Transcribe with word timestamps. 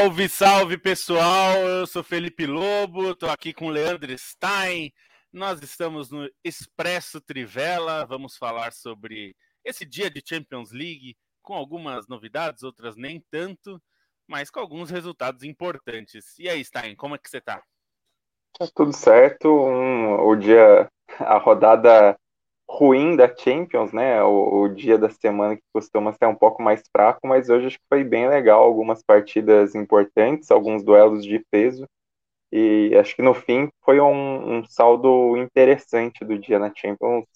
Salve, 0.00 0.28
salve 0.30 0.78
pessoal! 0.78 1.56
Eu 1.58 1.86
sou 1.86 2.02
Felipe 2.02 2.46
Lobo, 2.46 3.10
estou 3.10 3.28
aqui 3.28 3.52
com 3.52 3.68
Leandro 3.68 4.16
Stein. 4.16 4.90
Nós 5.30 5.62
estamos 5.62 6.10
no 6.10 6.26
Expresso 6.42 7.20
Trivela. 7.20 8.06
Vamos 8.06 8.34
falar 8.38 8.72
sobre 8.72 9.36
esse 9.62 9.84
dia 9.84 10.10
de 10.10 10.22
Champions 10.26 10.72
League, 10.72 11.18
com 11.42 11.52
algumas 11.52 12.08
novidades, 12.08 12.62
outras 12.62 12.96
nem 12.96 13.22
tanto, 13.30 13.78
mas 14.26 14.50
com 14.50 14.60
alguns 14.60 14.88
resultados 14.88 15.42
importantes. 15.42 16.38
E 16.38 16.48
aí, 16.48 16.64
Stein, 16.64 16.96
como 16.96 17.14
é 17.14 17.18
que 17.18 17.28
você 17.28 17.36
está? 17.36 17.62
Tá 18.58 18.66
tudo 18.74 18.94
certo. 18.94 19.48
Um, 19.50 20.18
o 20.26 20.34
dia, 20.34 20.90
a 21.18 21.36
rodada 21.36 22.18
ruim 22.70 23.16
da 23.16 23.28
Champions, 23.34 23.92
né? 23.92 24.22
O, 24.22 24.62
o, 24.62 24.68
dia 24.68 24.96
da 24.96 25.10
semana 25.10 25.56
que 25.56 25.62
costuma 25.72 26.12
ser 26.12 26.26
um 26.26 26.34
pouco 26.34 26.62
mais 26.62 26.82
fraco, 26.92 27.26
mas 27.26 27.50
hoje 27.50 27.66
acho 27.66 27.78
que 27.78 27.84
foi 27.88 28.04
bem 28.04 28.28
legal. 28.28 28.62
Algumas 28.62 29.02
partidas 29.02 29.74
importantes, 29.74 30.50
alguns 30.50 30.84
duelos 30.84 31.24
de 31.24 31.44
peso. 31.50 31.86
E 32.52 32.96
acho 32.98 33.16
que 33.16 33.22
no 33.22 33.34
fim 33.34 33.70
foi 33.84 34.00
um, 34.00 34.58
um 34.58 34.64
saldo 34.64 35.36
interessante 35.36 36.24
do 36.24 36.38
dia 36.38 36.58
na 36.58 36.72
Champions. 36.74 37.26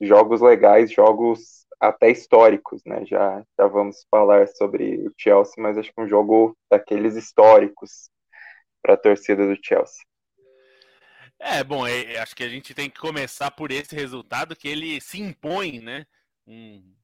Jogos 0.00 0.40
legais, 0.40 0.90
jogos 0.92 1.66
até 1.80 2.10
históricos, 2.10 2.82
né? 2.86 3.04
Já, 3.06 3.42
já 3.58 3.66
vamos 3.66 4.06
falar 4.10 4.48
sobre 4.48 5.06
o 5.06 5.12
Chelsea, 5.18 5.54
mas 5.58 5.78
acho 5.78 5.92
que 5.92 6.00
um 6.00 6.08
jogo 6.08 6.56
daqueles 6.70 7.16
históricos 7.16 8.08
para 8.82 8.94
a 8.94 8.98
torcida 8.98 9.46
do 9.46 9.58
Chelsea. 9.62 10.04
É, 11.38 11.62
bom, 11.62 11.86
é, 11.86 12.14
é, 12.14 12.20
acho 12.20 12.34
que 12.34 12.44
a 12.44 12.48
gente 12.48 12.74
tem 12.74 12.88
que 12.88 12.98
começar 12.98 13.50
por 13.50 13.70
esse 13.70 13.94
resultado 13.94 14.56
que 14.56 14.68
ele 14.68 15.00
se 15.00 15.20
impõe, 15.20 15.80
né? 15.80 16.06
Um 16.46 16.94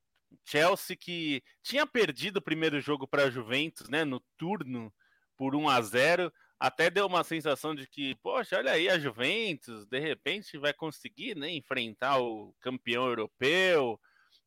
Chelsea 0.44 0.96
que 0.96 1.42
tinha 1.62 1.86
perdido 1.86 2.38
o 2.38 2.42
primeiro 2.42 2.80
jogo 2.80 3.06
para 3.06 3.24
a 3.24 3.30
Juventus, 3.30 3.88
né? 3.88 4.04
No 4.04 4.20
turno 4.38 4.92
por 5.36 5.54
1 5.54 5.68
a 5.68 5.80
0 5.80 6.32
até 6.58 6.90
deu 6.90 7.06
uma 7.06 7.24
sensação 7.24 7.74
de 7.74 7.86
que, 7.86 8.14
poxa, 8.16 8.58
olha 8.58 8.72
aí 8.72 8.88
a 8.90 8.98
Juventus, 8.98 9.86
de 9.86 9.98
repente 9.98 10.58
vai 10.58 10.74
conseguir 10.74 11.34
né, 11.34 11.48
enfrentar 11.50 12.18
o 12.20 12.54
campeão 12.60 13.06
europeu. 13.06 13.98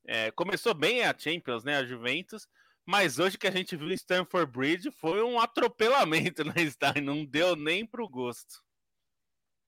É, 0.06 0.30
começou 0.32 0.76
bem 0.76 1.04
a 1.04 1.18
Champions, 1.18 1.64
né? 1.64 1.78
A 1.78 1.86
Juventus, 1.86 2.48
mas 2.86 3.18
hoje 3.18 3.38
que 3.38 3.48
a 3.48 3.52
gente 3.52 3.76
viu 3.76 3.90
em 3.90 3.96
Stamford 3.96 4.52
Bridge 4.52 4.92
foi 4.92 5.24
um 5.24 5.40
atropelamento 5.40 6.44
na 6.46 6.54
né, 6.54 7.02
não 7.02 7.26
deu 7.26 7.56
nem 7.56 7.86
para 7.86 8.04
o 8.04 8.10
gosto. 8.10 8.64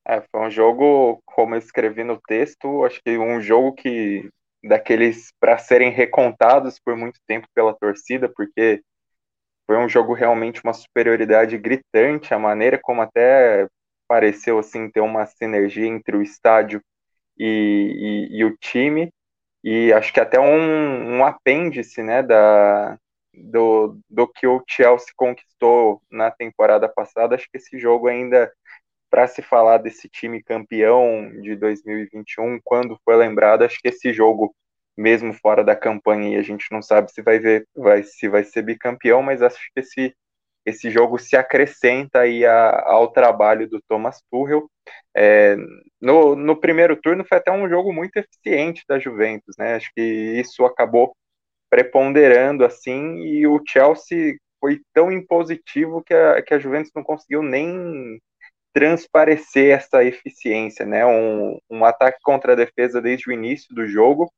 É, 0.08 0.22
foi 0.32 0.42
um 0.42 0.52
jogo, 0.52 1.22
como 1.26 1.56
eu 1.56 1.60
escrevi 1.60 2.04
no 2.04 2.20
texto, 2.28 2.86
acho 2.86 3.02
que 3.04 3.18
um 3.18 3.42
jogo 3.42 3.74
que 3.74 4.30
daqueles 4.64 5.32
para 5.40 5.58
serem 5.58 5.92
recontados 5.92 6.80
por 6.80 6.96
muito 6.96 7.20
tempo 7.28 7.48
pela 7.56 7.74
torcida, 7.76 8.30
porque 8.36 8.84
foi 9.68 9.78
um 9.78 9.90
jogo 9.90 10.14
realmente 10.14 10.62
uma 10.64 10.74
superioridade 10.74 11.58
gritante, 11.58 12.34
a 12.34 12.40
maneira 12.40 12.80
como 12.82 13.02
até 13.02 13.68
pareceu 14.08 14.60
assim 14.60 14.90
ter 14.92 15.02
uma 15.02 15.26
sinergia 15.26 15.88
entre 15.88 16.18
o 16.18 16.22
estádio 16.22 16.82
e, 17.38 18.30
e, 18.32 18.40
e 18.40 18.46
o 18.46 18.56
time, 18.58 19.12
e 19.64 19.92
acho 19.94 20.14
que 20.14 20.20
até 20.20 20.40
um, 20.40 21.18
um 21.18 21.26
apêndice 21.26 22.04
né, 22.04 22.24
da, 22.24 22.98
do, 23.34 24.00
do 24.10 24.28
que 24.28 24.48
o 24.48 24.64
Chelsea 24.68 25.10
conquistou 25.16 26.02
na 26.12 26.32
temporada 26.32 26.88
passada, 26.90 27.36
acho 27.36 27.48
que 27.52 27.58
esse 27.58 27.80
jogo 27.80 28.08
ainda 28.08 28.52
para 29.16 29.30
se 29.30 29.42
falar 29.42 29.78
desse 29.78 30.10
time 30.10 30.44
campeão 30.44 31.32
de 31.42 31.56
2021, 31.56 32.60
quando 32.62 33.00
foi 33.06 33.16
lembrado, 33.16 33.64
acho 33.64 33.80
que 33.82 33.88
esse 33.88 34.12
jogo, 34.12 34.54
mesmo 34.98 35.32
fora 35.32 35.64
da 35.64 35.74
campanha, 35.74 36.36
e 36.36 36.38
a 36.38 36.42
gente 36.42 36.66
não 36.70 36.82
sabe 36.82 37.10
se 37.14 37.22
vai 37.22 37.40
ver, 37.40 37.66
vai, 37.74 38.04
se 38.04 38.28
vai 38.28 38.44
ser 38.44 38.64
bicampeão, 38.64 39.24
mas 39.24 39.42
acho 39.42 39.58
que 39.74 39.80
esse, 39.80 40.14
esse 40.66 40.90
jogo 40.92 41.18
se 41.18 41.38
acrescenta 41.38 42.20
aí 42.20 42.46
a, 42.46 42.82
ao 42.88 43.08
trabalho 43.10 43.70
do 43.70 43.82
Thomas 43.88 44.22
Tuchel. 44.30 44.70
É, 45.16 45.56
no, 46.02 46.36
no 46.36 46.60
primeiro 46.60 46.98
turno 46.98 47.24
foi 47.24 47.38
até 47.38 47.54
um 47.54 47.70
jogo 47.70 47.94
muito 47.94 48.18
eficiente 48.18 48.84
da 48.86 49.00
Juventus, 49.00 49.56
né? 49.58 49.76
Acho 49.76 49.90
que 49.96 50.02
isso 50.02 50.66
acabou 50.66 51.16
preponderando 51.70 52.66
assim, 52.66 53.20
e 53.22 53.48
o 53.48 53.64
Chelsea 53.66 54.36
foi 54.60 54.82
tão 54.94 55.10
impositivo 55.10 56.04
que 56.04 56.14
a, 56.14 56.42
que 56.42 56.54
a 56.54 56.60
Juventus 56.60 56.92
não 56.94 57.02
conseguiu 57.04 57.42
nem 57.42 58.20
transparecer 58.76 59.74
essa 59.74 60.04
eficiência, 60.04 60.86
né? 60.86 61.06
Um, 61.06 61.58
um 61.70 61.86
ataque 61.86 62.20
contra 62.22 62.52
a 62.52 62.56
defesa 62.58 63.02
desde 63.02 63.30
o 63.30 63.32
início 63.32 63.74
do 63.74 63.88
jogo, 63.88 64.30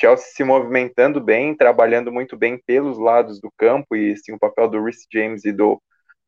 Chelsea 0.00 0.28
se 0.28 0.44
movimentando 0.44 1.20
bem, 1.20 1.56
trabalhando 1.56 2.12
muito 2.12 2.36
bem 2.36 2.56
pelos 2.64 2.98
lados 2.98 3.40
do 3.40 3.50
campo 3.58 3.96
e 3.96 4.16
sim, 4.16 4.32
o 4.32 4.38
papel 4.38 4.68
do 4.68 4.80
Rhys 4.80 5.04
James 5.12 5.44
e 5.44 5.50
do, 5.50 5.82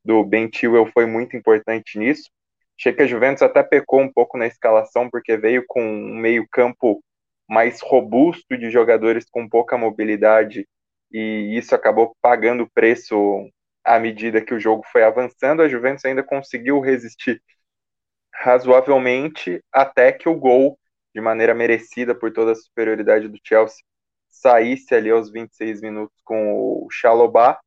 do 0.05 0.25
Ben 0.25 0.51
Chilwell 0.53 0.91
foi 0.93 1.07
muito 1.07 1.37
importante 1.37 2.01
nisso. 2.01 2.29
Achei 2.77 2.93
que 2.93 3.03
a 3.03 3.07
Juventus 3.07 3.43
até 3.43 3.63
pecou 3.63 4.01
um 4.01 4.13
pouco 4.13 4.37
na 4.37 4.49
escalação 4.49 5.09
porque 5.09 5.37
veio 5.37 5.63
com 5.69 5.81
um 5.81 6.17
meio 6.17 6.45
campo 6.51 7.01
mais 7.49 7.81
robusto 7.81 8.59
de 8.59 8.71
jogadores 8.71 9.25
com 9.31 9.49
pouca 9.49 9.79
mobilidade 9.79 10.67
e 11.13 11.57
isso 11.57 11.77
acabou 11.77 12.13
pagando 12.21 12.69
preço 12.75 13.49
à 13.85 13.99
medida 13.99 14.41
que 14.41 14.55
o 14.55 14.61
jogo 14.61 14.85
foi 14.91 15.03
avançando, 15.03 15.63
a 15.63 15.69
Juventus 15.69 16.05
ainda 16.05 16.23
conseguiu 16.23 16.81
resistir 16.81 17.43
razoavelmente 18.35 19.63
até 19.73 20.13
que 20.13 20.29
o 20.29 20.35
gol, 20.35 20.79
de 21.15 21.21
maneira 21.21 21.55
merecida 21.55 22.15
por 22.15 22.33
toda 22.33 22.53
a 22.53 22.57
superioridade 22.57 23.29
do 23.29 23.39
Chelsea, 23.45 23.85
saísse 24.29 24.95
ali 24.95 25.11
aos 25.11 25.31
26 25.31 25.81
minutos 25.83 26.17
com 26.25 26.53
o 26.55 26.89
Chalobah. 26.91 27.61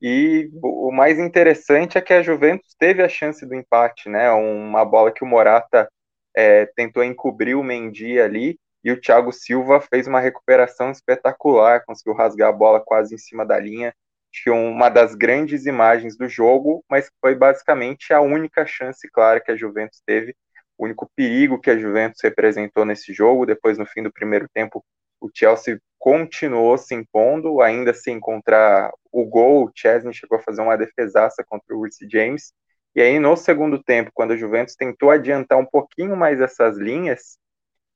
E 0.00 0.50
o 0.62 0.92
mais 0.92 1.18
interessante 1.18 1.98
é 1.98 2.00
que 2.00 2.12
a 2.12 2.22
Juventus 2.22 2.74
teve 2.78 3.02
a 3.02 3.08
chance 3.08 3.44
do 3.46 3.54
empate, 3.54 4.08
né? 4.08 4.30
Uma 4.32 4.84
bola 4.84 5.10
que 5.10 5.24
o 5.24 5.26
Morata 5.26 5.88
é, 6.36 6.66
tentou 6.76 7.02
encobrir 7.02 7.56
o 7.56 7.62
Mendy 7.62 8.20
ali 8.20 8.58
e 8.82 8.92
o 8.92 9.00
Thiago 9.00 9.32
Silva 9.32 9.80
fez 9.80 10.06
uma 10.06 10.20
recuperação 10.20 10.90
espetacular, 10.90 11.84
conseguiu 11.86 12.14
rasgar 12.14 12.50
a 12.50 12.52
bola 12.52 12.80
quase 12.80 13.14
em 13.14 13.18
cima 13.18 13.46
da 13.46 13.58
linha 13.58 13.94
que 14.42 14.50
uma 14.50 14.88
das 14.88 15.14
grandes 15.14 15.66
imagens 15.66 16.16
do 16.16 16.28
jogo, 16.28 16.84
mas 16.90 17.10
foi 17.20 17.34
basicamente 17.34 18.12
a 18.12 18.20
única 18.20 18.66
chance 18.66 19.08
clara 19.10 19.40
que 19.40 19.52
a 19.52 19.56
Juventus 19.56 20.02
teve, 20.04 20.34
o 20.76 20.84
único 20.84 21.08
perigo 21.14 21.60
que 21.60 21.70
a 21.70 21.78
Juventus 21.78 22.20
representou 22.22 22.84
nesse 22.84 23.12
jogo. 23.12 23.46
Depois, 23.46 23.78
no 23.78 23.86
fim 23.86 24.02
do 24.02 24.12
primeiro 24.12 24.48
tempo, 24.52 24.84
o 25.20 25.30
Chelsea 25.32 25.80
continuou 25.98 26.76
se 26.76 26.94
impondo, 26.94 27.62
ainda 27.62 27.94
sem 27.94 28.16
encontrar 28.16 28.90
o 29.10 29.24
gol. 29.24 29.66
O 29.66 29.72
Chesney 29.74 30.12
chegou 30.12 30.38
a 30.38 30.42
fazer 30.42 30.60
uma 30.60 30.76
defesaça 30.76 31.44
contra 31.46 31.74
o 31.74 31.82
Reece 31.82 32.06
James. 32.10 32.52
E 32.94 33.00
aí, 33.00 33.18
no 33.18 33.36
segundo 33.36 33.82
tempo, 33.82 34.10
quando 34.12 34.32
a 34.32 34.36
Juventus 34.36 34.76
tentou 34.76 35.10
adiantar 35.10 35.58
um 35.58 35.66
pouquinho 35.66 36.16
mais 36.16 36.40
essas 36.40 36.76
linhas, 36.76 37.38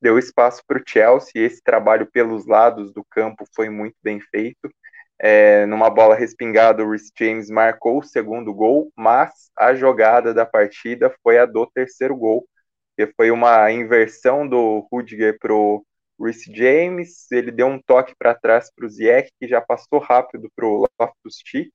deu 0.00 0.18
espaço 0.18 0.62
para 0.66 0.78
o 0.78 0.82
Chelsea. 0.86 1.42
Esse 1.42 1.62
trabalho 1.62 2.06
pelos 2.06 2.46
lados 2.46 2.92
do 2.92 3.04
campo 3.10 3.44
foi 3.54 3.68
muito 3.68 3.96
bem 4.02 4.20
feito. 4.20 4.70
É, 5.20 5.66
numa 5.66 5.90
bola 5.90 6.14
respingada, 6.14 6.84
o 6.84 6.90
Rhys 6.90 7.10
James 7.18 7.50
marcou 7.50 7.98
o 7.98 8.04
segundo 8.04 8.54
gol, 8.54 8.92
mas 8.96 9.50
a 9.56 9.74
jogada 9.74 10.32
da 10.32 10.46
partida 10.46 11.14
foi 11.22 11.38
a 11.38 11.46
do 11.46 11.66
terceiro 11.66 12.16
gol, 12.16 12.46
que 12.96 13.06
foi 13.16 13.30
uma 13.30 13.70
inversão 13.72 14.46
do 14.48 14.86
Rudiger 14.92 15.36
para 15.40 15.52
o 15.54 15.84
Rhys 16.20 16.42
James, 16.52 17.30
ele 17.32 17.50
deu 17.52 17.66
um 17.68 17.80
toque 17.80 18.14
para 18.18 18.34
trás 18.34 18.70
para 18.74 18.86
o 18.86 18.88
Ziyech, 18.88 19.30
que 19.40 19.48
já 19.48 19.60
passou 19.60 19.98
rápido 20.00 20.50
para 20.54 20.66
o 20.66 20.86
Loftus-Cheek, 21.00 21.70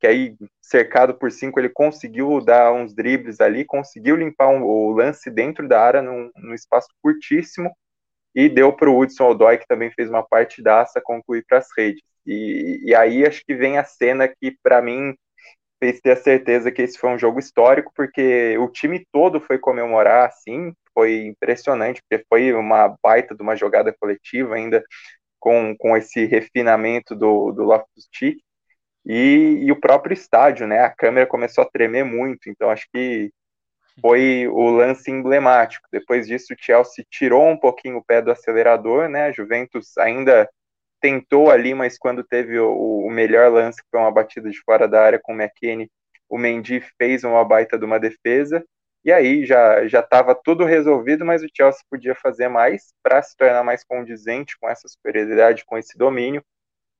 que 0.00 0.06
aí, 0.06 0.36
cercado 0.60 1.14
por 1.14 1.30
cinco, 1.32 1.58
ele 1.58 1.70
conseguiu 1.70 2.40
dar 2.44 2.72
uns 2.72 2.94
dribles 2.94 3.40
ali, 3.40 3.64
conseguiu 3.64 4.16
limpar 4.16 4.48
um, 4.48 4.62
o 4.62 4.90
lance 4.92 5.30
dentro 5.30 5.66
da 5.68 5.80
área 5.80 6.02
num, 6.02 6.30
num 6.36 6.54
espaço 6.54 6.88
curtíssimo, 7.02 7.74
e 8.34 8.48
deu 8.48 8.72
para 8.74 8.90
o 8.90 8.98
Hudson 9.00 9.30
Odoi, 9.30 9.58
que 9.58 9.66
também 9.66 9.90
fez 9.92 10.10
uma 10.10 10.22
partidaça, 10.26 11.00
concluir 11.02 11.44
para 11.48 11.58
as 11.58 11.68
redes. 11.76 12.02
E, 12.26 12.80
e 12.84 12.94
aí 12.94 13.24
acho 13.26 13.42
que 13.46 13.54
vem 13.54 13.78
a 13.78 13.84
cena 13.84 14.28
que, 14.28 14.56
para 14.62 14.82
mim, 14.82 15.14
fez 15.78 16.00
ter 16.00 16.12
a 16.12 16.16
certeza 16.16 16.72
que 16.72 16.82
esse 16.82 16.98
foi 16.98 17.10
um 17.10 17.18
jogo 17.18 17.38
histórico, 17.38 17.92
porque 17.94 18.56
o 18.58 18.68
time 18.68 19.06
todo 19.12 19.40
foi 19.40 19.58
comemorar, 19.58 20.28
assim, 20.28 20.72
foi 20.94 21.26
impressionante, 21.26 22.02
porque 22.08 22.24
foi 22.28 22.52
uma 22.52 22.96
baita 23.02 23.34
de 23.34 23.42
uma 23.42 23.54
jogada 23.56 23.92
coletiva, 23.92 24.54
ainda 24.54 24.82
com, 25.38 25.76
com 25.76 25.96
esse 25.96 26.24
refinamento 26.24 27.14
do, 27.14 27.52
do 27.52 27.62
Loftus-Cheek, 27.64 28.40
e, 29.04 29.60
e, 29.62 29.70
o 29.72 29.80
próprio 29.80 30.14
estádio, 30.14 30.66
né, 30.66 30.80
a 30.80 30.90
câmera 30.90 31.26
começou 31.26 31.62
a 31.62 31.70
tremer 31.70 32.04
muito, 32.04 32.50
então 32.50 32.70
acho 32.70 32.88
que 32.92 33.30
foi 34.00 34.48
o 34.48 34.68
lance 34.68 35.10
emblemático. 35.10 35.86
Depois 35.92 36.26
disso, 36.26 36.52
o 36.52 36.56
Chelsea 36.58 37.04
tirou 37.08 37.48
um 37.48 37.56
pouquinho 37.56 37.98
o 37.98 38.04
pé 38.04 38.20
do 38.20 38.32
acelerador, 38.32 39.08
né, 39.08 39.26
a 39.26 39.32
Juventus 39.32 39.96
ainda 39.98 40.48
tentou 41.00 41.50
ali, 41.50 41.74
mas 41.74 41.98
quando 41.98 42.24
teve 42.24 42.58
o, 42.58 43.06
o, 43.06 43.10
melhor 43.10 43.50
lance, 43.52 43.82
que 43.82 43.88
foi 43.90 44.00
uma 44.00 44.10
batida 44.12 44.50
de 44.50 44.60
fora 44.62 44.88
da 44.88 45.02
área 45.02 45.20
com 45.22 45.32
o 45.32 45.36
McKinney, 45.40 45.90
o 46.28 46.38
Mendy 46.38 46.80
fez 46.98 47.24
uma 47.24 47.44
baita 47.44 47.78
de 47.78 47.84
uma 47.84 47.98
defesa, 48.00 48.64
e 49.04 49.12
aí 49.12 49.44
já 49.46 49.86
já 49.86 50.00
estava 50.00 50.34
tudo 50.34 50.64
resolvido, 50.64 51.24
mas 51.24 51.42
o 51.42 51.48
Chelsea 51.54 51.80
podia 51.90 52.14
fazer 52.14 52.48
mais 52.48 52.92
para 53.02 53.22
se 53.22 53.36
tornar 53.36 53.62
mais 53.64 53.84
condizente 53.84 54.56
com 54.60 54.68
essa 54.68 54.88
superioridade, 54.88 55.64
com 55.64 55.78
esse 55.78 55.96
domínio. 55.96 56.42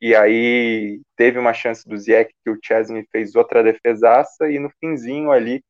e 0.00 0.14
aí 0.14 1.00
teve 1.16 1.38
uma 1.38 1.54
chance 1.54 1.88
do 1.88 1.96
Ziyech 1.98 2.32
que 2.44 2.50
o 2.50 2.58
Chesney 2.62 3.06
fez 3.12 3.34
outra 3.36 3.62
defesaça, 3.62 4.50
e 4.50 4.58
no 4.58 4.70
finzinho 4.80 5.30
ali, 5.32 5.64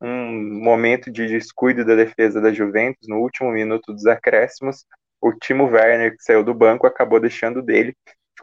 um 0.00 0.62
momento 0.62 1.10
de 1.10 1.26
descuido 1.28 1.84
da 1.84 1.94
defesa 1.94 2.40
da 2.40 2.52
Juventus, 2.52 3.08
no 3.08 3.18
último 3.18 3.50
minuto 3.50 3.92
dos 3.92 4.06
acréscimos, 4.06 4.84
o 5.20 5.32
Timo 5.32 5.66
Werner, 5.66 6.16
que 6.16 6.22
saiu 6.22 6.44
do 6.44 6.54
banco, 6.54 6.86
acabou 6.86 7.20
deixando 7.20 7.62
dele. 7.62 7.96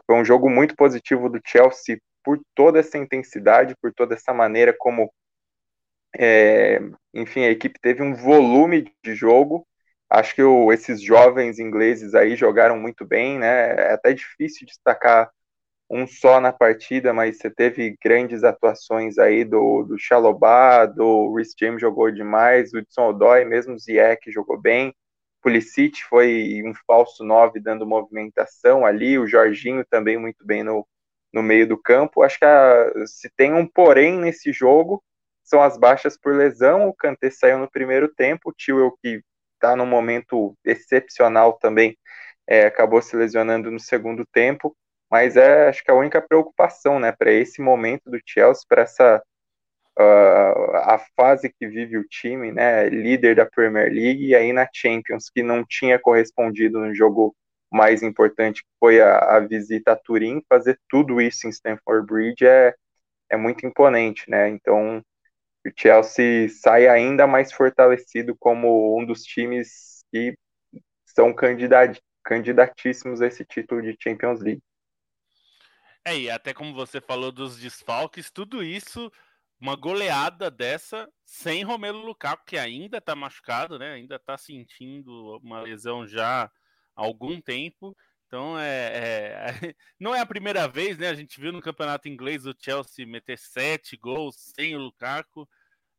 Foi 0.06 0.16
um 0.16 0.24
jogo 0.24 0.48
muito 0.50 0.76
positivo 0.76 1.28
do 1.28 1.40
Chelsea 1.44 1.98
por 2.22 2.40
toda 2.54 2.80
essa 2.80 2.98
intensidade, 2.98 3.74
por 3.80 3.92
toda 3.92 4.14
essa 4.14 4.32
maneira 4.34 4.74
como, 4.76 5.10
é, 6.18 6.80
enfim, 7.14 7.44
a 7.44 7.50
equipe 7.50 7.78
teve 7.80 8.02
um 8.02 8.14
volume 8.14 8.92
de 9.04 9.14
jogo. 9.14 9.66
Acho 10.10 10.34
que 10.34 10.42
o, 10.42 10.72
esses 10.72 11.00
jovens 11.00 11.58
ingleses 11.58 12.14
aí 12.14 12.36
jogaram 12.36 12.78
muito 12.78 13.04
bem, 13.04 13.38
né? 13.38 13.90
É 13.90 13.92
até 13.92 14.12
difícil 14.12 14.66
destacar 14.66 15.30
um 15.88 16.06
só 16.06 16.40
na 16.40 16.52
partida, 16.52 17.12
mas 17.12 17.38
você 17.38 17.50
teve 17.50 17.96
grandes 18.02 18.42
atuações 18.44 19.18
aí 19.18 19.44
do, 19.44 19.84
do 19.84 19.98
Chalobah, 19.98 20.86
do 20.86 21.34
Rhys 21.34 21.54
James 21.58 21.80
jogou 21.80 22.10
demais, 22.10 22.72
o 22.72 22.78
Hudson 22.78 23.08
Odoi, 23.10 23.44
mesmo 23.44 23.74
o 23.74 23.78
Ziyech 23.78 24.30
jogou 24.32 24.60
bem, 24.60 24.94
Pulisic 25.46 26.02
foi 26.02 26.60
um 26.64 26.74
falso 26.84 27.22
9 27.22 27.60
dando 27.60 27.86
movimentação 27.86 28.84
ali, 28.84 29.16
o 29.16 29.28
Jorginho 29.28 29.86
também 29.88 30.18
muito 30.18 30.44
bem 30.44 30.64
no, 30.64 30.84
no 31.32 31.40
meio 31.40 31.68
do 31.68 31.80
campo. 31.80 32.24
Acho 32.24 32.40
que 32.40 32.44
a, 32.44 33.06
se 33.06 33.30
tem 33.36 33.54
um 33.54 33.64
porém 33.64 34.18
nesse 34.18 34.52
jogo, 34.52 35.00
são 35.44 35.62
as 35.62 35.78
baixas 35.78 36.18
por 36.18 36.34
lesão. 36.34 36.88
O 36.88 36.92
Kanté 36.92 37.30
saiu 37.30 37.58
no 37.58 37.70
primeiro 37.70 38.12
tempo, 38.12 38.50
o 38.50 38.52
Tio 38.52 38.98
que 39.00 39.22
está 39.54 39.76
num 39.76 39.86
momento 39.86 40.52
excepcional 40.64 41.52
também, 41.52 41.96
é, 42.44 42.66
acabou 42.66 43.00
se 43.00 43.14
lesionando 43.14 43.70
no 43.70 43.78
segundo 43.78 44.26
tempo. 44.26 44.76
Mas 45.08 45.36
é, 45.36 45.68
acho 45.68 45.84
que 45.84 45.92
a 45.92 45.94
única 45.94 46.20
preocupação, 46.20 46.98
né, 46.98 47.12
para 47.12 47.30
esse 47.30 47.62
momento 47.62 48.10
do 48.10 48.18
Chelsea, 48.26 48.64
para 48.68 48.82
essa 48.82 49.22
a 50.86 50.98
fase 51.16 51.52
que 51.52 51.66
vive 51.66 51.98
o 51.98 52.06
time, 52.06 52.52
né, 52.52 52.88
líder 52.88 53.34
da 53.34 53.44
Premier 53.44 53.92
League 53.92 54.24
e 54.24 54.36
aí 54.36 54.52
na 54.52 54.68
Champions, 54.72 55.28
que 55.28 55.42
não 55.42 55.64
tinha 55.64 55.98
correspondido 55.98 56.78
no 56.78 56.94
jogo 56.94 57.34
mais 57.72 58.04
importante, 58.04 58.62
que 58.62 58.68
foi 58.78 59.00
a, 59.00 59.18
a 59.36 59.40
visita 59.40 59.92
a 59.92 59.96
Turim, 59.96 60.40
fazer 60.48 60.78
tudo 60.88 61.20
isso 61.20 61.48
em 61.48 61.50
Stamford 61.50 62.06
Bridge 62.06 62.46
é, 62.46 62.72
é 63.28 63.36
muito 63.36 63.66
imponente, 63.66 64.30
né, 64.30 64.48
então 64.48 65.02
o 65.66 65.70
Chelsea 65.76 66.48
sai 66.48 66.86
ainda 66.86 67.26
mais 67.26 67.52
fortalecido 67.52 68.36
como 68.38 68.96
um 68.96 69.04
dos 69.04 69.24
times 69.24 70.04
que 70.12 70.38
são 71.04 71.34
candidat, 71.34 72.00
candidatíssimos 72.22 73.20
a 73.20 73.26
esse 73.26 73.44
título 73.44 73.82
de 73.82 73.96
Champions 74.00 74.40
League. 74.40 74.62
É, 76.04 76.16
e 76.16 76.30
até 76.30 76.54
como 76.54 76.72
você 76.72 77.00
falou 77.00 77.32
dos 77.32 77.58
desfalques, 77.58 78.30
tudo 78.30 78.62
isso 78.62 79.10
uma 79.60 79.74
goleada 79.74 80.50
dessa 80.50 81.08
sem 81.24 81.62
Romelo 81.64 82.04
Lukaku, 82.04 82.44
que 82.46 82.58
ainda 82.58 83.00
tá 83.00 83.14
machucado, 83.14 83.78
né? 83.78 83.94
Ainda 83.94 84.18
tá 84.18 84.36
sentindo 84.36 85.38
uma 85.42 85.60
lesão 85.60 86.06
já 86.06 86.44
há 86.44 86.50
algum 86.94 87.40
tempo. 87.40 87.96
Então 88.26 88.58
é, 88.58 88.92
é, 88.94 89.46
não 89.98 90.14
é 90.14 90.20
a 90.20 90.26
primeira 90.26 90.68
vez, 90.68 90.98
né? 90.98 91.08
A 91.08 91.14
gente 91.14 91.40
viu 91.40 91.52
no 91.52 91.62
campeonato 91.62 92.08
inglês 92.08 92.46
o 92.46 92.54
Chelsea 92.58 93.06
meter 93.06 93.38
sete 93.38 93.96
gols 93.96 94.36
sem 94.36 94.76
o 94.76 94.78
Lukaku. 94.78 95.48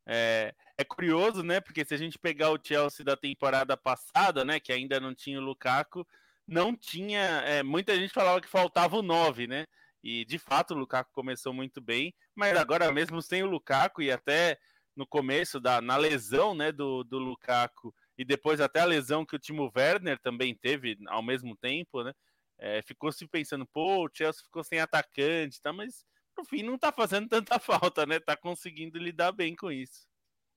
É, 0.06 0.54
é, 0.78 0.84
curioso, 0.84 1.42
né? 1.42 1.60
Porque 1.60 1.84
se 1.84 1.94
a 1.94 1.98
gente 1.98 2.18
pegar 2.18 2.50
o 2.50 2.58
Chelsea 2.62 3.04
da 3.04 3.16
temporada 3.16 3.76
passada, 3.76 4.44
né? 4.44 4.60
Que 4.60 4.72
ainda 4.72 5.00
não 5.00 5.14
tinha 5.14 5.38
o 5.38 5.44
Lukaku, 5.44 6.06
não 6.46 6.74
tinha. 6.76 7.42
É, 7.44 7.62
muita 7.62 7.94
gente 7.96 8.12
falava 8.12 8.40
que 8.40 8.48
faltava 8.48 8.96
o 8.96 9.02
9, 9.02 9.46
né? 9.46 9.66
E 10.08 10.24
de 10.24 10.38
fato 10.38 10.72
o 10.72 10.76
Lukaku 10.78 11.10
começou 11.12 11.52
muito 11.52 11.82
bem, 11.82 12.14
mas 12.34 12.56
agora 12.56 12.90
mesmo 12.90 13.20
sem 13.20 13.42
o 13.42 13.46
Lukaku 13.46 14.00
e 14.00 14.10
até 14.10 14.58
no 14.96 15.06
começo 15.06 15.60
da 15.60 15.82
na 15.82 15.98
lesão, 15.98 16.54
né, 16.54 16.72
do, 16.72 17.04
do 17.04 17.18
Lukaku 17.18 17.94
e 18.16 18.24
depois 18.24 18.58
até 18.58 18.80
a 18.80 18.86
lesão 18.86 19.26
que 19.26 19.36
o 19.36 19.38
Timo 19.38 19.70
Werner 19.76 20.18
também 20.18 20.54
teve 20.54 20.96
ao 21.08 21.22
mesmo 21.22 21.54
tempo, 21.54 22.02
né? 22.02 22.14
É, 22.58 22.80
ficou 22.80 23.12
se 23.12 23.28
pensando, 23.28 23.66
pô, 23.66 24.06
o 24.06 24.10
Chelsea 24.10 24.42
ficou 24.42 24.64
sem 24.64 24.80
atacante, 24.80 25.60
tá? 25.60 25.74
Mas 25.74 26.06
no 26.38 26.42
fim 26.42 26.62
não 26.62 26.78
tá 26.78 26.90
fazendo 26.90 27.28
tanta 27.28 27.58
falta, 27.58 28.06
né? 28.06 28.18
Tá 28.18 28.34
conseguindo 28.34 28.98
lidar 28.98 29.32
bem 29.32 29.54
com 29.54 29.70
isso. 29.70 30.08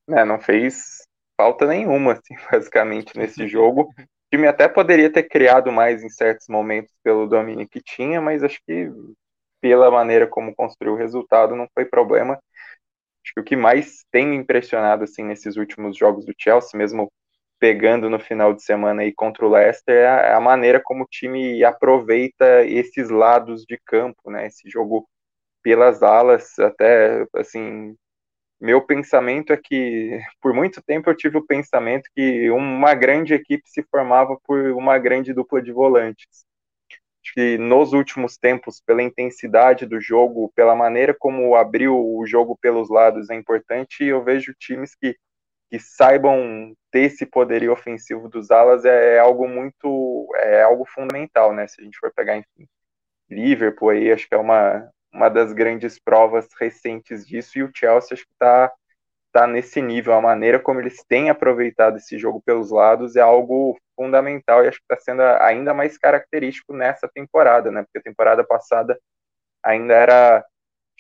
É, 0.10 0.24
não 0.24 0.40
fez 0.40 1.06
falta 1.36 1.68
nenhuma, 1.68 2.14
assim, 2.14 2.36
basicamente, 2.50 3.18
nesse 3.18 3.46
jogo. 3.50 3.92
O 4.00 4.06
time 4.34 4.48
até 4.48 4.70
poderia 4.70 5.12
ter 5.12 5.24
criado 5.24 5.74
mais 5.74 6.02
em 6.02 6.10
certos 6.10 6.48
momentos 6.48 6.96
pelo 7.04 7.28
domínio 7.28 7.68
que 7.68 7.82
tinha, 7.82 8.22
mas 8.22 8.46
acho 8.46 8.62
que 8.66 8.90
pela 9.62 9.92
maneira 9.92 10.28
como 10.28 10.56
construiu 10.56 10.94
o 10.94 10.98
resultado, 10.98 11.56
não 11.56 11.68
foi 11.74 11.86
problema. 11.86 12.40
Acho 13.24 13.34
que 13.36 13.40
o 13.42 13.44
que 13.44 13.56
mais 13.56 14.04
tem 14.12 14.28
me 14.28 14.36
impressionado 14.36 15.04
assim 15.04 15.24
nesses 15.24 15.56
últimos 15.58 15.98
jogos 15.98 16.26
do 16.26 16.34
Chelsea, 16.38 16.78
mesmo 16.78 17.12
pegando 17.60 18.10
no 18.10 18.20
final 18.20 18.54
de 18.54 18.64
semana 18.64 19.04
aí 19.04 19.14
contra 19.14 19.46
o 19.46 19.50
Leicester, 19.50 19.96
é 19.96 20.34
a 20.34 20.40
maneira 20.40 20.82
como 20.84 21.04
o 21.04 21.08
time 21.08 21.64
aproveita 21.64 22.66
esses 22.66 23.10
lados 23.10 23.64
de 23.66 23.80
campo, 23.86 24.32
né? 24.32 24.48
Esse 24.48 24.70
jogo 24.70 25.08
pelas 25.64 26.04
alas, 26.04 26.58
até 26.60 27.26
assim, 27.36 27.96
meu 28.60 28.86
pensamento 28.86 29.54
é 29.54 29.58
que 29.58 30.20
por 30.42 30.54
muito 30.54 30.82
tempo 30.84 31.10
eu 31.10 31.18
tive 31.18 31.38
o 31.38 31.46
pensamento 31.46 32.10
que 32.16 32.50
uma 32.52 32.94
grande 32.96 33.34
equipe 33.34 33.64
se 33.70 33.84
formava 33.92 34.38
por 34.46 34.60
uma 34.74 34.98
grande 35.00 35.34
dupla 35.34 35.62
de 35.62 35.72
volantes. 35.72 36.46
Acho 37.24 37.34
que 37.36 37.58
nos 37.58 37.94
últimos 37.94 38.36
tempos, 38.38 38.82
pela 38.82 39.04
intensidade 39.04 39.86
do 39.86 40.02
jogo, 40.02 40.52
pela 40.56 40.76
maneira 40.76 41.16
como 41.18 41.56
abriu 41.56 41.96
o 41.96 42.26
jogo 42.26 42.58
pelos 42.60 42.90
lados 42.90 43.30
é 43.30 43.36
importante, 43.36 44.04
e 44.04 44.08
eu 44.08 44.24
vejo 44.24 44.56
times 44.60 44.96
que, 44.96 45.16
que 45.70 45.80
saibam 45.80 46.76
ter 46.90 47.02
esse 47.04 47.26
poderio 47.26 47.72
ofensivo 47.72 48.28
dos 48.28 48.50
alas 48.50 48.86
é, 48.86 49.16
é 49.16 49.20
algo 49.20 49.48
muito, 49.48 50.28
é 50.38 50.64
algo 50.64 50.84
fundamental, 50.86 51.54
né? 51.54 51.68
Se 51.68 51.80
a 51.80 51.84
gente 51.84 51.98
for 52.00 52.12
pegar, 52.12 52.38
enfim, 52.38 52.68
Liverpool 53.30 53.90
aí, 53.90 54.12
acho 54.12 54.28
que 54.28 54.36
é 54.36 54.38
uma, 54.38 54.90
uma 55.14 55.30
das 55.30 55.54
grandes 55.54 56.00
provas 56.00 56.48
recentes 56.60 57.26
disso, 57.26 57.60
e 57.60 57.64
o 57.64 57.72
Chelsea 57.74 58.16
acho 58.16 58.26
que 58.26 58.34
está 58.34 58.72
tá 59.32 59.48
nesse 59.48 59.82
nível, 59.82 60.14
a 60.14 60.22
maneira 60.22 60.60
como 60.60 60.80
eles 60.80 61.04
têm 61.08 61.30
aproveitado 61.30 61.98
esse 61.98 62.18
jogo 62.18 62.42
pelos 62.46 62.72
lados 62.72 63.16
é 63.16 63.22
algo 63.22 63.78
fundamental 64.02 64.64
e 64.66 64.68
acho 64.68 64.80
que 64.80 64.86
está 64.92 65.00
sendo 65.04 65.22
ainda 65.22 65.74
mais 65.76 65.96
característico 65.98 66.74
nessa 66.74 67.08
temporada, 67.08 67.70
né? 67.70 67.84
Porque 67.84 68.00
a 68.00 68.02
temporada 68.02 68.44
passada 68.44 69.00
ainda 69.64 69.94
era 69.94 70.44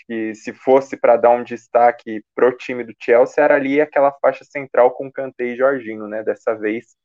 que 0.07 0.35
se 0.35 0.53
fosse 0.53 0.97
para 0.97 1.17
dar 1.17 1.31
um 1.31 1.43
destaque 1.43 2.23
pro 2.35 2.55
time 2.55 2.83
do 2.83 2.93
Chelsea 2.99 3.43
era 3.43 3.55
ali 3.55 3.81
aquela 3.81 4.11
faixa 4.21 4.45
central 4.45 4.91
com 4.91 5.11
Kanté 5.11 5.45
e 5.45 5.55
Jorginho, 5.57 6.07
né? 6.07 6.23
Dessa 6.23 6.53
vez 6.55 6.95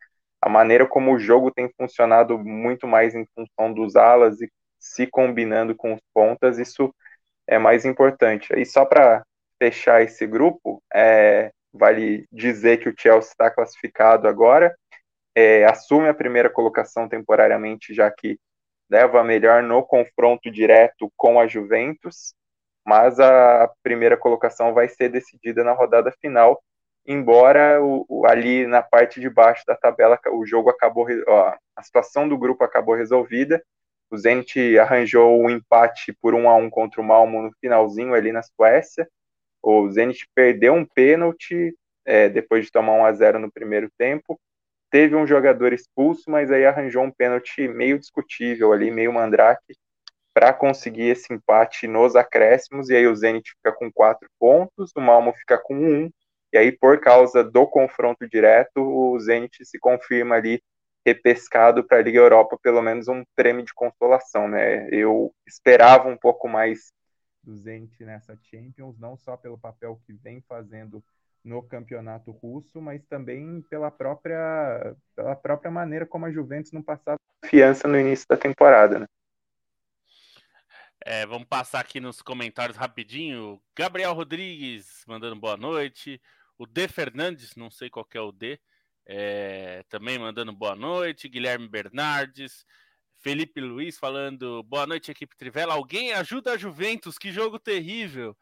a 0.41 0.49
maneira 0.50 0.87
como 0.87 1.15
o 1.15 1.19
jogo 1.19 1.50
tem 1.50 1.71
funcionado 1.79 2.38
muito 2.38 2.87
mais 2.87 3.15
em 3.15 3.26
função 3.35 3.73
dos 3.73 3.97
alas 3.97 4.41
e 4.41 4.50
se 4.79 5.07
combinando 5.07 5.75
com 5.75 5.95
os 5.95 6.00
pontas, 6.15 6.59
isso 6.59 6.95
é 7.47 7.59
mais 7.59 7.85
importante. 7.87 8.53
E 8.55 8.67
só 8.67 8.85
para 8.85 9.25
fechar 9.59 10.03
esse 10.03 10.26
grupo, 10.26 10.83
é, 10.93 11.50
vale 11.73 12.26
dizer 12.31 12.79
que 12.79 12.88
o 12.88 12.95
Chelsea 12.97 13.31
está 13.31 13.50
classificado 13.50 14.29
agora, 14.29 14.76
é, 15.37 15.66
assume 15.66 16.09
a 16.09 16.14
primeira 16.14 16.49
colocação 16.49 17.07
temporariamente, 17.07 17.93
já 17.93 18.11
que 18.11 18.40
leva 18.88 19.21
a 19.21 19.25
melhor 19.25 19.62
no 19.62 19.83
confronto 19.83 20.50
direto 20.50 21.12
com 21.14 21.38
a 21.38 21.47
Juventus, 21.47 22.35
mas 22.87 23.21
a 23.21 23.71
primeira 23.83 24.16
colocação 24.16 24.73
vai 24.73 24.88
ser 24.88 25.11
decidida 25.11 25.62
na 25.62 25.73
rodada 25.73 26.11
final, 26.23 26.62
embora 27.07 27.83
o, 27.83 28.07
o, 28.09 28.26
ali 28.26 28.66
na 28.66 28.83
parte 28.83 29.21
de 29.21 29.28
baixo 29.28 29.62
da 29.66 29.76
tabela 29.76 30.19
o 30.33 30.47
jogo 30.47 30.71
acabou, 30.71 31.07
ó, 31.28 31.55
a 31.76 31.83
situação 31.83 32.26
do 32.26 32.38
grupo 32.38 32.64
acabou 32.64 32.95
resolvida, 32.95 33.62
o 34.11 34.16
Zenit 34.16 34.78
arranjou 34.78 35.38
um 35.38 35.50
empate 35.50 36.16
por 36.23 36.35
um 36.35 36.49
a 36.49 36.55
um 36.55 36.71
contra 36.71 37.00
o 37.00 37.05
Malmo 37.05 37.43
no 37.43 37.52
finalzinho 37.61 38.14
ali 38.14 38.33
na 38.33 38.43
Suécia, 38.43 39.07
o 39.62 39.90
Zenit 39.90 40.26
perdeu 40.35 40.73
um 40.73 40.87
pênalti 40.87 41.75
é, 42.07 42.28
depois 42.28 42.64
de 42.64 42.73
tomar 42.73 42.93
1 42.93 43.05
a 43.05 43.12
0 43.12 43.38
no 43.40 43.50
primeiro 43.50 43.90
tempo. 43.99 44.40
Teve 44.90 45.16
um 45.16 45.26
jogador 45.26 45.73
expulso, 45.73 46.31
mas 46.31 46.50
aí 46.50 46.64
arranjou 46.64 47.02
um 47.02 47.11
pênalti 47.11 47.69
meio 47.69 47.99
discutível 47.99 48.73
ali, 48.73 48.90
meio 48.90 49.12
mandrake, 49.12 49.75
para 50.33 50.52
conseguir 50.52 51.09
esse 51.09 51.33
empate 51.33 51.87
nos 51.87 52.14
acréscimos. 52.14 52.88
E 52.88 52.97
aí 52.97 53.07
o 53.07 53.16
Zenit 53.16 53.50
fica 53.57 53.73
com 53.73 53.90
quatro 53.90 54.28
pontos, 54.38 54.93
o 54.97 55.00
Malmo 55.00 55.33
fica 55.33 55.59
com 55.59 55.75
um. 55.75 56.11
E 56.52 56.59
aí, 56.59 56.73
por 56.73 57.00
causa 57.00 57.43
do 57.43 57.66
confronto 57.66 58.28
direto, 58.28 58.81
o 58.81 59.19
Zenit 59.19 59.64
se 59.64 59.78
confirma 59.78 60.37
ali 60.37 60.62
repescado 61.05 61.85
para 61.85 61.99
a 61.99 62.02
Liga 62.02 62.19
Europa, 62.19 62.59
pelo 62.61 62.83
menos 62.83 63.09
um 63.09 63.25
prêmio 63.35 63.64
de 63.64 63.73
consolação, 63.73 64.49
né? 64.49 64.88
Eu 64.90 65.33
esperava 65.47 66.09
um 66.09 66.16
pouco 66.16 66.49
mais 66.49 66.93
do 67.43 67.57
Zenit 67.57 68.05
nessa 68.05 68.37
Champions, 68.43 68.99
não 68.99 69.16
só 69.16 69.37
pelo 69.37 69.57
papel 69.57 70.00
que 70.05 70.12
vem 70.12 70.40
fazendo 70.49 71.02
no 71.47 71.62
campeonato 71.62 72.33
russo, 72.33 72.83
mas 72.83 73.05
também 73.07 73.62
pela 73.71 73.88
própria, 73.88 74.97
pela 75.15 75.37
própria 75.37 75.71
maneira 75.71 76.05
como 76.05 76.26
a 76.26 76.33
Juventus 76.33 76.73
não 76.73 76.83
passava 76.83 77.19
confiança 77.41 77.87
no 77.87 77.99
início 77.99 78.26
da 78.29 78.37
temporada, 78.37 78.99
né? 78.99 79.07
É, 81.05 81.25
vamos 81.25 81.47
passar 81.47 81.79
aqui 81.79 82.00
nos 82.00 82.21
comentários 82.21 82.76
rapidinho. 82.76 83.62
Gabriel 83.76 84.12
Rodrigues 84.12 85.05
mandando 85.07 85.37
boa 85.37 85.57
noite. 85.57 86.21
O 86.59 86.67
D 86.67 86.88
Fernandes, 86.88 87.55
não 87.55 87.71
sei 87.71 87.88
qual 87.88 88.05
é 88.12 88.21
o 88.21 88.33
D, 88.33 88.59
é, 89.07 89.85
também 89.88 90.19
mandando 90.19 90.53
boa 90.53 90.75
noite. 90.75 91.29
Guilherme 91.29 91.69
Bernardes. 91.69 92.67
Felipe 93.19 93.61
Luiz 93.61 93.97
falando 93.97 94.65
boa 94.65 94.85
noite, 94.85 95.12
equipe 95.12 95.37
Trivela. 95.37 95.75
Alguém 95.75 96.12
ajuda 96.12 96.53
a 96.53 96.57
Juventus, 96.57 97.19
que 97.19 97.31
jogo 97.31 97.59
terrível. 97.61 98.37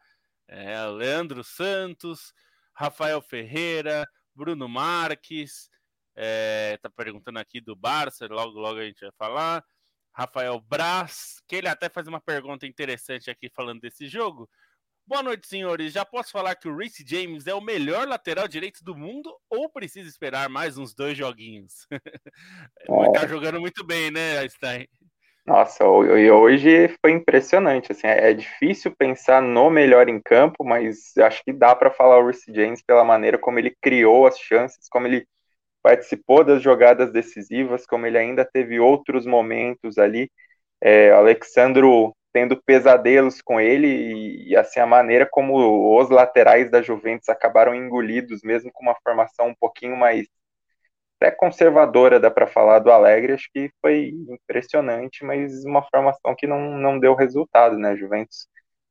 É, 0.47 0.83
Leandro 0.87 1.43
Santos, 1.43 2.33
Rafael 2.75 3.21
Ferreira, 3.21 4.07
Bruno 4.33 4.67
Marques. 4.67 5.69
É, 6.15 6.77
tá 6.81 6.89
perguntando 6.89 7.39
aqui 7.39 7.59
do 7.59 7.75
Barça, 7.75 8.27
logo, 8.27 8.59
logo 8.59 8.79
a 8.79 8.85
gente 8.85 9.01
vai 9.01 9.11
falar. 9.17 9.65
Rafael 10.13 10.59
Braz, 10.61 11.41
que 11.47 11.57
ele 11.57 11.67
até 11.67 11.89
faz 11.89 12.07
uma 12.07 12.21
pergunta 12.21 12.65
interessante 12.65 13.29
aqui 13.29 13.49
falando 13.49 13.81
desse 13.81 14.07
jogo. 14.07 14.49
Boa 15.07 15.21
noite, 15.21 15.45
senhores. 15.45 15.93
Já 15.93 16.03
posso 16.03 16.31
falar 16.31 16.55
que 16.55 16.67
o 16.67 16.75
Reece 16.75 17.05
James 17.05 17.45
é 17.45 17.53
o 17.53 17.61
melhor 17.61 18.07
lateral 18.07 18.47
direito 18.47 18.83
do 18.83 18.95
mundo 18.95 19.31
ou 19.49 19.69
precisa 19.69 20.09
esperar 20.09 20.49
mais 20.49 20.77
uns 20.77 20.95
dois 20.95 21.17
joguinhos? 21.17 21.85
Ele 22.89 23.11
tá 23.13 23.27
jogando 23.27 23.59
muito 23.59 23.85
bem, 23.85 24.09
né, 24.09 24.39
Einstein? 24.39 24.87
Nossa, 25.45 25.83
e 25.83 26.31
hoje 26.31 26.87
foi 27.01 27.11
impressionante. 27.11 27.91
Assim, 27.91 28.07
é 28.07 28.33
difícil 28.33 28.95
pensar 28.95 29.41
no 29.41 29.69
melhor 29.69 30.09
em 30.09 30.19
campo, 30.19 30.63
mas 30.63 31.15
acho 31.17 31.43
que 31.43 31.53
dá 31.53 31.75
para 31.75 31.91
falar 31.91 32.17
o 32.19 32.25
Reece 32.25 32.51
James 32.53 32.81
pela 32.81 33.03
maneira 33.03 33.37
como 33.37 33.59
ele 33.59 33.75
criou 33.81 34.25
as 34.25 34.39
chances, 34.39 34.87
como 34.89 35.05
ele 35.07 35.27
participou 35.83 36.43
das 36.43 36.61
jogadas 36.63 37.11
decisivas, 37.13 37.85
como 37.87 38.05
ele 38.07 38.17
ainda 38.17 38.45
teve 38.45 38.79
outros 38.79 39.25
momentos 39.25 39.97
ali. 39.99 40.31
É, 40.81 41.11
Alexandro 41.11 42.15
tendo 42.33 42.61
pesadelos 42.63 43.41
com 43.41 43.59
ele 43.61 43.87
e, 43.87 44.49
e, 44.51 44.57
assim 44.57 44.79
a 44.79 44.85
maneira 44.87 45.27
como 45.29 45.99
os 45.99 46.09
laterais 46.09 46.71
da 46.71 46.81
Juventus 46.81 47.29
acabaram 47.29 47.75
engolidos, 47.75 48.41
mesmo 48.43 48.71
com 48.73 48.83
uma 48.83 48.95
formação 49.03 49.49
um 49.49 49.55
pouquinho 49.55 49.97
mais 49.97 50.27
até 51.19 51.31
conservadora, 51.31 52.19
dá 52.19 52.29
para 52.29 52.47
falar 52.47 52.79
do 52.79 52.91
Alegre, 52.91 53.33
acho 53.33 53.49
que 53.53 53.71
foi 53.81 54.13
impressionante, 54.29 55.23
mas 55.23 55.63
uma 55.65 55.83
formação 55.83 56.35
que 56.35 56.47
não, 56.47 56.77
não 56.77 56.99
deu 56.99 57.15
resultado, 57.15 57.77
né? 57.77 57.95
Juventus 57.95 58.47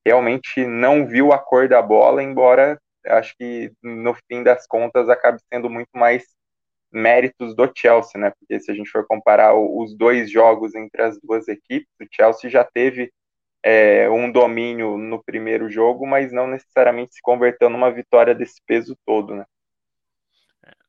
realmente 0.06 0.66
não 0.66 1.06
viu 1.06 1.32
a 1.32 1.38
cor 1.38 1.68
da 1.68 1.80
bola, 1.82 2.22
embora 2.22 2.78
acho 3.06 3.34
que 3.36 3.72
no 3.82 4.14
fim 4.28 4.42
das 4.42 4.66
contas 4.66 5.08
acabe 5.08 5.38
sendo 5.52 5.68
muito 5.68 5.90
mais 5.94 6.24
méritos 6.92 7.54
do 7.54 7.70
Chelsea, 7.74 8.20
né? 8.20 8.32
Porque 8.38 8.60
se 8.60 8.70
a 8.70 8.74
gente 8.74 8.90
for 8.90 9.06
comparar 9.06 9.54
os 9.54 9.96
dois 9.96 10.30
jogos 10.30 10.74
entre 10.74 11.02
as 11.02 11.18
duas 11.20 11.48
equipes, 11.48 11.88
o 12.00 12.06
Chelsea 12.10 12.48
já 12.50 12.64
teve 12.64 13.12
é, 13.62 14.08
um 14.10 14.30
domínio 14.30 14.96
no 14.98 15.22
primeiro 15.22 15.68
jogo, 15.70 16.06
mas 16.06 16.32
não 16.32 16.46
necessariamente 16.46 17.14
se 17.14 17.22
converteu 17.22 17.68
numa 17.70 17.90
vitória 17.90 18.34
desse 18.34 18.60
peso 18.66 18.96
todo, 19.06 19.34
né? 19.34 19.44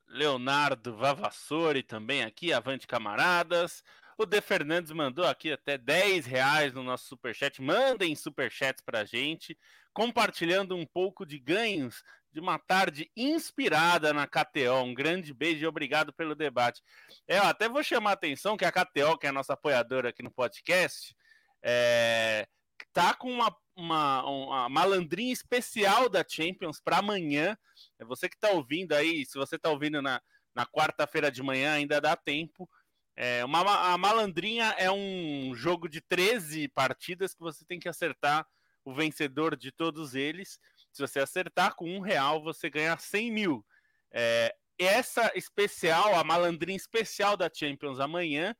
Leonardo 0.08 0.96
Vavassori 0.96 1.82
também 1.82 2.22
aqui, 2.22 2.52
avante 2.52 2.86
camaradas. 2.86 3.82
O 4.18 4.24
De 4.24 4.40
Fernandes 4.40 4.92
mandou 4.92 5.26
aqui 5.26 5.52
até 5.52 5.76
10 5.76 6.24
reais 6.24 6.72
no 6.72 6.82
nosso 6.82 7.06
superchat. 7.06 7.60
Mandem 7.60 8.14
superchats 8.14 8.82
pra 8.82 9.04
gente, 9.04 9.58
compartilhando 9.92 10.74
um 10.74 10.86
pouco 10.86 11.26
de 11.26 11.38
ganhos 11.38 12.02
de 12.32 12.40
uma 12.40 12.58
tarde 12.58 13.10
inspirada 13.16 14.12
na 14.12 14.26
KTO. 14.26 14.82
Um 14.84 14.94
grande 14.94 15.34
beijo 15.34 15.64
e 15.64 15.66
obrigado 15.66 16.12
pelo 16.12 16.34
debate. 16.34 16.82
É, 17.26 17.38
eu 17.38 17.44
até 17.44 17.68
vou 17.68 17.82
chamar 17.82 18.10
a 18.10 18.14
atenção 18.14 18.56
que 18.56 18.64
a 18.64 18.72
KTO, 18.72 19.18
que 19.18 19.26
é 19.26 19.30
a 19.30 19.32
nossa 19.32 19.52
apoiadora 19.52 20.10
aqui 20.10 20.22
no 20.22 20.30
podcast, 20.30 21.14
é, 21.62 22.46
tá 22.92 23.14
com 23.14 23.30
uma, 23.30 23.54
uma, 23.76 24.24
uma 24.24 24.68
malandrinha 24.68 25.32
especial 25.32 26.08
da 26.08 26.24
Champions 26.26 26.80
para 26.80 26.98
amanhã. 26.98 27.56
É 27.98 28.04
você 28.04 28.28
que 28.28 28.36
está 28.36 28.50
ouvindo 28.50 28.92
aí, 28.92 29.24
se 29.26 29.38
você 29.38 29.56
está 29.56 29.70
ouvindo 29.70 30.00
na, 30.00 30.20
na 30.54 30.66
quarta-feira 30.66 31.30
de 31.30 31.42
manhã, 31.42 31.74
ainda 31.74 32.00
dá 32.00 32.16
tempo. 32.16 32.68
É, 33.14 33.44
uma, 33.44 33.92
a 33.92 33.98
malandrinha 33.98 34.74
é 34.78 34.90
um 34.90 35.54
jogo 35.54 35.88
de 35.88 36.00
13 36.00 36.68
partidas 36.68 37.34
que 37.34 37.40
você 37.40 37.64
tem 37.64 37.78
que 37.78 37.88
acertar 37.88 38.46
o 38.84 38.94
vencedor 38.94 39.56
de 39.56 39.70
todos 39.70 40.14
eles. 40.14 40.58
Se 40.92 41.02
você 41.02 41.20
acertar 41.20 41.74
com 41.74 41.90
um 41.90 42.00
real, 42.00 42.42
você 42.42 42.70
ganha 42.70 42.96
100 42.96 43.32
mil. 43.32 43.66
É, 44.12 44.54
essa 44.78 45.32
especial, 45.34 46.14
a 46.14 46.24
malandrinha 46.24 46.76
especial 46.76 47.36
da 47.36 47.50
Champions 47.52 48.00
amanhã, 48.00 48.54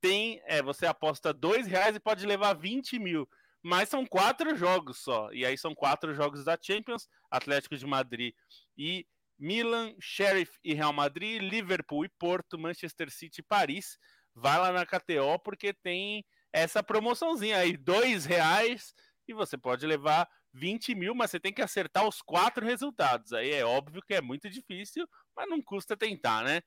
tem, 0.00 0.40
é, 0.44 0.62
você 0.62 0.86
aposta 0.86 1.32
dois 1.32 1.66
reais 1.66 1.96
e 1.96 2.00
pode 2.00 2.24
levar 2.26 2.54
20 2.54 2.98
mil. 2.98 3.28
Mas 3.66 3.88
são 3.88 4.06
quatro 4.06 4.54
jogos 4.54 4.98
só. 4.98 5.28
E 5.32 5.44
aí 5.44 5.58
são 5.58 5.74
quatro 5.74 6.14
jogos 6.14 6.44
da 6.44 6.56
Champions: 6.56 7.08
Atlético 7.28 7.76
de 7.76 7.84
Madrid 7.84 8.32
e 8.78 9.04
Milan, 9.36 9.92
Sheriff 10.00 10.56
e 10.62 10.72
Real 10.72 10.92
Madrid, 10.92 11.42
Liverpool 11.42 12.04
e 12.04 12.08
Porto, 12.08 12.56
Manchester 12.56 13.10
City 13.10 13.40
e 13.40 13.42
Paris. 13.42 13.98
Vai 14.32 14.56
lá 14.56 14.70
na 14.70 14.86
KTO 14.86 15.36
porque 15.42 15.74
tem 15.74 16.24
essa 16.52 16.80
promoçãozinha 16.80 17.58
aí, 17.58 17.76
dois 17.76 18.24
reais 18.24 18.94
e 19.26 19.34
você 19.34 19.58
pode 19.58 19.84
levar 19.84 20.28
20 20.52 20.94
mil, 20.94 21.12
mas 21.12 21.32
você 21.32 21.40
tem 21.40 21.52
que 21.52 21.60
acertar 21.60 22.06
os 22.06 22.22
quatro 22.22 22.64
resultados. 22.64 23.32
Aí 23.32 23.50
é 23.50 23.64
óbvio 23.64 24.00
que 24.00 24.14
é 24.14 24.20
muito 24.20 24.48
difícil, 24.48 25.08
mas 25.34 25.48
não 25.48 25.60
custa 25.60 25.96
tentar, 25.96 26.44
né? 26.44 26.62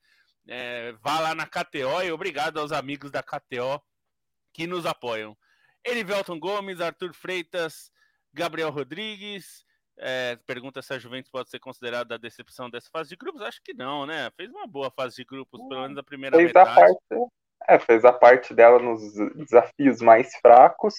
É, 0.46 0.92
vá 1.00 1.18
lá 1.18 1.34
na 1.34 1.46
KTO 1.46 2.02
e 2.04 2.12
obrigado 2.12 2.60
aos 2.60 2.72
amigos 2.72 3.10
da 3.10 3.22
KTO 3.22 3.82
que 4.52 4.66
nos 4.66 4.84
apoiam. 4.84 5.34
Elivelton 5.84 6.38
Gomes, 6.38 6.80
Arthur 6.80 7.14
Freitas, 7.14 7.90
Gabriel 8.32 8.70
Rodrigues. 8.70 9.64
É, 9.98 10.36
pergunta 10.46 10.80
se 10.80 10.94
a 10.94 10.98
Juventus 10.98 11.30
pode 11.30 11.50
ser 11.50 11.58
considerada 11.58 12.14
a 12.14 12.18
decepção 12.18 12.70
dessa 12.70 12.88
fase 12.90 13.10
de 13.10 13.16
grupos. 13.16 13.42
Acho 13.42 13.60
que 13.62 13.74
não, 13.74 14.06
né? 14.06 14.30
Fez 14.36 14.50
uma 14.50 14.66
boa 14.66 14.90
fase 14.90 15.16
de 15.16 15.24
grupos, 15.24 15.60
pelo 15.68 15.82
menos 15.82 15.98
a 15.98 16.02
primeira 16.02 16.36
fez 16.36 16.48
metade. 16.48 16.70
A 16.70 16.74
parte, 16.74 16.98
é, 17.68 17.78
fez 17.78 18.04
a 18.04 18.12
parte 18.12 18.54
dela 18.54 18.78
nos 18.78 19.02
desafios 19.36 20.00
mais 20.00 20.34
fracos 20.36 20.94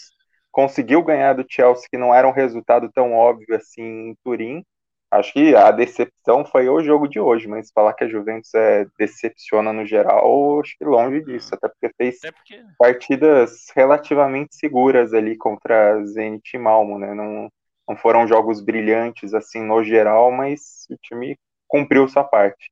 conseguiu 0.52 1.02
ganhar 1.02 1.34
do 1.34 1.46
Chelsea, 1.50 1.88
que 1.90 1.98
não 1.98 2.14
era 2.14 2.28
um 2.28 2.34
resultado 2.34 2.92
tão 2.92 3.14
óbvio 3.14 3.56
assim 3.56 4.10
em 4.10 4.16
Turim. 4.24 4.64
Acho 5.12 5.34
que 5.34 5.54
a 5.54 5.70
decepção 5.72 6.46
foi 6.46 6.70
o 6.70 6.82
jogo 6.82 7.06
de 7.06 7.20
hoje, 7.20 7.46
mas 7.46 7.70
falar 7.70 7.94
que 7.94 8.06
a 8.06 8.08
Juventus 8.08 8.54
é, 8.54 8.86
decepciona 8.98 9.74
no 9.74 9.86
geral, 9.86 10.62
acho 10.62 10.78
que 10.78 10.86
longe 10.86 11.22
disso, 11.26 11.54
até 11.54 11.68
porque 11.68 11.94
fez 11.98 12.18
até 12.20 12.32
porque... 12.32 12.64
partidas 12.78 13.68
relativamente 13.76 14.56
seguras 14.56 15.14
ali 15.14 15.36
contra 15.36 16.02
Zenit 16.06 16.56
e 16.56 16.58
Malmo, 16.58 16.98
né? 16.98 17.14
Não, 17.14 17.50
não 17.86 17.98
foram 17.98 18.26
jogos 18.26 18.62
brilhantes 18.62 19.34
assim 19.34 19.62
no 19.62 19.84
geral, 19.84 20.32
mas 20.32 20.86
o 20.90 20.96
time 20.96 21.38
cumpriu 21.68 22.08
sua 22.08 22.24
parte. 22.24 22.72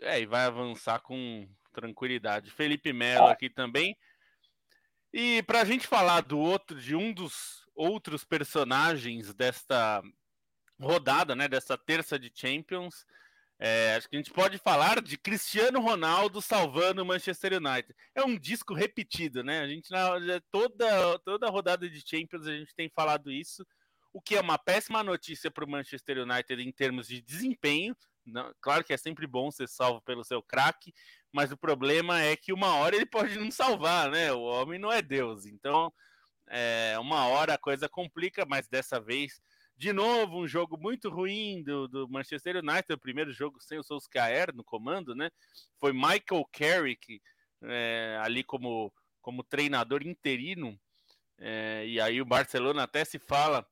É, 0.00 0.18
e 0.20 0.24
vai 0.24 0.46
avançar 0.46 1.00
com 1.00 1.46
tranquilidade. 1.70 2.50
Felipe 2.50 2.94
Melo 2.94 3.26
ah. 3.26 3.32
aqui 3.32 3.50
também. 3.50 3.94
E 5.12 5.42
para 5.42 5.60
a 5.60 5.64
gente 5.64 5.86
falar 5.86 6.22
do 6.22 6.38
outro, 6.38 6.80
de 6.80 6.96
um 6.96 7.12
dos 7.12 7.66
outros 7.74 8.24
personagens 8.24 9.34
desta 9.34 10.02
rodada, 10.80 11.34
né, 11.34 11.48
dessa 11.48 11.76
terça 11.76 12.18
de 12.18 12.30
Champions, 12.34 13.04
é, 13.60 13.96
acho 13.96 14.08
que 14.08 14.14
a 14.14 14.18
gente 14.18 14.32
pode 14.32 14.56
falar 14.56 15.02
de 15.02 15.18
Cristiano 15.18 15.80
Ronaldo 15.80 16.40
salvando 16.40 17.02
o 17.02 17.06
Manchester 17.06 17.54
United. 17.54 17.92
É 18.14 18.22
um 18.22 18.38
disco 18.38 18.72
repetido, 18.72 19.42
né? 19.42 19.60
A 19.60 19.66
gente 19.66 19.90
na 19.90 20.40
toda 20.52 21.18
toda 21.20 21.50
rodada 21.50 21.90
de 21.90 22.00
Champions 22.00 22.46
a 22.46 22.56
gente 22.56 22.72
tem 22.72 22.88
falado 22.88 23.32
isso, 23.32 23.66
o 24.12 24.20
que 24.20 24.36
é 24.36 24.40
uma 24.40 24.58
péssima 24.58 25.02
notícia 25.02 25.50
para 25.50 25.64
o 25.64 25.68
Manchester 25.68 26.18
United 26.18 26.62
em 26.62 26.70
termos 26.70 27.08
de 27.08 27.20
desempenho. 27.20 27.96
Não, 28.24 28.54
claro 28.60 28.84
que 28.84 28.92
é 28.92 28.96
sempre 28.96 29.26
bom 29.26 29.50
ser 29.50 29.68
salvo 29.68 30.00
pelo 30.02 30.22
seu 30.22 30.40
craque, 30.40 30.94
mas 31.32 31.50
o 31.50 31.56
problema 31.56 32.20
é 32.20 32.36
que 32.36 32.52
uma 32.52 32.76
hora 32.76 32.94
ele 32.94 33.06
pode 33.06 33.36
não 33.38 33.50
salvar, 33.50 34.08
né? 34.08 34.32
O 34.32 34.42
homem 34.42 34.78
não 34.78 34.92
é 34.92 35.02
Deus. 35.02 35.46
Então, 35.46 35.92
é, 36.46 36.96
uma 37.00 37.26
hora 37.26 37.54
a 37.54 37.58
coisa 37.58 37.88
complica, 37.88 38.46
mas 38.46 38.68
dessa 38.68 39.00
vez, 39.00 39.40
de 39.78 39.92
novo, 39.92 40.42
um 40.42 40.48
jogo 40.48 40.76
muito 40.76 41.08
ruim 41.08 41.62
do, 41.62 41.86
do 41.86 42.08
Manchester 42.08 42.56
United, 42.56 42.92
o 42.92 42.98
primeiro 42.98 43.32
jogo 43.32 43.60
sem 43.60 43.78
o 43.78 43.84
Solskjaer 43.84 44.52
no 44.52 44.64
comando, 44.64 45.14
né? 45.14 45.30
Foi 45.78 45.92
Michael 45.92 46.44
Carrick 46.52 47.22
é, 47.62 48.18
ali 48.20 48.42
como, 48.42 48.92
como 49.22 49.44
treinador 49.44 50.02
interino. 50.02 50.76
É, 51.38 51.86
e 51.86 52.00
aí 52.00 52.20
o 52.20 52.26
Barcelona 52.26 52.82
até 52.82 53.04
se 53.04 53.20
fala 53.20 53.64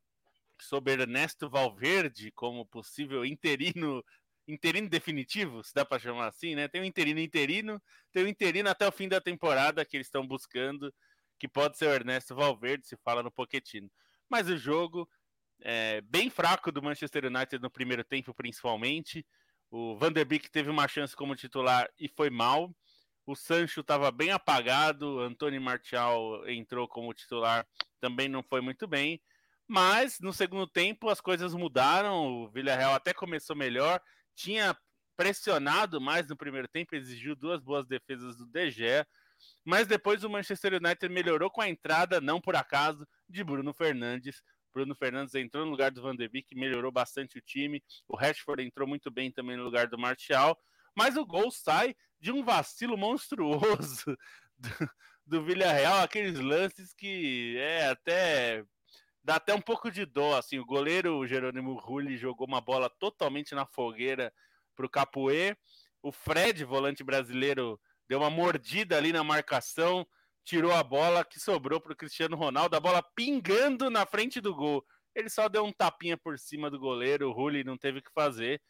sobre 0.60 0.92
Ernesto 0.92 1.50
Valverde 1.50 2.30
como 2.30 2.64
possível 2.64 3.24
interino 3.24 4.02
interino 4.46 4.88
definitivo, 4.88 5.64
se 5.64 5.74
dá 5.74 5.84
para 5.84 5.98
chamar 5.98 6.28
assim, 6.28 6.54
né? 6.54 6.68
Tem 6.68 6.80
um 6.80 6.84
interino 6.84 7.18
interino, 7.18 7.82
tem 8.12 8.24
um 8.24 8.28
interino 8.28 8.68
até 8.68 8.86
o 8.86 8.92
fim 8.92 9.08
da 9.08 9.20
temporada 9.20 9.84
que 9.84 9.96
eles 9.96 10.06
estão 10.06 10.24
buscando, 10.24 10.94
que 11.36 11.48
pode 11.48 11.76
ser 11.76 11.86
o 11.86 11.92
Ernesto 11.92 12.32
Valverde, 12.32 12.86
se 12.86 12.96
fala 12.98 13.24
no 13.24 13.32
Poquetino. 13.32 13.90
Mas 14.30 14.48
o 14.48 14.56
jogo 14.56 15.08
é 15.60 16.00
bem 16.02 16.30
fraco 16.30 16.70
do 16.70 16.82
Manchester 16.82 17.26
United 17.26 17.60
no 17.60 17.70
primeiro 17.70 18.04
tempo, 18.04 18.34
principalmente. 18.34 19.26
O 19.70 19.96
Van 19.96 20.12
der 20.12 20.24
Beek 20.24 20.50
teve 20.50 20.70
uma 20.70 20.86
chance 20.86 21.14
como 21.14 21.34
titular 21.34 21.88
e 21.98 22.08
foi 22.08 22.30
mal. 22.30 22.74
O 23.26 23.34
Sancho 23.34 23.80
estava 23.80 24.10
bem 24.12 24.30
apagado, 24.30 25.18
Antônio 25.18 25.60
Martial 25.60 26.48
entrou 26.48 26.86
como 26.86 27.12
titular, 27.12 27.66
também 28.00 28.28
não 28.28 28.42
foi 28.42 28.60
muito 28.60 28.86
bem. 28.86 29.20
Mas 29.66 30.20
no 30.20 30.32
segundo 30.32 30.66
tempo 30.66 31.08
as 31.08 31.20
coisas 31.20 31.52
mudaram, 31.52 32.44
o 32.44 32.48
Villarreal 32.48 32.94
até 32.94 33.12
começou 33.12 33.56
melhor, 33.56 34.00
tinha 34.34 34.76
pressionado 35.16 36.00
mais 36.00 36.28
no 36.28 36.36
primeiro 36.36 36.68
tempo, 36.68 36.94
exigiu 36.94 37.34
duas 37.34 37.60
boas 37.60 37.84
defesas 37.86 38.36
do 38.36 38.46
De 38.46 38.70
Gea, 38.70 39.04
mas 39.64 39.88
depois 39.88 40.22
o 40.22 40.30
Manchester 40.30 40.74
United 40.74 41.12
melhorou 41.12 41.50
com 41.50 41.60
a 41.60 41.68
entrada, 41.68 42.20
não 42.20 42.40
por 42.40 42.54
acaso, 42.54 43.06
de 43.28 43.42
Bruno 43.42 43.74
Fernandes. 43.74 44.40
Bruno 44.76 44.94
Fernandes 44.94 45.34
entrou 45.34 45.64
no 45.64 45.70
lugar 45.70 45.90
do 45.90 46.02
Van 46.02 46.14
de 46.14 46.28
Beek, 46.28 46.54
melhorou 46.54 46.92
bastante 46.92 47.38
o 47.38 47.40
time. 47.40 47.82
O 48.06 48.14
Rashford 48.14 48.62
entrou 48.62 48.86
muito 48.86 49.10
bem 49.10 49.32
também 49.32 49.56
no 49.56 49.64
lugar 49.64 49.86
do 49.86 49.96
Martial. 49.96 50.54
Mas 50.94 51.16
o 51.16 51.24
gol 51.24 51.50
sai 51.50 51.96
de 52.20 52.30
um 52.30 52.44
vacilo 52.44 52.94
monstruoso 52.94 54.04
do, 54.58 54.90
do 55.24 55.42
Villarreal, 55.42 56.02
aqueles 56.02 56.38
lances 56.38 56.92
que 56.92 57.56
é 57.56 57.86
até 57.86 58.66
dá 59.24 59.36
até 59.36 59.54
um 59.54 59.62
pouco 59.62 59.90
de 59.90 60.04
dó, 60.04 60.36
assim, 60.36 60.58
o 60.58 60.66
goleiro 60.66 61.26
Jerônimo 61.26 61.72
Rulli 61.78 62.18
jogou 62.18 62.46
uma 62.46 62.60
bola 62.60 62.90
totalmente 62.90 63.54
na 63.54 63.64
fogueira 63.64 64.30
para 64.74 64.84
o 64.84 64.90
Capoe, 64.90 65.56
o 66.02 66.12
Fred, 66.12 66.62
volante 66.64 67.02
brasileiro, 67.02 67.80
deu 68.06 68.18
uma 68.18 68.28
mordida 68.28 68.96
ali 68.98 69.10
na 69.10 69.24
marcação, 69.24 70.06
tirou 70.46 70.72
a 70.72 70.82
bola 70.82 71.24
que 71.24 71.40
sobrou 71.40 71.80
para 71.80 71.92
o 71.92 71.96
Cristiano 71.96 72.36
Ronaldo, 72.36 72.76
a 72.76 72.80
bola 72.80 73.02
pingando 73.16 73.90
na 73.90 74.06
frente 74.06 74.40
do 74.40 74.54
gol. 74.54 74.86
Ele 75.12 75.28
só 75.28 75.48
deu 75.48 75.64
um 75.64 75.72
tapinha 75.72 76.16
por 76.16 76.38
cima 76.38 76.70
do 76.70 76.78
goleiro, 76.78 77.28
o 77.28 77.32
Rulli 77.32 77.64
não 77.64 77.76
teve 77.76 77.98
o 77.98 78.02
que 78.02 78.12
fazer, 78.14 78.62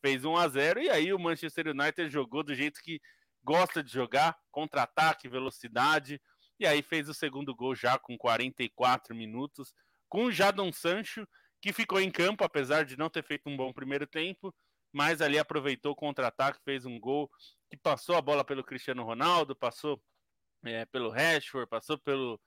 fez 0.00 0.24
1 0.24 0.36
a 0.36 0.48
0 0.48 0.80
e 0.80 0.88
aí 0.88 1.12
o 1.12 1.18
Manchester 1.18 1.68
United 1.68 2.08
jogou 2.08 2.42
do 2.42 2.54
jeito 2.54 2.80
que 2.82 2.98
gosta 3.44 3.82
de 3.82 3.92
jogar, 3.92 4.34
contra-ataque, 4.50 5.28
velocidade, 5.28 6.18
e 6.58 6.66
aí 6.66 6.82
fez 6.82 7.08
o 7.10 7.14
segundo 7.14 7.54
gol 7.54 7.74
já 7.74 7.98
com 7.98 8.16
44 8.16 9.14
minutos, 9.14 9.74
com 10.08 10.24
o 10.24 10.32
Jadon 10.32 10.72
Sancho, 10.72 11.28
que 11.60 11.74
ficou 11.74 12.00
em 12.00 12.10
campo, 12.10 12.42
apesar 12.42 12.84
de 12.84 12.96
não 12.96 13.10
ter 13.10 13.22
feito 13.22 13.50
um 13.50 13.56
bom 13.56 13.70
primeiro 13.72 14.06
tempo, 14.06 14.54
mas 14.90 15.20
ali 15.20 15.38
aproveitou 15.38 15.92
o 15.92 15.96
contra-ataque, 15.96 16.64
fez 16.64 16.86
um 16.86 16.98
gol 16.98 17.30
que 17.70 17.76
passou 17.76 18.16
a 18.16 18.22
bola 18.22 18.42
pelo 18.42 18.64
Cristiano 18.64 19.04
Ronaldo, 19.04 19.54
passou 19.54 20.00
é, 20.64 20.84
pelo 20.86 21.10
Rashford, 21.10 21.68
passou 21.68 21.98
pelo, 21.98 22.40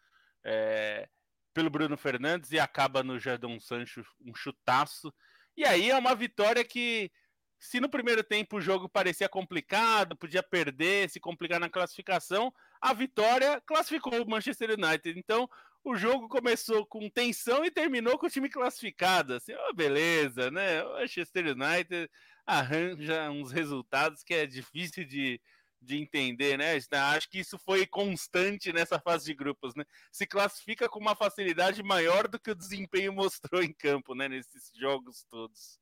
é, 0.44 1.08
pelo 1.53 1.70
Bruno 1.70 1.98
Fernandes 1.98 2.51
e 2.51 2.60
acaba 2.60 3.03
no 3.03 3.20
Jadon 3.20 3.60
Sancho 3.60 4.03
um 4.25 4.34
chutaço. 4.34 5.13
E 5.56 5.65
aí 5.65 5.89
é 5.89 5.98
uma 5.98 6.15
vitória 6.15 6.63
que, 6.63 7.12
se 7.60 7.80
no 7.80 7.89
primeiro 7.89 8.24
tempo 8.24 8.58
o 8.58 8.62
jogo 8.62 8.89
parecia 8.89 9.30
complicado, 9.30 10.15
podia 10.15 10.41
perder, 10.41 11.10
se 11.10 11.20
complicar 11.20 11.60
na 11.60 11.70
classificação, 11.70 12.53
a 12.82 12.94
vitória 12.94 13.62
classificou 13.62 14.22
o 14.22 14.30
Manchester 14.30 14.72
United. 14.72 15.20
Então, 15.20 15.50
o 15.84 15.96
jogo 15.96 16.30
começou 16.30 16.86
com 16.86 17.10
tensão 17.10 17.65
e 17.65 17.72
terminou 17.72 18.18
com 18.18 18.27
o 18.27 18.30
time 18.30 18.50
classificado. 18.50 19.34
Assim, 19.34 19.53
oh, 19.70 19.74
beleza, 19.74 20.51
né? 20.51 20.84
O 20.84 20.94
Manchester 20.94 21.46
United 21.48 22.10
arranja 22.46 23.30
uns 23.30 23.51
resultados 23.51 24.24
que 24.24 24.34
é 24.34 24.46
difícil 24.46 25.06
de, 25.06 25.41
de 25.82 25.98
entender, 25.98 26.58
né? 26.58 26.78
Acho 27.16 27.30
que 27.30 27.40
isso 27.40 27.58
foi 27.58 27.86
constante 27.86 28.72
nessa 28.72 29.00
fase 29.00 29.26
de 29.26 29.34
grupos, 29.34 29.74
né? 29.76 29.84
Se 30.12 30.28
classifica 30.28 30.88
com 30.88 31.00
uma 31.00 31.15
facilidade 31.15 31.82
maior 31.82 32.28
do 32.28 32.39
que 32.39 32.52
o 32.52 32.56
desempenho 32.56 33.12
mostrou 33.13 33.63
em 33.63 33.74
campo, 33.74 34.13
né? 34.13 34.30
Nesses 34.30 34.72
jogos 34.80 35.26
todos. 35.30 35.80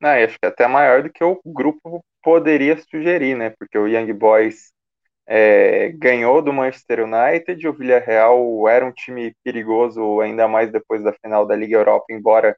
Não, 0.00 0.10
acho 0.10 0.38
que 0.38 0.46
até 0.46 0.66
maior 0.66 1.02
do 1.02 1.10
que 1.10 1.24
o 1.24 1.40
grupo 1.46 2.04
poderia 2.22 2.76
sugerir, 2.78 3.36
né? 3.36 3.50
Porque 3.50 3.78
o 3.78 3.86
Young 3.86 4.12
Boys 4.12 4.72
é, 5.26 5.90
ganhou 5.90 6.42
do 6.42 6.52
Manchester 6.52 7.04
United, 7.04 7.66
o 7.66 7.72
Villarreal 7.72 8.68
era 8.68 8.84
um 8.84 8.92
time 8.92 9.34
perigoso, 9.42 10.20
ainda 10.20 10.46
mais 10.46 10.70
depois 10.70 11.02
da 11.02 11.12
final 11.12 11.46
da 11.46 11.56
Liga 11.56 11.76
Europa, 11.76 12.06
embora 12.10 12.56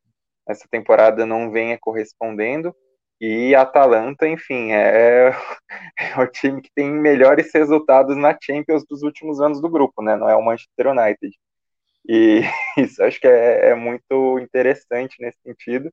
essa 0.49 0.67
temporada 0.71 1.25
não 1.25 1.51
venha 1.51 1.79
correspondendo. 1.79 2.75
E 3.21 3.55
Atalanta, 3.55 4.29
enfim, 4.29 4.73
é, 4.73 5.31
é, 5.99 6.21
o 6.21 6.27
time 6.27 6.63
que 6.63 6.71
tem 6.75 6.91
melhores 6.91 7.53
resultados 7.53 8.17
na 8.17 8.37
Champions 8.41 8.85
dos 8.87 9.03
últimos 9.03 9.41
anos 9.41 9.61
do 9.61 9.69
grupo, 9.69 10.03
né? 10.03 10.17
Não 10.17 10.29
é 10.29 10.37
o 10.37 10.45
Manchester 10.45 10.89
United. 10.89 11.35
E 12.09 12.43
isso 12.79 13.03
acho 13.03 13.21
que 13.21 13.27
é, 13.29 13.71
é 13.71 13.75
muito 13.75 14.39
interessante 14.39 15.17
nesse 15.21 15.41
sentido. 15.43 15.93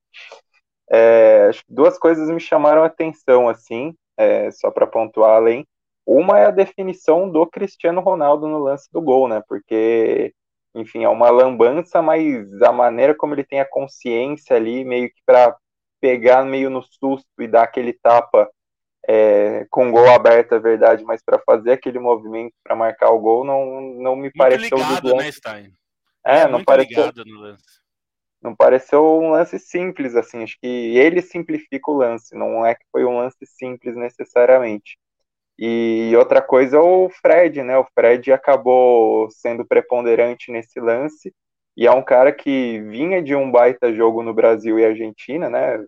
É, 0.92 1.50
duas 1.68 1.98
coisas 1.98 2.30
me 2.30 2.40
chamaram 2.40 2.84
a 2.84 2.88
atenção, 2.88 3.50
assim, 3.50 3.96
é, 4.18 4.52
só 4.52 4.72
para 4.72 4.88
pontuar 4.88 5.32
além. 5.36 5.66
Uma 6.06 6.40
é 6.40 6.46
a 6.46 6.52
definição 6.52 7.30
do 7.30 7.46
Cristiano 7.48 8.02
Ronaldo 8.02 8.48
no 8.48 8.60
lance 8.60 8.88
do 8.92 9.02
gol, 9.02 9.28
né? 9.28 9.42
Porque, 9.48 10.34
enfim, 10.76 11.04
é 11.04 11.10
uma 11.10 11.30
lambança, 11.32 12.02
mas 12.02 12.62
a 12.62 12.72
maneira 12.72 13.16
como 13.16 13.34
ele 13.34 13.44
tem 13.44 13.60
a 13.60 13.70
consciência 13.70 14.56
ali, 14.56 14.86
meio 14.86 15.10
que 15.10 15.22
para 15.26 15.58
pegar 16.06 16.46
meio 16.46 16.70
no 16.70 16.84
susto 16.84 17.26
e 17.40 17.48
dar 17.48 17.64
aquele 17.64 17.92
tapa 17.92 18.48
é, 19.08 19.66
com 19.72 19.92
gol 19.92 20.08
aberto, 20.12 20.54
é 20.54 20.60
verdade, 20.60 21.04
mas 21.04 21.20
para 21.24 21.40
fazer 21.40 21.72
aquele 21.72 21.98
movimento 21.98 22.54
para 22.64 22.76
marcar 22.76 23.10
o 23.10 23.20
gol 23.20 23.44
não, 23.44 23.82
não 23.82 24.16
me 24.16 24.24
muito 24.24 24.38
pareceu 24.38 24.78
ligado, 24.78 25.16
né, 25.16 25.32
Stein? 25.32 25.74
É, 26.24 26.42
é 26.42 26.48
não 26.48 26.64
pareceu. 26.64 27.12
Não 28.40 28.56
pareceu 28.56 29.20
um 29.20 29.32
lance 29.32 29.58
simples, 29.58 30.16
assim. 30.16 30.44
Acho 30.44 30.56
que 30.62 30.68
ele 30.68 31.20
simplifica 31.24 31.90
o 31.90 31.98
lance, 31.98 32.36
não 32.36 32.64
é 32.64 32.76
que 32.76 32.86
foi 32.92 33.04
um 33.04 33.18
lance 33.18 33.44
simples 33.44 33.96
necessariamente. 33.96 35.00
E 35.58 36.14
outra 36.16 36.40
coisa 36.40 36.78
é 36.78 36.80
o 36.80 37.10
Fred, 37.10 37.64
né? 37.64 37.76
O 37.80 37.88
Fred 37.96 38.32
acabou 38.32 39.28
sendo 39.32 39.66
preponderante 39.66 40.52
nesse 40.52 40.80
lance 40.80 41.34
e 41.76 41.88
é 41.88 41.92
um 41.92 42.04
cara 42.04 42.32
que 42.32 42.80
vinha 42.82 43.24
de 43.24 43.36
um 43.36 43.52
baita 43.52 43.94
jogo 43.94 44.22
no 44.22 44.34
Brasil 44.34 44.78
e 44.78 44.86
Argentina, 44.86 45.50
né? 45.50 45.84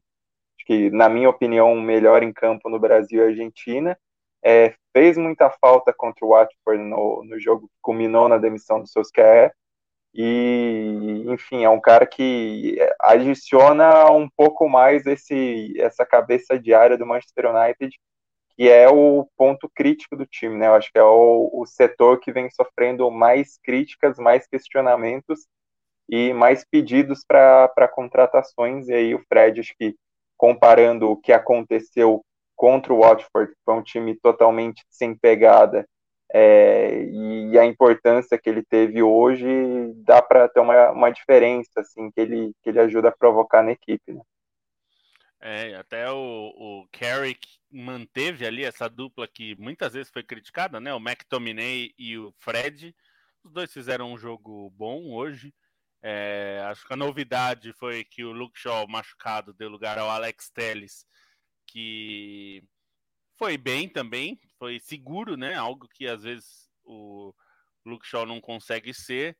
Que, 0.67 0.91
na 0.91 1.09
minha 1.09 1.29
opinião, 1.29 1.73
o 1.73 1.81
melhor 1.81 2.21
em 2.21 2.33
campo 2.33 2.69
no 2.69 2.79
Brasil 2.79 3.23
e 3.23 3.29
Argentina. 3.29 3.97
É, 4.43 4.75
fez 4.93 5.17
muita 5.17 5.49
falta 5.49 5.93
contra 5.93 6.25
o 6.25 6.29
Watford 6.29 6.83
no, 6.83 7.23
no 7.25 7.39
jogo 7.39 7.67
que 7.67 7.73
culminou 7.81 8.29
na 8.29 8.37
demissão 8.37 8.79
do 8.81 8.87
Solskjaer. 8.87 9.53
E, 10.13 11.23
enfim, 11.27 11.63
é 11.63 11.69
um 11.69 11.81
cara 11.81 12.05
que 12.05 12.77
adiciona 12.99 14.11
um 14.11 14.29
pouco 14.29 14.67
mais 14.69 15.05
esse, 15.05 15.73
essa 15.79 16.05
cabeça 16.05 16.59
diária 16.59 16.97
do 16.97 17.05
Manchester 17.05 17.45
United 17.47 17.91
que 18.57 18.67
é 18.67 18.89
o 18.89 19.29
ponto 19.37 19.69
crítico 19.69 20.15
do 20.17 20.25
time, 20.25 20.57
né? 20.57 20.67
Eu 20.67 20.73
acho 20.73 20.91
que 20.91 20.97
é 20.97 21.03
o, 21.03 21.49
o 21.53 21.65
setor 21.67 22.19
que 22.19 22.31
vem 22.31 22.49
sofrendo 22.49 23.09
mais 23.11 23.59
críticas, 23.63 24.17
mais 24.17 24.47
questionamentos 24.47 25.47
e 26.09 26.33
mais 26.33 26.65
pedidos 26.65 27.23
para 27.23 27.87
contratações. 27.93 28.87
E 28.87 28.93
aí 28.93 29.13
o 29.13 29.23
Fred, 29.29 29.59
acho 29.59 29.75
que 29.77 29.95
comparando 30.37 31.09
o 31.09 31.17
que 31.17 31.33
aconteceu 31.33 32.23
contra 32.55 32.93
o 32.93 32.99
Watford, 33.01 33.51
que 33.51 33.59
foi 33.65 33.73
um 33.73 33.83
time 33.83 34.15
totalmente 34.15 34.83
sem 34.89 35.15
pegada, 35.15 35.87
é, 36.33 37.03
e 37.05 37.57
a 37.57 37.65
importância 37.65 38.37
que 38.37 38.49
ele 38.49 38.63
teve 38.63 39.01
hoje, 39.01 39.47
dá 39.97 40.21
para 40.21 40.47
ter 40.49 40.59
uma, 40.59 40.91
uma 40.91 41.09
diferença, 41.09 41.79
assim, 41.79 42.11
que 42.11 42.19
ele, 42.19 42.53
que 42.61 42.69
ele 42.69 42.79
ajuda 42.79 43.09
a 43.09 43.15
provocar 43.15 43.63
na 43.63 43.71
equipe, 43.71 44.13
né? 44.13 44.21
É, 45.39 45.75
até 45.75 46.11
o, 46.11 46.53
o 46.57 46.87
Carrick 46.91 47.47
manteve 47.71 48.45
ali 48.45 48.63
essa 48.63 48.89
dupla 48.89 49.27
que 49.27 49.55
muitas 49.59 49.93
vezes 49.93 50.11
foi 50.11 50.23
criticada, 50.23 50.79
né? 50.79 50.93
O 50.93 50.97
McTominay 50.97 51.93
e 51.97 52.17
o 52.17 52.33
Fred. 52.39 52.95
Os 53.43 53.53
dois 53.53 53.71
fizeram 53.71 54.11
um 54.11 54.17
jogo 54.17 54.71
bom 54.71 55.13
hoje. 55.13 55.53
É, 56.09 56.61
acho 56.69 56.87
que 56.87 56.93
a 56.93 56.95
novidade 56.95 57.73
foi 57.73 58.05
que 58.05 58.23
o 58.23 58.31
Luke 58.31 58.57
Shaw 58.57 58.87
machucado 58.87 59.53
deu 59.53 59.67
lugar 59.67 59.99
ao 59.99 60.09
Alex 60.09 60.49
Telles, 60.49 61.05
que 61.65 62.63
foi 63.37 63.57
bem 63.57 63.89
também, 63.89 64.39
foi 64.57 64.79
seguro, 64.79 65.35
né? 65.35 65.55
Algo 65.55 65.85
que 65.85 66.07
às 66.07 66.23
vezes 66.23 66.69
o 66.85 67.35
Luke 67.85 68.07
Shaw 68.07 68.25
não 68.25 68.39
consegue 68.39 68.93
ser. 68.93 69.37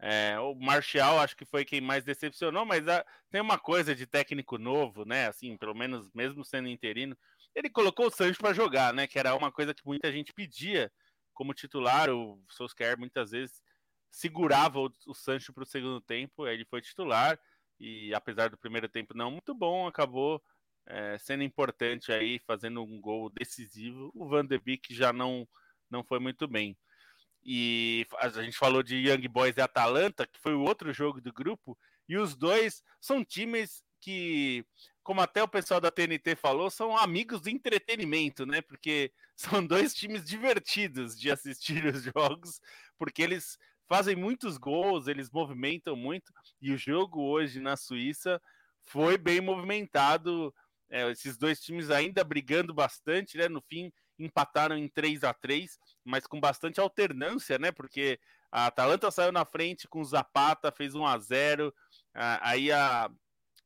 É, 0.00 0.36
o 0.40 0.56
Martial 0.56 1.20
acho 1.20 1.36
que 1.36 1.44
foi 1.44 1.64
quem 1.64 1.80
mais 1.80 2.04
decepcionou, 2.04 2.66
mas 2.66 2.88
a, 2.88 3.06
tem 3.30 3.40
uma 3.40 3.56
coisa 3.56 3.94
de 3.94 4.04
técnico 4.04 4.58
novo, 4.58 5.04
né? 5.04 5.28
Assim, 5.28 5.56
pelo 5.56 5.72
menos 5.72 6.10
mesmo 6.12 6.44
sendo 6.44 6.66
interino, 6.66 7.16
ele 7.54 7.70
colocou 7.70 8.08
o 8.08 8.10
Sancho 8.10 8.40
para 8.40 8.52
jogar, 8.52 8.92
né? 8.92 9.06
Que 9.06 9.20
era 9.20 9.36
uma 9.36 9.52
coisa 9.52 9.72
que 9.72 9.86
muita 9.86 10.10
gente 10.10 10.32
pedia 10.32 10.90
como 11.32 11.54
titular. 11.54 12.10
O 12.10 12.42
Solskjaer 12.48 12.98
muitas 12.98 13.30
vezes 13.30 13.62
segurava 14.10 14.80
o, 14.80 14.90
o 15.06 15.14
Sancho 15.14 15.52
para 15.52 15.62
o 15.62 15.66
segundo 15.66 16.00
tempo, 16.00 16.44
aí 16.44 16.54
ele 16.54 16.64
foi 16.64 16.80
titular 16.80 17.38
e 17.80 18.12
apesar 18.14 18.50
do 18.50 18.58
primeiro 18.58 18.88
tempo 18.88 19.16
não 19.16 19.30
muito 19.30 19.54
bom, 19.54 19.86
acabou 19.86 20.42
é, 20.86 21.16
sendo 21.18 21.42
importante 21.42 22.10
aí, 22.12 22.40
fazendo 22.40 22.82
um 22.82 23.00
gol 23.00 23.30
decisivo. 23.30 24.10
O 24.14 24.26
Van 24.28 24.44
de 24.44 24.58
Beek 24.58 24.94
já 24.94 25.12
não 25.12 25.46
não 25.90 26.04
foi 26.04 26.18
muito 26.18 26.46
bem. 26.46 26.76
E 27.42 28.06
a 28.18 28.28
gente 28.28 28.56
falou 28.56 28.82
de 28.82 28.96
Young 28.96 29.26
Boys 29.28 29.56
e 29.56 29.60
Atalanta, 29.60 30.26
que 30.26 30.38
foi 30.38 30.54
o 30.54 30.62
outro 30.62 30.92
jogo 30.92 31.20
do 31.20 31.32
grupo, 31.32 31.78
e 32.08 32.18
os 32.18 32.36
dois 32.36 32.82
são 33.00 33.24
times 33.24 33.82
que, 34.00 34.66
como 35.02 35.20
até 35.20 35.42
o 35.42 35.48
pessoal 35.48 35.80
da 35.80 35.90
TNT 35.90 36.36
falou, 36.36 36.70
são 36.70 36.96
amigos 36.96 37.40
do 37.40 37.48
entretenimento, 37.48 38.44
né? 38.44 38.60
Porque 38.60 39.12
são 39.36 39.64
dois 39.64 39.94
times 39.94 40.24
divertidos 40.24 41.18
de 41.18 41.30
assistir 41.30 41.86
os 41.86 42.02
jogos, 42.02 42.60
porque 42.98 43.22
eles 43.22 43.58
fazem 43.88 44.14
muitos 44.14 44.58
gols, 44.58 45.08
eles 45.08 45.30
movimentam 45.30 45.96
muito, 45.96 46.32
e 46.60 46.72
o 46.72 46.78
jogo 46.78 47.22
hoje 47.22 47.58
na 47.58 47.76
Suíça 47.76 48.40
foi 48.82 49.16
bem 49.16 49.40
movimentado. 49.40 50.54
É, 50.90 51.10
esses 51.10 51.36
dois 51.36 51.60
times 51.60 51.90
ainda 51.90 52.24
brigando 52.24 52.72
bastante, 52.72 53.36
né? 53.36 53.48
No 53.48 53.60
fim, 53.60 53.92
empataram 54.18 54.76
em 54.76 54.88
3 54.88 55.22
a 55.22 55.34
3 55.34 55.78
mas 56.04 56.26
com 56.26 56.40
bastante 56.40 56.80
alternância, 56.80 57.58
né? 57.58 57.70
Porque 57.70 58.18
a 58.50 58.66
Atalanta 58.66 59.10
saiu 59.10 59.30
na 59.30 59.44
frente 59.44 59.86
com 59.86 60.00
o 60.00 60.04
Zapata, 60.04 60.72
fez 60.72 60.94
1 60.94 61.06
a 61.06 61.18
0 61.18 61.74
aí 62.14 62.72
a, 62.72 63.10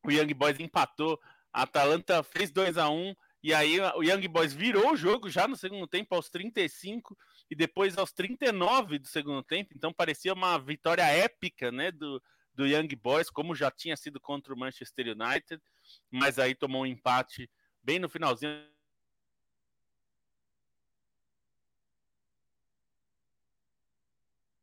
o 0.05 0.11
Young 0.11 0.35
Boys 0.35 0.59
empatou, 0.59 1.21
a 1.53 1.63
Atalanta 1.63 2.23
fez 2.23 2.51
2 2.51 2.77
a 2.77 2.89
1 2.89 3.15
e 3.43 3.55
aí 3.55 3.81
o 3.81 4.03
Young 4.03 4.27
Boys 4.29 4.53
virou 4.53 4.93
o 4.93 4.97
jogo 4.97 5.31
já 5.31 5.47
no 5.47 5.57
segundo 5.57 5.87
tempo, 5.87 6.15
aos 6.15 6.29
35 6.29 7.17
e 7.53 7.55
depois 7.55 7.99
aos 7.99 8.11
39 8.15 8.99
do 8.99 9.07
segundo 9.07 9.43
tempo. 9.43 9.75
Então 9.77 9.93
parecia 9.93 10.33
uma 10.33 10.59
vitória 10.59 11.03
épica, 11.03 11.71
né, 11.71 11.93
do, 11.93 12.21
do 12.55 12.67
Young 12.67 12.88
Boys, 12.97 13.29
como 13.29 13.55
já 13.55 13.71
tinha 13.71 13.95
sido 13.95 14.19
contra 14.19 14.55
o 14.55 14.59
Manchester 14.59 15.09
United, 15.09 15.62
mas 16.11 16.38
aí 16.38 16.55
tomou 16.55 16.85
um 16.85 16.87
empate 16.87 17.51
bem 17.83 17.99
no 17.99 18.09
finalzinho. 18.09 18.59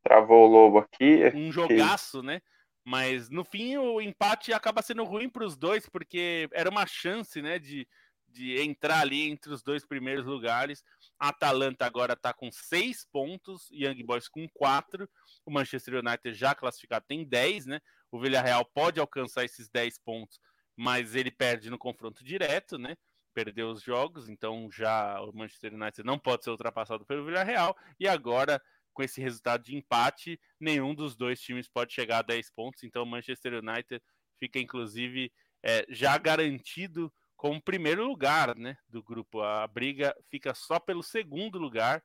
Travou 0.02 0.48
o 0.48 0.50
Lobo 0.50 0.78
aqui. 0.78 1.30
Um 1.32 1.52
jogaço, 1.52 2.24
né? 2.24 2.42
Mas 2.84 3.30
no 3.30 3.44
fim 3.44 3.76
o 3.76 4.00
empate 4.00 4.52
acaba 4.52 4.82
sendo 4.82 5.04
ruim 5.04 5.28
para 5.28 5.44
os 5.44 5.56
dois, 5.56 5.88
porque 5.88 6.48
era 6.52 6.68
uma 6.68 6.86
chance, 6.86 7.40
né, 7.40 7.56
de, 7.56 7.86
de 8.30 8.60
entrar 8.60 9.00
ali 9.00 9.28
entre 9.28 9.52
os 9.52 9.62
dois 9.62 9.84
primeiros 9.84 10.24
lugares. 10.24 10.84
Atalanta 11.18 11.84
agora 11.84 12.14
está 12.14 12.32
com 12.32 12.50
seis 12.50 13.06
pontos, 13.10 13.68
Young 13.70 14.02
Boys 14.04 14.28
com 14.28 14.48
quatro. 14.48 15.08
O 15.44 15.50
Manchester 15.50 15.94
United 15.94 16.34
já 16.34 16.54
classificado 16.54 17.04
tem 17.06 17.24
dez, 17.24 17.66
né? 17.66 17.80
O 18.10 18.20
Villarreal 18.20 18.64
pode 18.64 18.98
alcançar 19.00 19.44
esses 19.44 19.68
dez 19.68 19.98
pontos, 19.98 20.40
mas 20.76 21.14
ele 21.14 21.30
perde 21.30 21.70
no 21.70 21.78
confronto 21.78 22.24
direto, 22.24 22.78
né? 22.78 22.96
Perdeu 23.32 23.70
os 23.70 23.82
jogos, 23.82 24.28
então 24.28 24.68
já 24.72 25.20
o 25.20 25.32
Manchester 25.32 25.74
United 25.74 26.02
não 26.04 26.18
pode 26.18 26.42
ser 26.42 26.50
ultrapassado 26.50 27.06
pelo 27.06 27.24
Villarreal. 27.24 27.76
E 27.98 28.08
agora 28.08 28.60
com 28.92 29.02
esse 29.02 29.20
resultado 29.20 29.62
de 29.64 29.76
empate, 29.76 30.38
nenhum 30.58 30.94
dos 30.94 31.16
dois 31.16 31.40
times 31.40 31.68
pode 31.68 31.92
chegar 31.92 32.18
a 32.18 32.22
10 32.22 32.50
pontos. 32.50 32.82
Então, 32.82 33.02
o 33.02 33.06
Manchester 33.06 33.54
United 33.54 34.02
fica, 34.38 34.58
inclusive, 34.58 35.32
é, 35.62 35.86
já 35.88 36.16
garantido 36.18 37.12
como 37.40 37.58
primeiro 37.58 38.04
lugar 38.04 38.54
né, 38.54 38.76
do 38.86 39.02
grupo. 39.02 39.40
A 39.40 39.66
briga 39.66 40.14
fica 40.28 40.52
só 40.52 40.78
pelo 40.78 41.02
segundo 41.02 41.58
lugar. 41.58 42.04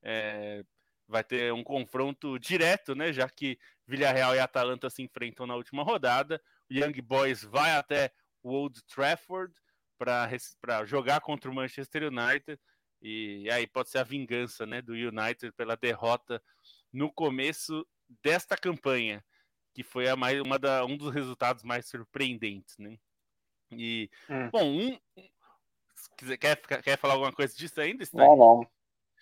É, 0.00 0.64
vai 1.08 1.24
ter 1.24 1.52
um 1.52 1.64
confronto 1.64 2.38
direto, 2.38 2.94
né? 2.94 3.12
Já 3.12 3.28
que 3.28 3.58
Villarreal 3.84 4.36
e 4.36 4.38
Atalanta 4.38 4.88
se 4.88 5.02
enfrentam 5.02 5.44
na 5.44 5.56
última 5.56 5.82
rodada. 5.82 6.40
O 6.70 6.74
Young 6.74 7.02
Boys 7.02 7.42
vai 7.42 7.72
até 7.72 8.12
o 8.44 8.52
Old 8.52 8.80
Trafford 8.84 9.52
para 9.98 10.84
jogar 10.84 11.20
contra 11.20 11.50
o 11.50 11.54
Manchester 11.54 12.04
United. 12.04 12.56
E 13.02 13.50
aí 13.50 13.66
pode 13.66 13.90
ser 13.90 13.98
a 13.98 14.04
vingança 14.04 14.64
né, 14.66 14.80
do 14.80 14.92
United 14.92 15.50
pela 15.56 15.76
derrota 15.76 16.40
no 16.92 17.12
começo 17.12 17.84
desta 18.22 18.56
campanha, 18.56 19.24
que 19.74 19.82
foi 19.82 20.08
a 20.08 20.14
mais, 20.14 20.40
uma 20.40 20.60
da, 20.60 20.84
um 20.84 20.96
dos 20.96 21.12
resultados 21.12 21.64
mais 21.64 21.88
surpreendentes. 21.88 22.78
Né? 22.78 22.96
E, 23.70 24.10
hum. 24.28 24.50
bom, 24.50 24.64
um, 24.64 24.98
quer, 26.38 26.56
quer 26.82 26.98
falar 26.98 27.14
alguma 27.14 27.32
coisa 27.32 27.56
disso 27.56 27.80
ainda? 27.80 28.04
Stein? 28.04 28.26
Não, 28.26 28.36
não. 28.36 28.68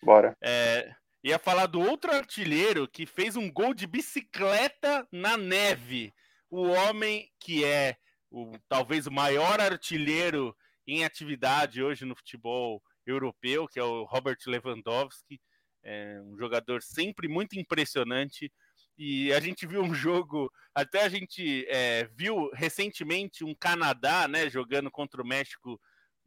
Bora. 0.03 0.37
É, 0.43 0.95
ia 1.23 1.39
falar 1.39 1.67
do 1.67 1.81
outro 1.81 2.13
artilheiro 2.13 2.87
que 2.87 3.07
fez 3.07 3.37
um 3.37 3.51
gol 3.51 3.73
de 3.73 3.87
bicicleta 3.87 5.07
na 5.11 5.37
neve. 5.37 6.13
O 6.51 6.69
homem 6.69 7.31
que 7.41 7.65
é 7.65 7.97
o, 8.31 8.53
talvez 8.69 9.07
o 9.07 9.13
maior 9.13 9.61
artilheiro 9.61 10.55
em 10.87 11.05
atividade 11.05 11.83
hoje 11.83 12.05
no 12.05 12.15
futebol 12.15 12.83
europeu, 13.07 13.67
que 13.67 13.79
é 13.79 13.83
o 13.83 14.05
Robert 14.05 14.39
Lewandowski, 14.47 15.41
é 15.83 16.21
um 16.23 16.37
jogador 16.37 16.83
sempre 16.83 17.29
muito 17.29 17.59
impressionante. 17.59 18.53
E 18.97 19.33
a 19.33 19.41
gente 19.41 19.67
viu 19.67 19.83
um 19.83 19.93
jogo, 19.95 20.51
até 20.75 21.03
a 21.03 21.09
gente 21.09 21.67
é, 21.69 22.09
viu 22.13 22.51
recentemente 22.55 23.45
um 23.45 23.55
Canadá, 23.55 24.29
né, 24.29 24.49
jogando 24.49 24.91
contra 24.91 25.23
o 25.23 25.27
México 25.27 25.81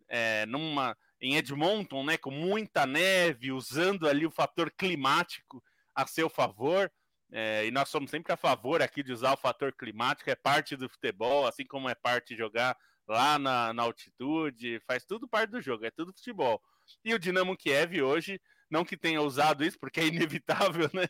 é, 0.09 0.45
numa 0.45 0.95
em 1.19 1.35
Edmonton, 1.35 2.03
né, 2.05 2.17
com 2.17 2.29
muita 2.29 2.85
neve, 2.85 3.51
usando 3.51 4.07
ali 4.07 4.25
o 4.25 4.31
fator 4.31 4.71
climático 4.71 5.63
a 5.95 6.05
seu 6.05 6.29
favor. 6.29 6.91
É, 7.31 7.65
e 7.65 7.71
nós 7.71 7.89
somos 7.89 8.09
sempre 8.09 8.31
a 8.31 8.37
favor 8.37 8.81
aqui 8.81 9.03
de 9.03 9.11
usar 9.11 9.33
o 9.33 9.37
fator 9.37 9.73
climático, 9.73 10.29
é 10.29 10.35
parte 10.35 10.77
do 10.77 10.87
futebol, 10.87 11.45
assim 11.45 11.65
como 11.65 11.89
é 11.89 11.95
parte 11.95 12.29
de 12.29 12.37
jogar 12.37 12.77
lá 13.07 13.37
na, 13.39 13.73
na 13.73 13.83
altitude, 13.83 14.79
faz 14.85 15.05
tudo 15.05 15.27
parte 15.27 15.49
do 15.51 15.61
jogo, 15.61 15.85
é 15.85 15.91
tudo 15.91 16.13
futebol. 16.13 16.61
E 17.03 17.13
o 17.13 17.19
Dinamo 17.19 17.57
Kiev 17.57 18.01
hoje, 18.01 18.39
não 18.69 18.85
que 18.85 18.95
tenha 18.95 19.21
usado 19.21 19.63
isso, 19.63 19.77
porque 19.79 19.99
é 19.99 20.07
inevitável, 20.07 20.89
né? 20.93 21.07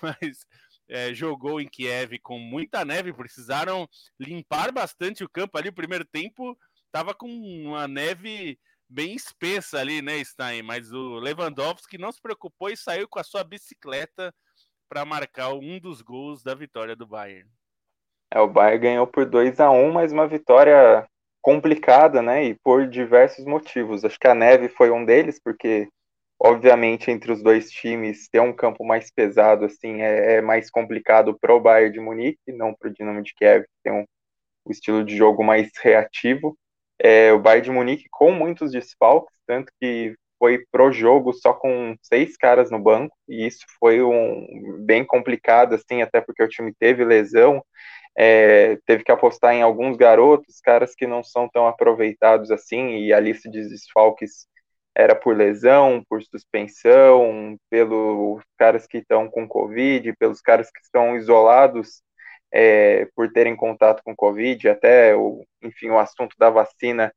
Mas 0.00 0.46
é, 0.88 1.12
jogou 1.12 1.60
em 1.60 1.68
Kiev 1.68 2.18
com 2.22 2.38
muita 2.38 2.84
neve, 2.84 3.12
precisaram 3.12 3.88
limpar 4.18 4.72
bastante 4.72 5.22
o 5.22 5.28
campo 5.28 5.58
ali. 5.58 5.68
O 5.68 5.74
primeiro 5.74 6.04
tempo 6.04 6.56
estava 6.86 7.14
com 7.14 7.28
uma 7.28 7.86
neve 7.86 8.58
bem 8.88 9.14
espessa 9.14 9.78
ali, 9.78 10.00
né, 10.00 10.22
Stein? 10.24 10.62
Mas 10.62 10.92
o 10.92 11.18
Lewandowski 11.18 11.98
não 11.98 12.10
se 12.10 12.20
preocupou 12.20 12.70
e 12.70 12.76
saiu 12.76 13.06
com 13.06 13.18
a 13.18 13.24
sua 13.24 13.44
bicicleta 13.44 14.34
para 14.88 15.04
marcar 15.04 15.52
um 15.52 15.78
dos 15.78 16.00
gols 16.00 16.42
da 16.42 16.54
vitória 16.54 16.96
do 16.96 17.06
Bayern. 17.06 17.48
É, 18.32 18.40
o 18.40 18.48
Bayern 18.48 18.82
ganhou 18.82 19.06
por 19.06 19.26
2 19.26 19.60
a 19.60 19.70
1 19.70 19.92
mas 19.92 20.12
uma 20.12 20.26
vitória 20.26 21.06
complicada, 21.42 22.22
né? 22.22 22.44
E 22.44 22.54
por 22.54 22.86
diversos 22.86 23.44
motivos. 23.44 24.04
Acho 24.04 24.18
que 24.18 24.28
a 24.28 24.34
neve 24.34 24.68
foi 24.68 24.90
um 24.90 25.04
deles, 25.04 25.40
porque 25.42 25.88
obviamente 26.40 27.10
entre 27.10 27.32
os 27.32 27.42
dois 27.42 27.70
times 27.70 28.28
ter 28.28 28.40
um 28.40 28.52
campo 28.52 28.84
mais 28.84 29.10
pesado 29.10 29.64
assim 29.64 30.02
é, 30.02 30.36
é 30.36 30.40
mais 30.40 30.70
complicado 30.70 31.36
para 31.38 31.54
o 31.54 31.60
Bayern 31.60 31.92
de 31.92 32.00
Munique, 32.00 32.52
não 32.52 32.74
para 32.74 32.88
o 32.88 32.92
Dinamo 32.92 33.22
de 33.22 33.34
Kiev, 33.34 33.64
que 33.64 33.70
tem 33.82 33.92
um, 33.92 34.04
um 34.66 34.70
estilo 34.70 35.04
de 35.04 35.16
jogo 35.16 35.42
mais 35.44 35.70
reativo. 35.82 36.56
É, 37.00 37.32
o 37.32 37.40
Bayern 37.40 37.64
de 37.64 37.70
Munique 37.70 38.04
com 38.10 38.32
muitos 38.32 38.72
desfalques, 38.72 39.34
tanto 39.46 39.72
que 39.80 40.14
foi 40.38 40.64
pro 40.70 40.92
jogo 40.92 41.32
só 41.32 41.52
com 41.52 41.96
seis 42.00 42.36
caras 42.36 42.70
no 42.70 42.78
banco, 42.78 43.14
e 43.28 43.46
isso 43.46 43.66
foi 43.80 44.02
um 44.02 44.78
bem 44.84 45.04
complicado, 45.04 45.74
assim, 45.74 46.00
até 46.00 46.20
porque 46.20 46.42
o 46.42 46.48
time 46.48 46.72
teve 46.78 47.04
lesão, 47.04 47.62
é, 48.16 48.76
teve 48.86 49.04
que 49.04 49.12
apostar 49.12 49.54
em 49.54 49.62
alguns 49.62 49.96
garotos, 49.96 50.60
caras 50.60 50.94
que 50.94 51.06
não 51.06 51.22
são 51.22 51.48
tão 51.48 51.66
aproveitados 51.66 52.50
assim, 52.50 52.98
e 52.98 53.12
a 53.12 53.20
lista 53.20 53.50
de 53.50 53.68
desfalques 53.68 54.46
era 54.98 55.14
por 55.14 55.36
lesão, 55.36 56.02
por 56.08 56.20
suspensão, 56.24 57.56
pelos 57.70 58.42
caras 58.58 58.84
que 58.84 58.98
estão 58.98 59.30
com 59.30 59.46
Covid, 59.46 60.12
pelos 60.18 60.40
caras 60.40 60.72
que 60.72 60.80
estão 60.80 61.16
isolados 61.16 62.02
é, 62.52 63.06
por 63.14 63.30
terem 63.30 63.54
contato 63.54 64.02
com 64.04 64.16
Covid, 64.16 64.68
até, 64.68 65.14
o, 65.14 65.44
enfim, 65.62 65.90
o 65.90 65.98
assunto 66.00 66.34
da 66.36 66.50
vacina, 66.50 67.12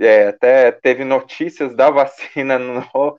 é, 0.00 0.28
até 0.28 0.72
teve 0.72 1.04
notícias 1.04 1.76
da 1.76 1.90
vacina 1.92 2.58
no, 2.58 3.18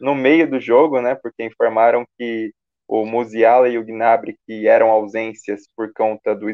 no 0.00 0.14
meio 0.14 0.48
do 0.50 0.58
jogo, 0.58 1.02
né, 1.02 1.14
porque 1.14 1.44
informaram 1.44 2.06
que 2.16 2.54
o 2.88 3.04
Musiala 3.04 3.68
e 3.68 3.76
o 3.76 3.84
Gnabry, 3.84 4.38
que 4.46 4.66
eram 4.66 4.90
ausências 4.90 5.68
por 5.76 5.92
conta 5.92 6.34
do, 6.34 6.46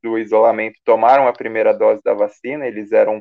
do 0.00 0.16
isolamento, 0.16 0.78
tomaram 0.84 1.26
a 1.26 1.32
primeira 1.32 1.72
dose 1.72 2.00
da 2.04 2.14
vacina, 2.14 2.68
eles 2.68 2.92
eram 2.92 3.20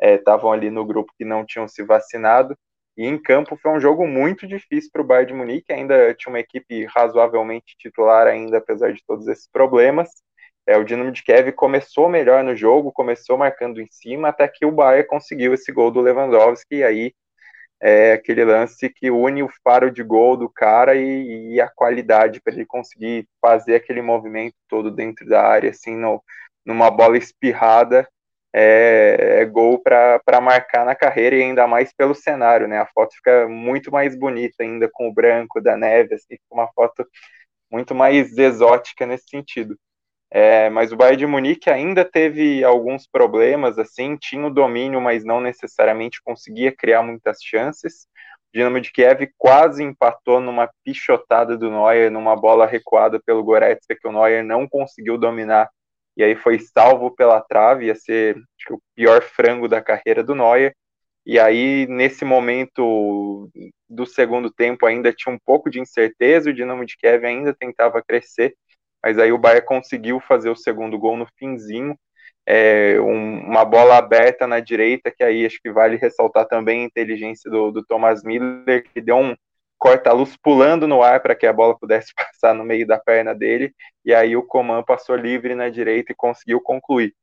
estavam 0.00 0.52
é, 0.52 0.56
ali 0.56 0.70
no 0.70 0.84
grupo 0.84 1.12
que 1.16 1.24
não 1.24 1.44
tinham 1.44 1.68
se 1.68 1.82
vacinado, 1.82 2.56
e 2.96 3.06
em 3.06 3.20
campo 3.20 3.56
foi 3.56 3.72
um 3.72 3.80
jogo 3.80 4.06
muito 4.06 4.46
difícil 4.46 4.90
para 4.92 5.02
o 5.02 5.04
Bayern 5.04 5.32
de 5.32 5.34
Munique, 5.34 5.72
ainda 5.72 6.14
tinha 6.14 6.32
uma 6.32 6.40
equipe 6.40 6.84
razoavelmente 6.86 7.76
titular 7.76 8.26
ainda, 8.26 8.58
apesar 8.58 8.92
de 8.92 9.02
todos 9.06 9.26
esses 9.26 9.48
problemas, 9.48 10.10
é, 10.66 10.78
o 10.78 10.84
Dinamo 10.84 11.12
de 11.12 11.22
Kiev 11.22 11.52
começou 11.52 12.08
melhor 12.08 12.42
no 12.42 12.56
jogo, 12.56 12.92
começou 12.92 13.36
marcando 13.36 13.80
em 13.80 13.86
cima, 13.90 14.28
até 14.28 14.48
que 14.48 14.64
o 14.64 14.72
Bayern 14.72 15.06
conseguiu 15.06 15.52
esse 15.52 15.70
gol 15.70 15.90
do 15.90 16.00
Lewandowski, 16.00 16.76
e 16.76 16.84
aí 16.84 17.14
é 17.80 18.12
aquele 18.12 18.44
lance 18.44 18.88
que 18.88 19.10
une 19.10 19.42
o 19.42 19.50
faro 19.62 19.90
de 19.90 20.02
gol 20.02 20.36
do 20.38 20.48
cara 20.48 20.94
e, 20.94 21.54
e 21.54 21.60
a 21.60 21.68
qualidade 21.68 22.40
para 22.40 22.54
ele 22.54 22.64
conseguir 22.64 23.28
fazer 23.42 23.74
aquele 23.74 24.00
movimento 24.00 24.54
todo 24.68 24.90
dentro 24.90 25.26
da 25.26 25.42
área, 25.42 25.70
assim, 25.70 25.94
no, 25.94 26.22
numa 26.64 26.90
bola 26.90 27.18
espirrada, 27.18 28.08
é, 28.54 29.40
é 29.40 29.44
gol 29.44 29.82
para 29.82 30.40
marcar 30.40 30.86
na 30.86 30.94
carreira 30.94 31.34
e 31.34 31.42
ainda 31.42 31.66
mais 31.66 31.92
pelo 31.92 32.14
cenário, 32.14 32.68
né? 32.68 32.78
A 32.78 32.86
foto 32.86 33.14
fica 33.16 33.48
muito 33.48 33.90
mais 33.90 34.16
bonita 34.16 34.62
ainda 34.62 34.88
com 34.92 35.08
o 35.08 35.12
branco 35.12 35.60
da 35.60 35.76
neve, 35.76 36.14
assim, 36.14 36.36
fica 36.36 36.54
uma 36.54 36.68
foto 36.72 37.04
muito 37.70 37.94
mais 37.94 38.38
exótica 38.38 39.06
nesse 39.06 39.28
sentido. 39.28 39.76
É, 40.30 40.70
mas 40.70 40.92
o 40.92 40.96
Bayern 40.96 41.18
de 41.18 41.26
Munique 41.26 41.70
ainda 41.70 42.04
teve 42.04 42.64
alguns 42.64 43.06
problemas, 43.08 43.78
assim, 43.78 44.16
tinha 44.16 44.46
o 44.46 44.50
domínio, 44.54 45.00
mas 45.00 45.24
não 45.24 45.40
necessariamente 45.40 46.22
conseguia 46.22 46.72
criar 46.74 47.02
muitas 47.02 47.38
chances. 47.42 48.06
O 48.52 48.56
Dinamo 48.56 48.80
de 48.80 48.92
Kiev 48.92 49.28
quase 49.36 49.82
empatou 49.82 50.40
numa 50.40 50.70
pichotada 50.84 51.56
do 51.56 51.70
Neuer, 51.70 52.10
numa 52.10 52.36
bola 52.36 52.66
recuada 52.66 53.20
pelo 53.24 53.42
Goretzka, 53.42 53.96
que 54.00 54.06
o 54.06 54.12
Neuer 54.12 54.44
não 54.44 54.68
conseguiu 54.68 55.18
dominar, 55.18 55.68
e 56.16 56.22
aí 56.22 56.36
foi 56.36 56.58
salvo 56.58 57.10
pela 57.10 57.40
trave, 57.40 57.86
ia 57.86 57.94
ser 57.94 58.36
que, 58.58 58.72
o 58.72 58.80
pior 58.94 59.22
frango 59.22 59.68
da 59.68 59.82
carreira 59.82 60.22
do 60.22 60.34
Neuer. 60.34 60.74
E 61.26 61.38
aí, 61.38 61.86
nesse 61.88 62.24
momento 62.24 63.50
do 63.88 64.06
segundo 64.06 64.50
tempo, 64.50 64.86
ainda 64.86 65.12
tinha 65.12 65.34
um 65.34 65.38
pouco 65.44 65.70
de 65.70 65.80
incerteza, 65.80 66.50
o 66.50 66.54
Dinamo 66.54 66.84
de 66.84 66.96
Kiev 66.96 67.24
ainda 67.24 67.54
tentava 67.54 68.02
crescer, 68.02 68.54
mas 69.02 69.18
aí 69.18 69.32
o 69.32 69.38
Bayern 69.38 69.66
conseguiu 69.66 70.20
fazer 70.20 70.50
o 70.50 70.56
segundo 70.56 70.98
gol 70.98 71.16
no 71.16 71.26
finzinho, 71.38 71.96
é, 72.46 73.00
um, 73.00 73.40
uma 73.40 73.64
bola 73.64 73.96
aberta 73.96 74.46
na 74.46 74.60
direita, 74.60 75.10
que 75.10 75.24
aí 75.24 75.46
acho 75.46 75.58
que 75.62 75.72
vale 75.72 75.96
ressaltar 75.96 76.46
também 76.46 76.82
a 76.82 76.86
inteligência 76.86 77.50
do, 77.50 77.70
do 77.70 77.84
Thomas 77.84 78.22
Miller, 78.22 78.84
que 78.92 79.00
deu 79.00 79.16
um 79.16 79.34
corta-luz 79.84 80.34
pulando 80.38 80.88
no 80.88 81.02
ar 81.02 81.20
para 81.20 81.34
que 81.34 81.46
a 81.46 81.52
bola 81.52 81.78
pudesse 81.78 82.10
passar 82.16 82.54
no 82.54 82.64
meio 82.64 82.86
da 82.86 82.98
perna 82.98 83.34
dele, 83.34 83.74
e 84.02 84.14
aí 84.14 84.34
o 84.34 84.42
Coman 84.42 84.82
passou 84.82 85.14
livre 85.14 85.54
na 85.54 85.68
direita 85.68 86.12
e 86.12 86.16
conseguiu 86.16 86.58
concluir. 86.58 87.14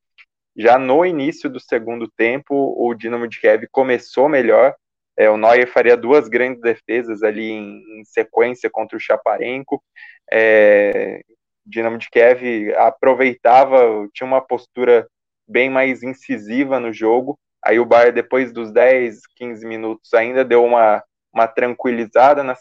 Já 0.56 0.78
no 0.78 1.04
início 1.04 1.50
do 1.50 1.60
segundo 1.60 2.08
tempo, 2.16 2.76
o 2.78 2.94
Dinamo 2.94 3.28
de 3.28 3.40
Kiev 3.40 3.66
começou 3.72 4.30
melhor, 4.30 4.76
é, 5.18 5.28
o 5.28 5.38
Neuer 5.38 5.68
faria 5.68 5.98
duas 5.98 6.30
grandes 6.30 6.62
defesas 6.62 7.24
ali 7.24 7.50
em, 7.50 8.00
em 8.00 8.06
sequência 8.06 8.70
contra 8.70 8.96
o 8.96 9.02
Chaparenko, 9.02 9.84
é, 10.32 11.22
Dinamo 11.66 11.98
de 11.98 12.12
Kiev 12.12 12.76
aproveitava, 12.78 14.08
tinha 14.14 14.28
uma 14.28 14.42
postura 14.42 15.08
bem 15.48 15.68
mais 15.68 16.04
incisiva 16.04 16.80
no 16.80 16.94
jogo. 16.94 17.40
Aí 17.64 17.80
o 17.80 17.86
Bayern, 17.86 18.14
depois 18.14 18.52
dos 18.52 18.72
10, 18.72 19.22
15 19.36 19.66
minutos, 19.68 20.14
ainda 20.14 20.44
deu 20.44 20.64
uma, 20.64 21.04
uma 21.34 21.48
tranquilizada 21.48 22.44
na, 22.44 22.56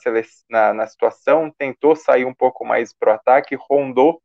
na, 0.48 0.74
na 0.74 0.86
situação, 0.86 1.52
tentou 1.56 1.96
sair 1.96 2.24
um 2.24 2.34
pouco 2.34 2.64
mais 2.64 2.92
para 2.92 3.12
o 3.12 3.14
ataque, 3.14 3.56
rondou 3.68 4.20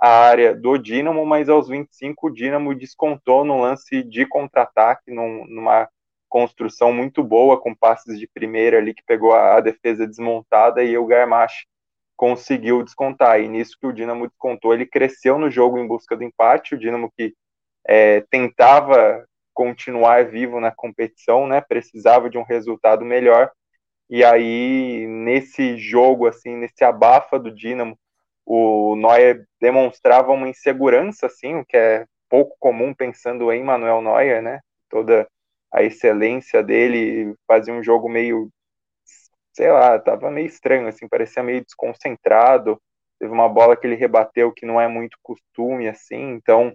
a 0.00 0.08
área 0.08 0.54
do 0.54 0.78
Dinamo, 0.78 1.26
mas 1.26 1.48
aos 1.48 1.68
25 1.68 2.28
o 2.28 2.30
Dinamo 2.30 2.74
descontou 2.74 3.44
no 3.44 3.60
lance 3.60 4.02
de 4.02 4.24
contra-ataque, 4.24 5.10
num, 5.10 5.44
numa 5.46 5.88
construção 6.28 6.92
muito 6.92 7.22
boa, 7.22 7.60
com 7.60 7.74
passes 7.74 8.18
de 8.18 8.26
primeira 8.26 8.78
ali 8.78 8.94
que 8.94 9.02
pegou 9.04 9.32
a, 9.34 9.56
a 9.56 9.60
defesa 9.60 10.06
desmontada 10.06 10.82
e 10.82 10.96
o 10.96 11.04
Garmache 11.04 11.66
conseguiu 12.16 12.82
descontar. 12.82 13.40
E 13.40 13.48
nisso 13.48 13.76
que 13.78 13.86
o 13.86 13.92
Dinamo 13.92 14.28
descontou, 14.28 14.72
ele 14.72 14.86
cresceu 14.86 15.38
no 15.38 15.50
jogo 15.50 15.78
em 15.78 15.86
busca 15.86 16.16
do 16.16 16.24
empate. 16.24 16.74
O 16.74 16.78
Dinamo 16.78 17.12
que 17.16 17.34
é, 17.86 18.22
tentava 18.30 19.26
continuar 19.52 20.26
vivo 20.26 20.60
na 20.60 20.70
competição, 20.70 21.46
né? 21.46 21.60
Precisava 21.60 22.30
de 22.30 22.38
um 22.38 22.42
resultado 22.42 23.04
melhor. 23.04 23.50
E 24.10 24.24
aí, 24.24 25.06
nesse 25.06 25.78
jogo, 25.78 26.26
assim, 26.26 26.56
nesse 26.56 26.84
abafa 26.84 27.38
do 27.38 27.50
Dinamo, 27.54 27.98
o 28.44 28.96
Neuer 28.96 29.46
demonstrava 29.60 30.32
uma 30.32 30.48
insegurança, 30.48 31.26
assim, 31.26 31.56
o 31.56 31.64
que 31.64 31.76
é 31.76 32.06
pouco 32.28 32.56
comum 32.58 32.92
pensando 32.94 33.52
em 33.52 33.62
Manuel 33.62 34.02
Neuer, 34.02 34.42
né? 34.42 34.60
Toda 34.88 35.28
a 35.72 35.82
excelência 35.84 36.62
dele, 36.62 37.34
fazia 37.46 37.72
um 37.72 37.82
jogo 37.82 38.08
meio 38.08 38.50
sei 39.52 39.70
lá, 39.70 39.98
tava 39.98 40.30
meio 40.30 40.46
estranho, 40.46 40.88
assim, 40.88 41.08
parecia 41.08 41.42
meio 41.42 41.64
desconcentrado. 41.64 42.80
Teve 43.18 43.32
uma 43.32 43.48
bola 43.48 43.76
que 43.76 43.86
ele 43.86 43.96
rebateu 43.96 44.52
que 44.52 44.64
não 44.66 44.80
é 44.80 44.88
muito 44.88 45.18
costume, 45.22 45.88
assim, 45.88 46.30
então 46.32 46.72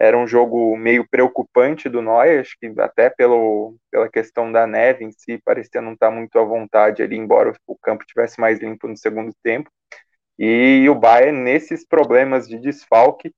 era 0.00 0.16
um 0.16 0.26
jogo 0.26 0.74
meio 0.78 1.06
preocupante 1.06 1.86
do 1.86 2.00
Neuer, 2.00 2.40
acho 2.40 2.56
que 2.58 2.72
até 2.80 3.10
pelo, 3.10 3.76
pela 3.90 4.08
questão 4.08 4.50
da 4.50 4.66
neve 4.66 5.04
em 5.04 5.12
si, 5.12 5.36
parecia 5.44 5.82
não 5.82 5.92
estar 5.92 6.08
tá 6.08 6.12
muito 6.12 6.38
à 6.38 6.42
vontade 6.42 7.02
ali, 7.02 7.16
embora 7.16 7.52
o 7.66 7.76
campo 7.76 8.06
tivesse 8.06 8.40
mais 8.40 8.58
limpo 8.60 8.88
no 8.88 8.96
segundo 8.96 9.30
tempo. 9.42 9.70
E 10.38 10.88
o 10.88 10.94
Bayern, 10.94 11.38
nesses 11.38 11.86
problemas 11.86 12.48
de 12.48 12.58
desfalque, 12.58 13.30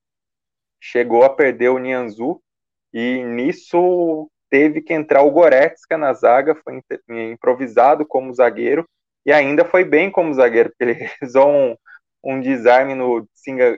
chegou 0.81 1.25
a 1.25 1.29
perder 1.29 1.67
o 1.67 1.77
Nianzu, 1.77 2.41
e 2.93 3.21
nisso 3.25 4.31
teve 4.49 4.81
que 4.81 4.93
entrar 4.93 5.21
o 5.23 5.31
Goretzka 5.31 5.97
na 5.97 6.13
zaga, 6.13 6.55
foi 6.55 6.81
improvisado 7.09 8.05
como 8.05 8.33
zagueiro, 8.33 8.87
e 9.25 9.33
ainda 9.33 9.65
foi 9.65 9.83
bem 9.83 10.09
como 10.09 10.33
zagueiro, 10.33 10.69
porque 10.69 10.83
ele 10.83 10.93
realizou 11.19 11.49
um, 11.49 11.75
um 12.23 12.39
desarme 12.39 12.95
no, 12.95 13.27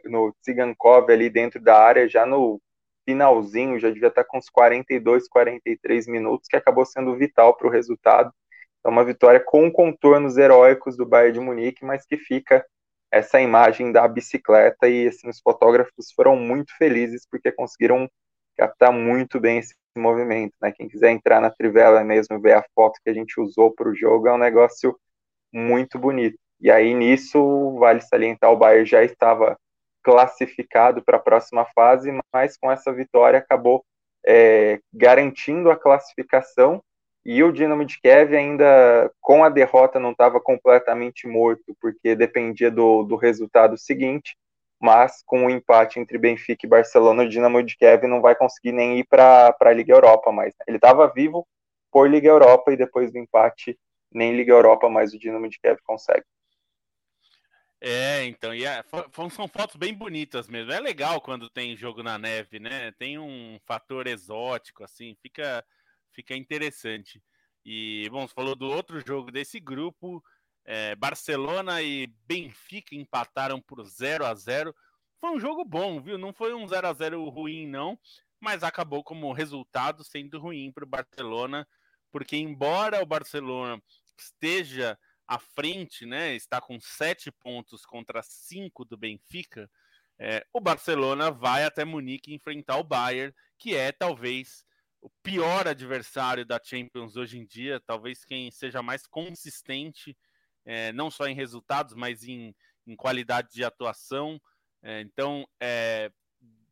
no 0.05 0.35
Tsigankov 0.43 1.09
ali 1.09 1.31
dentro 1.31 1.59
da 1.59 1.79
área, 1.79 2.07
já 2.07 2.27
no 2.27 2.61
finalzinho, 3.05 3.79
já 3.79 3.89
devia 3.89 4.09
estar 4.09 4.23
com 4.23 4.37
uns 4.37 4.49
42, 4.49 5.27
43 5.27 6.07
minutos, 6.07 6.47
que 6.49 6.57
acabou 6.57 6.85
sendo 6.85 7.15
vital 7.15 7.55
para 7.55 7.67
o 7.67 7.71
resultado. 7.71 8.31
É 8.83 8.89
uma 8.89 9.03
vitória 9.03 9.39
com 9.39 9.71
contornos 9.71 10.37
heróicos 10.37 10.97
do 10.97 11.05
Bayern 11.05 11.33
de 11.33 11.39
Munique, 11.39 11.85
mas 11.85 12.05
que 12.05 12.17
fica 12.17 12.65
essa 13.11 13.39
imagem 13.39 13.91
da 13.91 14.07
bicicleta 14.07 14.87
e 14.87 15.07
assim, 15.07 15.29
os 15.29 15.39
fotógrafos 15.39 16.11
foram 16.15 16.35
muito 16.35 16.75
felizes 16.77 17.25
porque 17.29 17.51
conseguiram 17.51 18.09
captar 18.57 18.91
muito 18.91 19.39
bem 19.39 19.59
esse 19.59 19.73
movimento, 19.97 20.53
né? 20.61 20.71
Quem 20.71 20.87
quiser 20.87 21.11
entrar 21.11 21.41
na 21.41 21.49
Trivela 21.49 22.03
mesmo, 22.03 22.39
ver 22.41 22.53
a 22.53 22.65
foto 22.75 22.99
que 23.03 23.09
a 23.09 23.13
gente 23.13 23.39
usou 23.39 23.73
para 23.73 23.89
o 23.89 23.95
jogo, 23.95 24.27
é 24.27 24.33
um 24.33 24.37
negócio 24.37 24.97
muito 25.53 25.97
bonito. 25.97 26.37
E 26.59 26.71
aí 26.71 26.93
nisso, 26.93 27.77
vale 27.79 28.01
salientar, 28.01 28.51
o 28.51 28.57
Bayern 28.57 28.85
já 28.85 29.03
estava 29.03 29.57
classificado 30.05 31.03
para 31.03 31.17
a 31.17 31.19
próxima 31.19 31.65
fase, 31.73 32.15
mas 32.31 32.55
com 32.55 32.71
essa 32.71 32.93
vitória 32.93 33.39
acabou 33.39 33.83
é, 34.23 34.79
garantindo 34.93 35.71
a 35.71 35.75
classificação 35.75 36.79
e 37.25 37.43
o 37.43 37.51
Dinamo 37.51 37.83
de 37.83 37.99
Kiev 37.99 38.35
ainda 38.35 39.11
com 39.19 39.43
a 39.43 39.49
derrota 39.49 39.99
não 39.99 40.11
estava 40.11 40.39
completamente 40.39 41.27
morto, 41.27 41.75
porque 41.81 42.15
dependia 42.15 42.69
do, 42.69 43.01
do 43.03 43.15
resultado 43.15 43.75
seguinte 43.79 44.35
mas 44.79 45.23
com 45.25 45.45
o 45.45 45.49
empate 45.49 45.99
entre 45.99 46.17
Benfica 46.17 46.65
e 46.65 46.69
Barcelona, 46.69 47.23
o 47.23 47.29
Dinamo 47.29 47.63
de 47.63 47.75
Kiev 47.75 48.05
não 48.07 48.21
vai 48.21 48.35
conseguir 48.35 48.71
nem 48.71 48.99
ir 48.99 49.05
para 49.05 49.55
a 49.59 49.73
Liga 49.73 49.93
Europa 49.93 50.31
mais. 50.31 50.53
Né? 50.59 50.65
Ele 50.67 50.77
estava 50.77 51.07
vivo 51.07 51.47
por 51.91 52.07
Liga 52.07 52.27
Europa 52.27 52.71
e 52.71 52.77
depois 52.77 53.11
do 53.11 53.17
empate, 53.17 53.79
nem 54.11 54.35
Liga 54.35 54.51
Europa, 54.51 54.87
mas 54.89 55.13
o 55.13 55.17
Dinamo 55.17 55.49
de 55.49 55.57
Kiev 55.59 55.79
consegue. 55.83 56.25
É, 57.87 58.25
então, 58.25 58.51
e 58.51 58.65
é, 58.65 58.83
são 59.29 59.47
fotos 59.47 59.75
bem 59.75 59.93
bonitas 59.93 60.47
mesmo. 60.47 60.71
É 60.71 60.79
legal 60.79 61.21
quando 61.21 61.51
tem 61.51 61.77
jogo 61.77 62.01
na 62.01 62.17
neve, 62.17 62.59
né? 62.59 62.91
Tem 62.93 63.19
um 63.19 63.59
fator 63.63 64.07
exótico, 64.07 64.83
assim, 64.83 65.15
fica, 65.21 65.63
fica 66.11 66.35
interessante. 66.35 67.21
E, 67.63 68.09
bom, 68.09 68.27
você 68.27 68.33
falou 68.33 68.55
do 68.55 68.65
outro 68.65 68.99
jogo 69.05 69.31
desse 69.31 69.59
grupo, 69.59 70.23
é, 70.65 70.95
Barcelona 70.95 71.79
e 71.83 72.07
Benfica 72.25 72.95
empataram 72.95 73.61
por 73.61 73.85
0 73.85 74.25
a 74.25 74.33
0 74.33 74.75
Foi 75.21 75.29
um 75.29 75.39
jogo 75.39 75.63
bom, 75.63 76.01
viu? 76.01 76.17
Não 76.17 76.33
foi 76.33 76.55
um 76.55 76.67
0 76.67 76.87
a 76.87 76.93
0 76.93 77.23
ruim, 77.29 77.67
não, 77.67 77.99
mas 78.39 78.63
acabou 78.63 79.03
como 79.03 79.31
resultado 79.31 80.03
sendo 80.03 80.39
ruim 80.39 80.71
para 80.71 80.85
o 80.85 80.87
Barcelona, 80.87 81.67
porque 82.11 82.35
embora 82.35 83.03
o 83.03 83.05
Barcelona 83.05 83.79
esteja 84.17 84.97
à 85.27 85.39
frente, 85.39 86.05
né? 86.05 86.35
Está 86.35 86.61
com 86.61 86.79
sete 86.79 87.31
pontos 87.31 87.85
contra 87.85 88.21
cinco 88.23 88.85
do 88.85 88.97
Benfica. 88.97 89.69
É, 90.17 90.45
o 90.53 90.61
Barcelona 90.61 91.29
vai 91.31 91.63
até 91.63 91.83
Munique 91.83 92.33
enfrentar 92.33 92.77
o 92.77 92.83
Bayern, 92.83 93.33
que 93.57 93.75
é 93.75 93.91
talvez 93.91 94.65
o 95.01 95.09
pior 95.21 95.67
adversário 95.67 96.45
da 96.45 96.59
Champions 96.63 97.15
hoje 97.15 97.37
em 97.37 97.45
dia, 97.45 97.79
talvez 97.85 98.23
quem 98.23 98.49
seja 98.49 98.81
mais 98.81 99.05
consistente 99.05 100.17
é, 100.65 100.91
não 100.91 101.11
só 101.11 101.27
em 101.27 101.35
resultados, 101.35 101.93
mas 101.93 102.23
em, 102.23 102.55
em 102.87 102.95
qualidade 102.95 103.53
de 103.53 103.63
atuação. 103.63 104.41
É, 104.81 105.01
então, 105.01 105.47
é, 105.59 106.11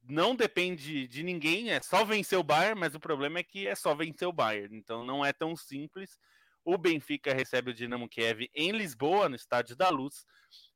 não 0.03 0.35
depende 0.35 1.07
de 1.07 1.23
ninguém, 1.23 1.71
é 1.71 1.81
só 1.81 2.03
vencer 2.03 2.37
o 2.37 2.43
Bayern, 2.43 2.79
mas 2.79 2.95
o 2.95 2.99
problema 2.99 3.39
é 3.39 3.43
que 3.43 3.67
é 3.67 3.75
só 3.75 3.93
vencer 3.93 4.27
o 4.27 4.33
Bayern, 4.33 4.75
então 4.75 5.05
não 5.05 5.23
é 5.23 5.31
tão 5.31 5.55
simples. 5.55 6.19
O 6.63 6.77
Benfica 6.77 7.33
recebe 7.33 7.71
o 7.71 7.73
Dinamo 7.73 8.07
Kiev 8.07 8.49
em 8.53 8.71
Lisboa, 8.71 9.27
no 9.27 9.35
Estádio 9.35 9.75
da 9.75 9.89
Luz, 9.89 10.25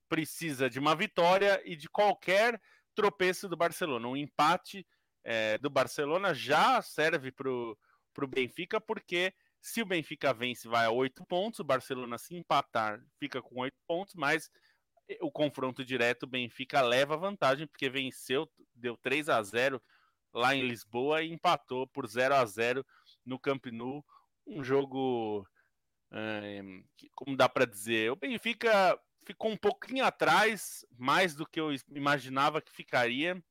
precisa 0.09 0.69
de 0.69 0.79
uma 0.79 0.95
vitória 0.95 1.61
e 1.65 1.75
de 1.75 1.87
qualquer 1.89 2.61
tropeço 2.95 3.47
do 3.47 3.55
Barcelona. 3.55 4.07
Um 4.07 4.17
empate 4.17 4.85
é, 5.23 5.57
do 5.57 5.69
Barcelona 5.69 6.33
já 6.33 6.81
serve 6.81 7.31
para 7.31 7.49
o 7.49 8.27
Benfica, 8.27 8.81
porque 8.81 9.33
se 9.61 9.81
o 9.81 9.85
Benfica 9.85 10.33
vence, 10.33 10.67
vai 10.67 10.85
a 10.85 10.91
oito 10.91 11.25
pontos. 11.25 11.59
O 11.59 11.63
Barcelona, 11.63 12.17
se 12.17 12.35
empatar, 12.35 13.03
fica 13.19 13.41
com 13.41 13.59
oito 13.59 13.77
pontos. 13.85 14.13
Mas 14.15 14.49
o 15.21 15.31
confronto 15.31 15.83
direto, 15.83 16.23
o 16.23 16.27
Benfica 16.27 16.81
leva 16.81 17.17
vantagem, 17.17 17.67
porque 17.67 17.89
venceu, 17.89 18.49
deu 18.73 18.97
3 18.97 19.29
a 19.29 19.41
0 19.43 19.81
lá 20.33 20.55
em 20.55 20.67
Lisboa 20.67 21.21
e 21.21 21.31
empatou 21.31 21.87
por 21.87 22.07
0 22.07 22.35
a 22.35 22.45
0 22.45 22.85
no 23.25 23.39
Camp 23.39 23.65
Nou. 23.67 24.05
Um 24.45 24.63
jogo, 24.63 25.45
como 27.13 27.35
dá 27.35 27.49
para 27.49 27.65
dizer, 27.65 28.11
o 28.11 28.15
Benfica 28.15 28.99
ficou 29.25 29.51
um 29.51 29.57
pouquinho 29.57 30.05
atrás, 30.05 30.85
mais 30.97 31.35
do 31.35 31.45
que 31.45 31.59
eu 31.59 31.69
imaginava 31.93 32.61
que 32.61 32.71
ficaria. 32.71 33.41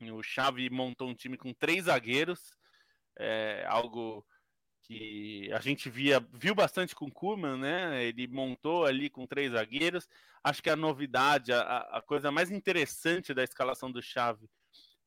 O 0.00 0.22
Xavi 0.22 0.70
montou 0.70 1.08
um 1.08 1.14
time 1.14 1.36
com 1.36 1.52
três 1.52 1.84
zagueiros, 1.84 2.56
é, 3.18 3.64
algo 3.68 4.24
que 4.82 5.50
a 5.52 5.60
gente 5.60 5.88
via, 5.88 6.20
viu 6.32 6.54
bastante 6.54 6.94
com 6.94 7.06
o 7.06 7.12
Kuman, 7.12 7.56
né? 7.56 8.04
Ele 8.04 8.26
montou 8.26 8.84
ali 8.84 9.08
com 9.08 9.26
três 9.26 9.52
zagueiros. 9.52 10.08
Acho 10.42 10.62
que 10.62 10.70
a 10.70 10.76
novidade, 10.76 11.52
a, 11.52 11.78
a 11.78 12.02
coisa 12.02 12.32
mais 12.32 12.50
interessante 12.50 13.32
da 13.32 13.44
escalação 13.44 13.90
do 13.90 14.02
Xavi 14.02 14.48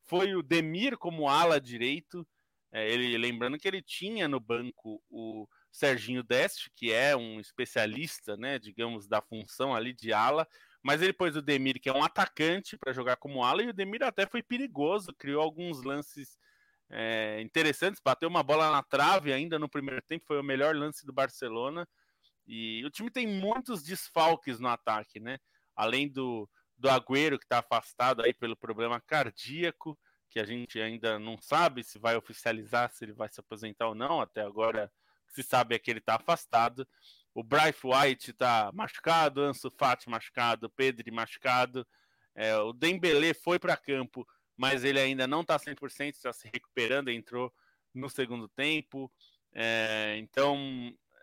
foi 0.04 0.36
o 0.36 0.44
Demir 0.44 0.98
como 0.98 1.28
ala 1.28 1.60
direito. 1.60 2.26
É, 2.72 2.90
ele 2.90 3.18
lembrando 3.18 3.58
que 3.58 3.68
ele 3.68 3.82
tinha 3.82 4.28
no 4.28 4.40
banco 4.40 5.02
o 5.10 5.48
Serginho 5.76 6.24
Deste, 6.24 6.72
que 6.74 6.94
é 6.94 7.16
um 7.18 7.38
especialista, 7.38 8.38
né, 8.38 8.58
digamos, 8.58 9.08
da 9.08 9.22
função 9.22 9.76
ali 9.76 9.94
de 9.94 10.14
ala, 10.14 10.48
mas 10.82 11.02
ele 11.02 11.12
pôs 11.12 11.36
o 11.36 11.42
Demir, 11.42 11.82
que 11.82 11.90
é 11.90 11.94
um 11.94 12.04
atacante, 12.04 12.78
para 12.78 12.94
jogar 12.94 13.18
como 13.18 13.44
ala, 13.44 13.62
e 13.62 13.68
o 13.68 13.74
Demir 13.74 14.02
até 14.02 14.26
foi 14.26 14.42
perigoso, 14.42 15.14
criou 15.14 15.42
alguns 15.42 15.84
lances 15.84 16.38
é, 16.90 17.42
interessantes, 17.42 18.02
bateu 18.04 18.30
uma 18.30 18.42
bola 18.42 18.72
na 18.72 18.82
trave 18.82 19.34
ainda 19.34 19.60
no 19.60 19.68
primeiro 19.68 20.02
tempo, 20.02 20.26
foi 20.26 20.40
o 20.40 20.44
melhor 20.44 20.74
lance 20.76 21.06
do 21.06 21.12
Barcelona. 21.12 21.86
E 22.48 22.86
o 22.86 22.90
time 22.90 23.12
tem 23.12 23.28
muitos 23.28 23.84
desfalques 23.84 24.60
no 24.60 24.70
ataque, 24.70 25.20
né? 25.20 25.40
Além 25.76 26.08
do, 26.08 26.50
do 26.78 26.88
Agüero, 26.90 27.38
que 27.38 27.44
está 27.46 27.60
afastado 27.60 28.22
aí 28.22 28.34
pelo 28.34 28.56
problema 28.56 29.02
cardíaco, 29.02 30.00
que 30.30 30.40
a 30.40 30.46
gente 30.46 30.80
ainda 30.80 31.20
não 31.20 31.38
sabe 31.42 31.84
se 31.84 32.00
vai 32.00 32.16
oficializar, 32.16 32.92
se 32.94 33.04
ele 33.04 33.14
vai 33.14 33.28
se 33.28 33.42
aposentar 33.42 33.88
ou 33.88 33.96
não. 33.96 34.22
Até 34.22 34.42
agora 34.42 34.90
se 35.36 35.43
sabe 35.43 35.76
é 35.76 35.80
que 35.80 35.91
ele 35.91 36.00
está 36.00 36.15
afastado. 36.15 36.88
O 37.34 37.43
Bryce 37.43 37.80
White 37.84 38.32
está 38.32 38.71
machucado, 38.74 39.41
Ansu 39.41 39.69
Fati 39.78 40.10
machucado, 40.10 40.69
Pedri 40.69 41.12
machucado. 41.12 41.86
É, 42.34 42.56
o 42.58 42.71
Dembele 42.71 43.34
foi 43.34 43.60
para 43.60 43.76
campo, 43.76 44.26
mas 44.56 44.84
ele 44.84 45.00
ainda 45.00 45.28
não 45.28 45.41
está 45.41 45.58
100%, 45.58 46.13
está 46.13 46.32
se 46.32 46.50
recuperando, 46.54 47.10
entrou 47.10 47.54
no 47.93 48.10
segundo 48.10 48.48
tempo. 48.48 49.12
É, 49.54 50.15
então, 50.17 50.58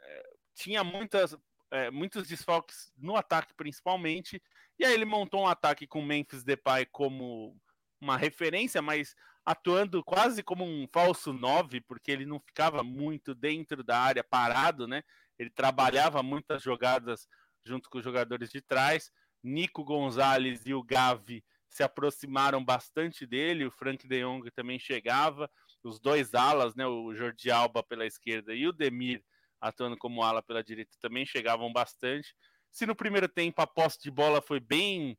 é, 0.03 0.31
tinha 0.55 0.85
muitas, 0.85 1.37
é, 1.71 1.91
muitos 1.91 2.29
desfalques 2.29 2.93
no 2.97 3.17
ataque, 3.17 3.55
principalmente. 3.55 4.43
E 4.79 4.85
aí 4.85 4.93
ele 4.93 5.05
montou 5.05 5.43
um 5.43 5.47
ataque 5.47 5.87
com 5.87 6.03
Memphis 6.03 6.45
Depay 6.45 6.87
como 6.87 7.57
uma 8.01 8.17
referência, 8.17 8.83
mas 8.83 9.15
atuando 9.45 10.03
quase 10.05 10.43
como 10.43 10.65
um 10.65 10.87
falso 10.93 11.33
9, 11.33 11.81
porque 11.83 12.11
ele 12.11 12.25
não 12.25 12.41
ficava 12.41 12.83
muito 12.83 13.35
dentro 13.35 13.83
da 13.83 13.99
área 13.99 14.23
parado, 14.23 14.87
né? 14.87 15.03
Ele 15.39 15.51
trabalhava 15.51 16.23
muitas 16.23 16.63
jogadas 16.63 17.27
junto 17.65 17.91
com 17.91 17.99
os 17.99 18.05
jogadores 18.05 18.51
de 18.51 18.61
trás. 18.61 19.11
Nico 19.43 19.85
Gonzalez 19.85 20.65
e 20.67 20.75
o 20.75 20.83
Gavi 20.83 21.45
se 21.69 21.83
aproximaram 21.83 22.63
bastante 22.63 23.27
dele, 23.27 23.65
o 23.65 23.71
Frank 23.71 24.07
de 24.07 24.23
Jong 24.23 24.51
também 24.51 24.79
chegava, 24.79 25.51
os 25.83 25.99
dois 25.99 26.35
alas, 26.35 26.75
né, 26.75 26.87
o 26.87 27.15
Jordi 27.15 27.51
Alba 27.51 27.83
pela 27.83 28.07
esquerda 28.07 28.55
e 28.55 28.69
o 28.69 28.73
Demir 28.73 29.25
atuando 29.61 29.97
como 29.97 30.23
ala 30.23 30.43
pela 30.43 30.63
direita 30.63 30.95
também 31.01 31.25
chegavam 31.25 31.73
bastante. 31.73 32.35
Se 32.71 32.85
no 32.85 32.95
primeiro 32.95 33.29
tempo 33.29 33.63
a 33.63 33.67
posse 33.67 34.01
de 34.03 34.11
bola 34.11 34.43
foi 34.43 34.61
bem 34.61 35.17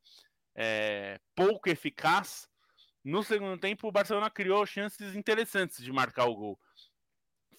é, 0.55 1.19
pouco 1.35 1.69
eficaz, 1.69 2.47
no 3.03 3.23
segundo 3.23 3.59
tempo 3.59 3.87
o 3.87 3.91
Barcelona 3.91 4.29
criou 4.29 4.65
chances 4.65 5.15
interessantes 5.15 5.83
de 5.83 5.91
marcar 5.91 6.25
o 6.25 6.35
gol. 6.35 6.59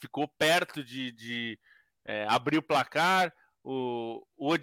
Ficou 0.00 0.26
perto 0.26 0.82
de, 0.82 1.12
de 1.12 1.58
é, 2.04 2.26
abrir 2.28 2.58
o 2.58 2.62
placar, 2.62 3.32
o, 3.62 4.26
o 4.36 4.54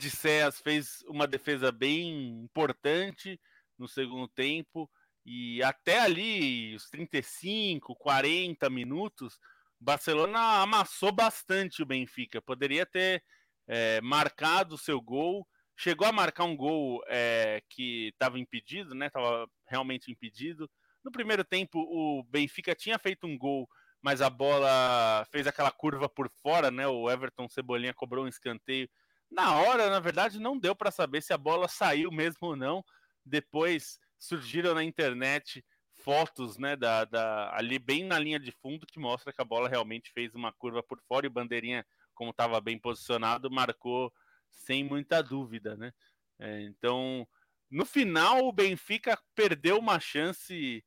fez 0.63 1.03
uma 1.07 1.27
defesa 1.27 1.71
bem 1.71 2.41
importante, 2.43 3.39
no 3.77 3.87
segundo 3.87 4.27
tempo. 4.27 4.89
E 5.25 5.61
até 5.63 5.99
ali, 5.99 6.75
os 6.75 6.89
35, 6.89 7.95
40 7.95 8.69
minutos, 8.69 9.35
o 9.79 9.83
Barcelona 9.83 10.61
amassou 10.61 11.11
bastante 11.11 11.81
o 11.81 11.85
Benfica. 11.85 12.41
Poderia 12.41 12.85
ter 12.85 13.23
é, 13.67 13.99
marcado 14.01 14.75
o 14.75 14.79
seu 14.79 15.01
gol. 15.01 15.47
Chegou 15.75 16.07
a 16.07 16.11
marcar 16.11 16.43
um 16.43 16.55
gol 16.55 17.03
é, 17.07 17.61
que 17.69 18.09
estava 18.09 18.39
impedido, 18.39 18.93
né? 18.93 19.07
Estava 19.07 19.47
realmente 19.71 20.11
impedido. 20.11 20.69
No 21.03 21.11
primeiro 21.11 21.43
tempo, 21.43 21.79
o 21.79 22.23
Benfica 22.23 22.75
tinha 22.75 22.99
feito 22.99 23.25
um 23.25 23.37
gol, 23.37 23.67
mas 24.01 24.21
a 24.21 24.29
bola 24.29 25.25
fez 25.31 25.47
aquela 25.47 25.71
curva 25.71 26.07
por 26.09 26.29
fora, 26.43 26.69
né? 26.69 26.87
O 26.87 27.09
Everton 27.09 27.47
Cebolinha 27.47 27.93
cobrou 27.93 28.25
um 28.25 28.27
escanteio. 28.27 28.89
Na 29.31 29.55
hora, 29.55 29.89
na 29.89 29.99
verdade, 29.99 30.39
não 30.39 30.59
deu 30.59 30.75
para 30.75 30.91
saber 30.91 31.21
se 31.23 31.33
a 31.33 31.37
bola 31.37 31.67
saiu 31.67 32.11
mesmo 32.11 32.49
ou 32.49 32.55
não. 32.55 32.83
Depois 33.25 33.97
surgiram 34.19 34.75
na 34.75 34.83
internet 34.83 35.63
fotos, 36.03 36.57
né, 36.57 36.75
da, 36.75 37.05
da, 37.05 37.55
ali 37.55 37.77
bem 37.77 38.03
na 38.03 38.17
linha 38.17 38.39
de 38.39 38.51
fundo 38.51 38.87
que 38.87 38.99
mostra 38.99 39.31
que 39.31 39.41
a 39.41 39.45
bola 39.45 39.69
realmente 39.69 40.11
fez 40.11 40.33
uma 40.33 40.51
curva 40.51 40.81
por 40.81 40.99
fora 41.07 41.25
e 41.25 41.29
o 41.29 41.31
bandeirinha, 41.31 41.85
como 42.13 42.31
estava 42.31 42.59
bem 42.59 42.77
posicionado, 42.77 43.51
marcou 43.51 44.11
sem 44.49 44.83
muita 44.83 45.21
dúvida, 45.21 45.77
né? 45.77 45.91
É, 46.39 46.61
então, 46.63 47.27
no 47.71 47.85
final, 47.85 48.45
o 48.45 48.51
Benfica 48.51 49.17
perdeu 49.33 49.79
uma 49.79 49.99
chance, 49.99 50.83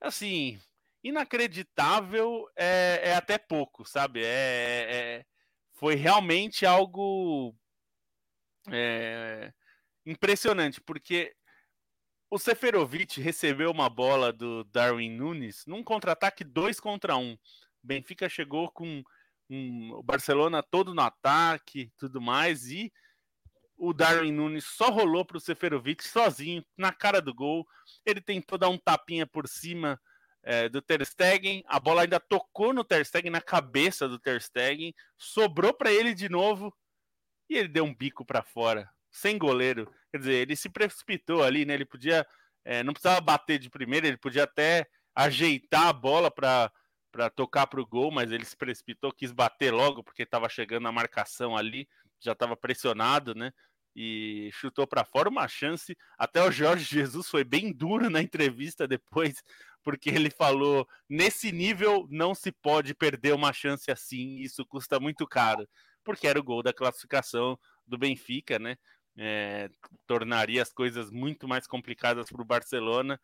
assim, 0.00 0.60
inacreditável, 1.04 2.46
é, 2.56 3.00
é 3.04 3.14
até 3.14 3.38
pouco, 3.38 3.84
sabe? 3.86 4.24
É, 4.24 5.22
é 5.22 5.24
foi 5.74 5.94
realmente 5.94 6.66
algo 6.66 7.54
é, 8.68 9.50
impressionante, 10.04 10.78
porque 10.78 11.34
o 12.30 12.38
Seferovic 12.38 13.20
recebeu 13.20 13.70
uma 13.70 13.88
bola 13.88 14.30
do 14.30 14.62
Darwin 14.64 15.10
Nunes 15.10 15.64
num 15.66 15.82
contra-ataque 15.82 16.44
2 16.44 16.78
contra 16.78 17.16
1. 17.16 17.20
Um. 17.20 17.38
Benfica 17.82 18.28
chegou 18.28 18.70
com 18.70 19.02
um, 19.48 19.92
o 19.94 20.02
Barcelona 20.02 20.62
todo 20.62 20.94
no 20.94 21.00
ataque 21.00 21.90
tudo 21.96 22.20
mais 22.20 22.70
e 22.70 22.92
o 23.80 23.94
Darwin 23.94 24.30
Nunes 24.30 24.66
só 24.66 24.90
rolou 24.90 25.24
para 25.24 25.38
o 25.38 25.40
Seferovic 25.40 26.06
sozinho 26.06 26.62
na 26.76 26.92
cara 26.92 27.20
do 27.22 27.34
gol. 27.34 27.66
Ele 28.04 28.20
tentou 28.20 28.58
dar 28.58 28.68
um 28.68 28.76
tapinha 28.76 29.26
por 29.26 29.48
cima 29.48 29.98
é, 30.42 30.68
do 30.68 30.82
Ter 30.82 31.04
Stegen, 31.06 31.62
a 31.66 31.80
bola 31.80 32.02
ainda 32.02 32.20
tocou 32.20 32.74
no 32.74 32.84
Ter 32.84 33.04
Stegen, 33.06 33.30
na 33.30 33.40
cabeça 33.40 34.06
do 34.06 34.18
Ter 34.18 34.40
Stegen, 34.40 34.94
sobrou 35.16 35.72
para 35.72 35.90
ele 35.90 36.14
de 36.14 36.28
novo 36.28 36.74
e 37.48 37.56
ele 37.56 37.68
deu 37.68 37.84
um 37.84 37.94
bico 37.94 38.24
para 38.24 38.42
fora 38.42 38.88
sem 39.10 39.38
goleiro. 39.38 39.90
Quer 40.10 40.18
dizer, 40.18 40.34
ele 40.34 40.56
se 40.56 40.68
precipitou 40.68 41.42
ali, 41.42 41.64
né? 41.64 41.74
Ele 41.74 41.86
podia. 41.86 42.26
É, 42.64 42.82
não 42.82 42.92
precisava 42.92 43.20
bater 43.20 43.58
de 43.58 43.70
primeira, 43.70 44.06
ele 44.06 44.18
podia 44.18 44.44
até 44.44 44.86
ajeitar 45.14 45.86
a 45.86 45.92
bola 45.92 46.30
para 46.30 46.70
para 47.10 47.28
tocar 47.28 47.66
para 47.66 47.80
o 47.80 47.86
gol, 47.86 48.12
mas 48.12 48.30
ele 48.30 48.44
se 48.44 48.56
precipitou, 48.56 49.12
quis 49.12 49.32
bater 49.32 49.72
logo 49.72 50.00
porque 50.04 50.22
estava 50.22 50.48
chegando 50.48 50.86
a 50.86 50.92
marcação 50.92 51.56
ali, 51.56 51.88
já 52.20 52.32
estava 52.32 52.56
pressionado, 52.56 53.34
né? 53.34 53.52
E 53.94 54.50
chutou 54.52 54.86
para 54.86 55.04
fora 55.04 55.28
uma 55.28 55.48
chance. 55.48 55.96
Até 56.18 56.42
o 56.42 56.50
Jorge 56.50 56.84
Jesus 56.94 57.28
foi 57.28 57.44
bem 57.44 57.72
duro 57.72 58.08
na 58.08 58.22
entrevista 58.22 58.86
depois, 58.86 59.42
porque 59.82 60.10
ele 60.10 60.30
falou: 60.30 60.86
nesse 61.08 61.52
nível 61.52 62.06
não 62.10 62.34
se 62.34 62.52
pode 62.52 62.94
perder 62.94 63.34
uma 63.34 63.52
chance 63.52 63.90
assim, 63.90 64.38
isso 64.38 64.64
custa 64.64 65.00
muito 65.00 65.26
caro, 65.26 65.68
porque 66.04 66.26
era 66.28 66.38
o 66.38 66.44
gol 66.44 66.62
da 66.62 66.72
classificação 66.72 67.58
do 67.86 67.98
Benfica, 67.98 68.58
né? 68.58 68.76
é, 69.16 69.68
tornaria 70.06 70.62
as 70.62 70.72
coisas 70.72 71.10
muito 71.10 71.46
mais 71.46 71.66
complicadas 71.66 72.30
para 72.30 72.42
o 72.42 72.44
Barcelona, 72.44 73.20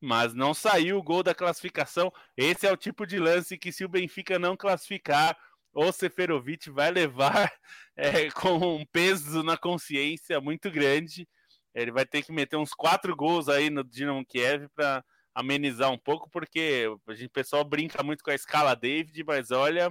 mas 0.00 0.34
não 0.34 0.54
saiu 0.54 0.98
o 0.98 1.02
gol 1.02 1.22
da 1.22 1.34
classificação. 1.34 2.12
Esse 2.36 2.66
é 2.66 2.72
o 2.72 2.76
tipo 2.76 3.06
de 3.06 3.18
lance 3.18 3.58
que, 3.58 3.72
se 3.72 3.84
o 3.84 3.88
Benfica 3.88 4.38
não 4.38 4.56
classificar, 4.56 5.36
o 5.72 5.92
Seferovic 5.92 6.70
vai 6.70 6.90
levar 6.90 7.52
é, 7.96 8.30
com 8.30 8.76
um 8.76 8.86
peso 8.86 9.42
na 9.42 9.56
consciência 9.56 10.40
muito 10.40 10.70
grande. 10.70 11.28
Ele 11.74 11.92
vai 11.92 12.04
ter 12.04 12.22
que 12.22 12.32
meter 12.32 12.56
uns 12.56 12.72
quatro 12.74 13.14
gols 13.14 13.48
aí 13.48 13.70
no 13.70 13.84
Dinamo 13.84 14.24
Kiev 14.26 14.68
para 14.74 15.04
amenizar 15.34 15.92
um 15.92 15.98
pouco, 15.98 16.28
porque 16.30 16.86
a 17.06 17.14
gente, 17.14 17.28
o 17.28 17.32
pessoal 17.32 17.64
brinca 17.64 18.02
muito 18.02 18.24
com 18.24 18.30
a 18.30 18.34
escala 18.34 18.74
David, 18.74 19.22
mas 19.24 19.50
olha, 19.50 19.88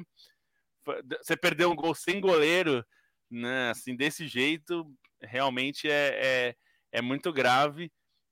você 1.22 1.38
perdeu 1.38 1.72
um 1.72 1.76
gol 1.76 1.96
sem 1.96 2.20
goleiro, 2.20 2.86
né? 3.30 3.70
Assim, 3.70 3.96
desse 3.96 4.28
jeito, 4.28 4.86
realmente 5.22 5.90
é, 5.90 6.20
é, 6.22 6.56
é 6.92 7.02
muito 7.02 7.32
grave. 7.32 7.92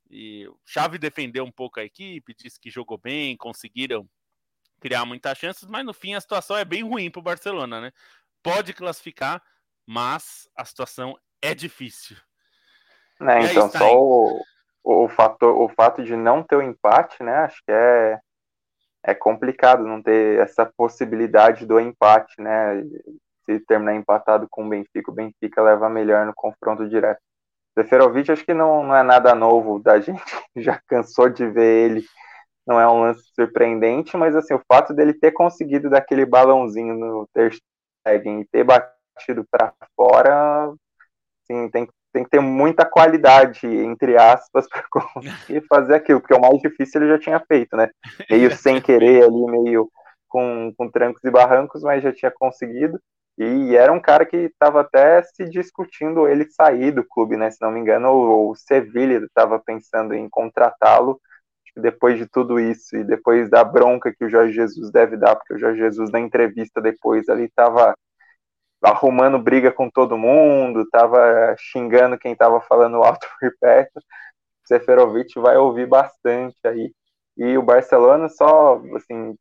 E 0.09 0.47
o 0.47 0.59
Xavi 0.65 0.97
defendeu 0.97 1.43
um 1.45 1.51
pouco 1.51 1.79
a 1.79 1.85
equipe, 1.85 2.35
disse 2.37 2.59
que 2.59 2.69
jogou 2.69 2.97
bem, 2.97 3.37
conseguiram 3.37 4.07
criar 4.79 5.05
muitas 5.05 5.37
chances, 5.37 5.67
mas 5.67 5.85
no 5.85 5.93
fim 5.93 6.13
a 6.13 6.21
situação 6.21 6.57
é 6.57 6.65
bem 6.65 6.83
ruim 6.83 7.09
para 7.09 7.19
o 7.19 7.23
Barcelona, 7.23 7.81
né? 7.81 7.91
Pode 8.43 8.73
classificar, 8.73 9.41
mas 9.85 10.47
a 10.55 10.65
situação 10.65 11.17
é 11.41 11.53
difícil. 11.53 12.17
Né, 13.19 13.45
então, 13.51 13.69
só 13.69 13.97
o, 13.97 14.41
o, 14.83 15.07
fator, 15.07 15.57
o 15.57 15.69
fato 15.69 16.03
de 16.03 16.15
não 16.15 16.43
ter 16.43 16.57
o 16.57 16.61
empate, 16.61 17.23
né? 17.23 17.35
Acho 17.37 17.63
que 17.63 17.71
é, 17.71 18.19
é 19.03 19.13
complicado 19.13 19.85
não 19.85 20.01
ter 20.01 20.39
essa 20.39 20.65
possibilidade 20.65 21.65
do 21.65 21.79
empate, 21.79 22.41
né? 22.41 22.83
se 23.45 23.59
terminar 23.59 23.95
empatado 23.95 24.47
com 24.49 24.65
o 24.65 24.69
Benfica, 24.69 25.11
o 25.11 25.13
Benfica 25.13 25.61
leva 25.61 25.87
melhor 25.87 26.25
no 26.25 26.33
confronto 26.33 26.89
direto. 26.89 27.21
Seferovic 27.77 28.31
acho 28.31 28.45
que 28.45 28.53
não, 28.53 28.83
não 28.83 28.95
é 28.95 29.03
nada 29.03 29.35
novo 29.35 29.79
da 29.79 29.99
gente, 30.01 30.23
já 30.55 30.81
cansou 30.87 31.29
de 31.29 31.47
ver 31.47 31.91
ele 31.91 32.05
não 32.65 32.79
é 32.79 32.87
um 32.87 33.01
lance 33.01 33.23
surpreendente, 33.33 34.17
mas 34.17 34.35
assim, 34.35 34.53
o 34.53 34.61
fato 34.67 34.93
dele 34.93 35.13
ter 35.13 35.31
conseguido 35.31 35.89
daquele 35.89 36.25
balãozinho 36.25 36.95
no 36.95 37.27
Ter 37.33 37.53
Stegen 37.53 38.41
e 38.41 38.45
ter 38.45 38.63
batido 38.63 39.45
para 39.49 39.73
fora, 39.95 40.73
assim, 41.43 41.69
tem, 41.69 41.87
tem 42.11 42.23
que 42.23 42.29
ter 42.29 42.39
muita 42.39 42.85
qualidade, 42.85 43.67
entre 43.67 44.17
aspas, 44.17 44.67
para 44.69 44.83
conseguir 44.89 45.65
fazer 45.67 45.95
aquilo, 45.95 46.19
porque 46.21 46.33
o 46.33 46.41
mais 46.41 46.59
difícil 46.59 47.01
ele 47.01 47.11
já 47.11 47.19
tinha 47.19 47.39
feito, 47.39 47.75
né? 47.75 47.89
Meio 48.29 48.49
sem 48.55 48.81
querer 48.81 49.23
ali, 49.23 49.45
meio 49.45 49.89
com, 50.27 50.73
com 50.77 50.89
trancos 50.89 51.23
e 51.23 51.31
barrancos, 51.31 51.81
mas 51.83 52.03
já 52.03 52.11
tinha 52.13 52.31
conseguido. 52.31 52.99
E 53.37 53.75
era 53.75 53.91
um 53.91 53.99
cara 53.99 54.25
que 54.25 54.37
estava 54.37 54.81
até 54.81 55.21
se 55.23 55.43
discutindo 55.45 56.27
ele 56.27 56.49
sair 56.49 56.91
do 56.91 57.03
clube, 57.03 57.35
né? 57.35 57.51
Se 57.51 57.61
não 57.61 57.69
me 57.71 57.79
engano, 57.79 58.09
o, 58.09 58.51
o 58.51 58.55
Sevilha 58.55 59.17
estava 59.17 59.59
pensando 59.59 60.13
em 60.13 60.29
contratá-lo. 60.29 61.19
Depois 61.75 62.17
de 62.17 62.25
tudo 62.27 62.59
isso 62.59 62.95
e 62.95 63.03
depois 63.03 63.49
da 63.49 63.63
bronca 63.63 64.13
que 64.13 64.25
o 64.25 64.29
Jorge 64.29 64.53
Jesus 64.53 64.91
deve 64.91 65.17
dar, 65.17 65.35
porque 65.35 65.53
o 65.53 65.59
Jorge 65.59 65.79
Jesus 65.79 66.09
na 66.11 66.19
entrevista 66.19 66.81
depois 66.81 67.27
ali 67.29 67.45
estava 67.45 67.93
arrumando 68.81 69.39
briga 69.39 69.71
com 69.71 69.89
todo 69.89 70.17
mundo, 70.17 70.81
estava 70.81 71.55
xingando 71.57 72.17
quem 72.17 72.33
estava 72.33 72.61
falando 72.61 72.97
alto 73.03 73.27
por 73.39 73.51
perto. 73.59 74.01
Seferovic 74.65 75.39
vai 75.39 75.57
ouvir 75.57 75.87
bastante 75.87 76.57
aí. 76.65 76.91
E 77.37 77.57
o 77.57 77.63
Barcelona 77.63 78.29
só, 78.29 78.81
assim, 78.95 79.35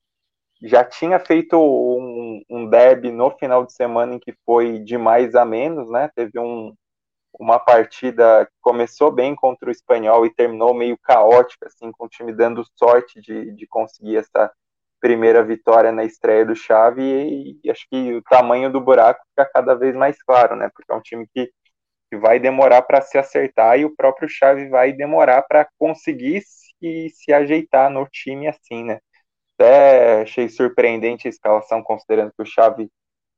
já 0.63 0.85
tinha 0.85 1.19
feito 1.21 1.57
um, 1.59 2.43
um 2.51 2.71
no 3.13 3.31
final 3.39 3.65
de 3.67 3.73
semana 3.75 4.15
em 4.15 4.19
que 4.19 4.35
foi 4.45 4.79
de 4.81 4.99
mais 4.99 5.35
a 5.35 5.45
menos, 5.45 5.91
né? 5.91 6.11
Teve 6.15 6.39
um, 6.39 6.75
uma 7.39 7.59
partida 7.59 8.47
que 8.47 8.53
começou 8.61 9.11
bem 9.11 9.35
contra 9.35 9.69
o 9.69 9.73
Espanhol 9.73 10.25
e 10.25 10.35
terminou 10.35 10.73
meio 10.75 10.97
caótica, 10.99 11.67
assim, 11.67 11.91
com 11.93 12.07
o 12.07 12.09
time 12.09 12.33
dando 12.33 12.65
sorte 12.77 13.21
de, 13.21 13.53
de 13.53 13.67
conseguir 13.67 14.17
essa 14.17 14.53
primeira 15.01 15.43
vitória 15.45 15.93
na 15.93 16.05
estreia 16.05 16.47
do 16.47 16.57
Xavi 16.57 17.03
e, 17.03 17.61
e, 17.63 17.71
acho 17.71 17.87
que 17.91 18.15
o 18.15 18.23
tamanho 18.23 18.73
do 18.73 18.81
buraco 18.81 19.23
fica 19.31 19.51
cada 19.53 19.75
vez 19.75 19.95
mais 19.95 20.23
claro, 20.23 20.57
né? 20.57 20.71
Porque 20.75 20.91
é 20.91 20.97
um 20.97 21.01
time 21.01 21.27
que, 21.35 21.51
que 22.11 22.17
vai 22.17 22.39
demorar 22.39 22.83
para 22.83 23.03
se 23.03 23.19
acertar 23.19 23.79
e 23.79 23.85
o 23.85 23.95
próprio 23.95 24.29
Xavi 24.29 24.69
vai 24.69 24.93
demorar 24.93 25.43
para 25.43 25.69
conseguir 25.79 26.43
se, 26.43 27.11
se 27.11 27.33
ajeitar 27.33 27.91
no 27.91 28.07
time 28.07 28.49
assim, 28.49 28.85
né? 28.85 29.01
Até 29.59 30.23
achei 30.23 30.49
surpreendente 30.49 31.29
a 31.29 31.31
escalação, 31.31 31.83
considerando 31.83 32.33
que 32.37 32.43
o 32.43 32.47
Xavi 32.47 32.91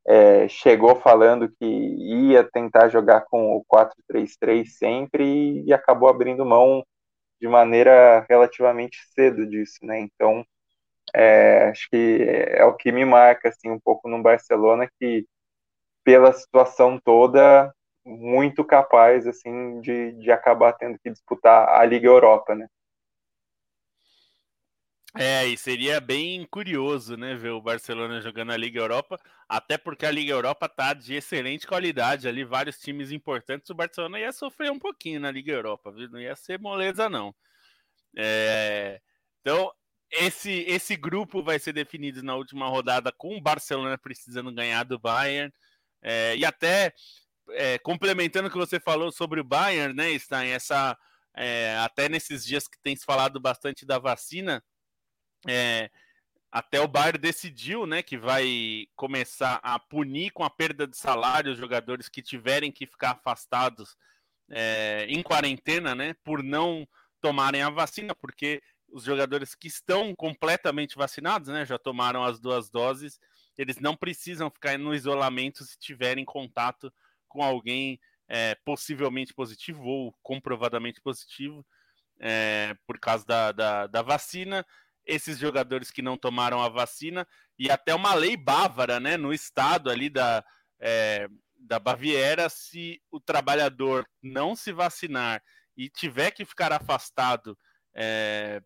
é, 0.06 0.48
chegou 0.48 0.96
falando 0.96 1.48
que 1.48 1.64
ia 1.66 2.44
tentar 2.44 2.88
jogar 2.88 3.22
com 3.22 3.56
o 3.56 3.64
4-3-3 3.66 4.76
sempre 4.78 5.62
e 5.64 5.72
acabou 5.72 6.08
abrindo 6.08 6.44
mão 6.46 6.84
de 7.40 7.48
maneira 7.48 8.26
relativamente 8.30 8.98
cedo 9.14 9.46
disso, 9.46 9.78
né? 9.82 10.00
Então, 10.00 10.44
é, 11.14 11.70
acho 11.70 11.88
que 11.90 12.18
é 12.50 12.64
o 12.64 12.74
que 12.74 12.92
me 12.92 13.04
marca 13.04 13.48
assim 13.48 13.70
um 13.70 13.80
pouco 13.80 14.08
no 14.08 14.22
Barcelona 14.22 14.88
que 15.00 15.26
pela 16.04 16.32
situação 16.32 17.00
toda 17.04 17.72
muito 18.04 18.64
capaz 18.64 19.26
assim 19.26 19.80
de, 19.80 20.12
de 20.14 20.30
acabar 20.32 20.72
tendo 20.74 20.98
que 21.00 21.10
disputar 21.10 21.68
a 21.70 21.84
Liga 21.84 22.06
Europa, 22.08 22.54
né? 22.54 22.66
É, 25.18 25.46
e 25.46 25.56
seria 25.56 25.98
bem 25.98 26.44
curioso, 26.46 27.16
né, 27.16 27.34
ver 27.34 27.50
o 27.50 27.60
Barcelona 27.60 28.20
jogando 28.20 28.52
a 28.52 28.56
Liga 28.56 28.78
Europa, 28.78 29.18
até 29.48 29.78
porque 29.78 30.04
a 30.04 30.10
Liga 30.10 30.32
Europa 30.32 30.68
tá 30.68 30.92
de 30.92 31.14
excelente 31.14 31.66
qualidade 31.66 32.28
ali, 32.28 32.44
vários 32.44 32.78
times 32.78 33.10
importantes, 33.10 33.70
o 33.70 33.74
Barcelona 33.74 34.18
ia 34.20 34.30
sofrer 34.30 34.70
um 34.70 34.78
pouquinho 34.78 35.18
na 35.20 35.30
Liga 35.30 35.52
Europa, 35.52 35.90
viu? 35.90 36.10
não 36.10 36.20
ia 36.20 36.36
ser 36.36 36.60
moleza 36.60 37.08
não. 37.08 37.34
É... 38.14 39.00
Então, 39.40 39.72
esse, 40.10 40.64
esse 40.68 40.96
grupo 40.96 41.42
vai 41.42 41.58
ser 41.58 41.72
definido 41.72 42.22
na 42.22 42.34
última 42.34 42.68
rodada 42.68 43.10
com 43.10 43.36
o 43.36 43.40
Barcelona 43.40 43.96
precisando 43.96 44.52
ganhar 44.52 44.84
do 44.84 44.98
Bayern, 44.98 45.52
é... 46.02 46.36
e 46.36 46.44
até 46.44 46.92
é, 47.50 47.78
complementando 47.78 48.48
o 48.48 48.50
que 48.50 48.58
você 48.58 48.78
falou 48.78 49.10
sobre 49.10 49.40
o 49.40 49.44
Bayern, 49.44 49.94
né, 49.94 50.18
Stein, 50.18 50.50
essa, 50.50 50.96
é, 51.34 51.76
até 51.78 52.08
nesses 52.08 52.44
dias 52.44 52.68
que 52.68 52.78
tem 52.82 52.94
se 52.94 53.04
falado 53.04 53.40
bastante 53.40 53.86
da 53.86 53.98
vacina, 53.98 54.62
é, 55.48 55.90
até 56.50 56.80
o 56.80 56.88
Bayern 56.88 57.18
decidiu, 57.18 57.86
né, 57.86 58.02
que 58.02 58.16
vai 58.16 58.86
começar 58.96 59.60
a 59.62 59.78
punir 59.78 60.30
com 60.30 60.42
a 60.42 60.50
perda 60.50 60.86
de 60.86 60.96
salário 60.96 61.52
os 61.52 61.58
jogadores 61.58 62.08
que 62.08 62.22
tiverem 62.22 62.72
que 62.72 62.86
ficar 62.86 63.10
afastados 63.10 63.96
é, 64.48 65.06
em 65.08 65.22
quarentena, 65.22 65.94
né, 65.94 66.14
por 66.24 66.42
não 66.42 66.88
tomarem 67.20 67.62
a 67.62 67.70
vacina, 67.70 68.14
porque 68.14 68.62
os 68.88 69.04
jogadores 69.04 69.54
que 69.54 69.68
estão 69.68 70.14
completamente 70.14 70.96
vacinados, 70.96 71.48
né, 71.48 71.66
já 71.66 71.78
tomaram 71.78 72.24
as 72.24 72.38
duas 72.38 72.70
doses, 72.70 73.20
eles 73.58 73.78
não 73.78 73.96
precisam 73.96 74.50
ficar 74.50 74.78
no 74.78 74.94
isolamento 74.94 75.64
se 75.64 75.78
tiverem 75.78 76.24
contato 76.24 76.92
com 77.28 77.42
alguém 77.42 78.00
é, 78.28 78.54
possivelmente 78.64 79.34
positivo 79.34 79.84
ou 79.84 80.14
comprovadamente 80.22 81.00
positivo 81.00 81.66
é, 82.18 82.74
por 82.86 82.98
causa 82.98 83.26
da, 83.26 83.52
da, 83.52 83.86
da 83.86 84.02
vacina 84.02 84.64
esses 85.06 85.38
jogadores 85.38 85.90
que 85.90 86.02
não 86.02 86.16
tomaram 86.16 86.60
a 86.60 86.68
vacina 86.68 87.26
e 87.58 87.70
até 87.70 87.94
uma 87.94 88.14
lei 88.14 88.36
bávara, 88.36 88.98
né, 88.98 89.16
no 89.16 89.32
estado 89.32 89.88
ali 89.88 90.10
da, 90.10 90.44
é, 90.80 91.28
da 91.58 91.78
Baviera, 91.78 92.48
se 92.48 93.00
o 93.10 93.20
trabalhador 93.20 94.06
não 94.22 94.56
se 94.56 94.72
vacinar 94.72 95.42
e 95.76 95.88
tiver 95.88 96.30
que 96.32 96.44
ficar 96.44 96.72
afastado 96.72 97.56
é, 97.94 98.62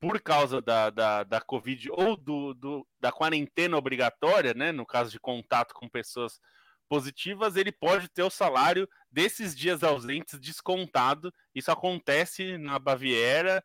por 0.00 0.20
causa 0.20 0.60
da, 0.60 0.90
da, 0.90 1.22
da 1.22 1.40
Covid 1.40 1.90
ou 1.92 2.16
do, 2.16 2.54
do, 2.54 2.86
da 3.00 3.12
quarentena 3.12 3.76
obrigatória, 3.76 4.52
né, 4.52 4.72
no 4.72 4.84
caso 4.84 5.10
de 5.10 5.20
contato 5.20 5.72
com 5.74 5.88
pessoas 5.88 6.40
positivas, 6.88 7.56
ele 7.56 7.72
pode 7.72 8.08
ter 8.08 8.22
o 8.22 8.28
salário 8.28 8.86
desses 9.10 9.56
dias 9.56 9.82
ausentes 9.82 10.38
descontado. 10.38 11.32
Isso 11.54 11.70
acontece 11.70 12.58
na 12.58 12.78
Baviera 12.78 13.64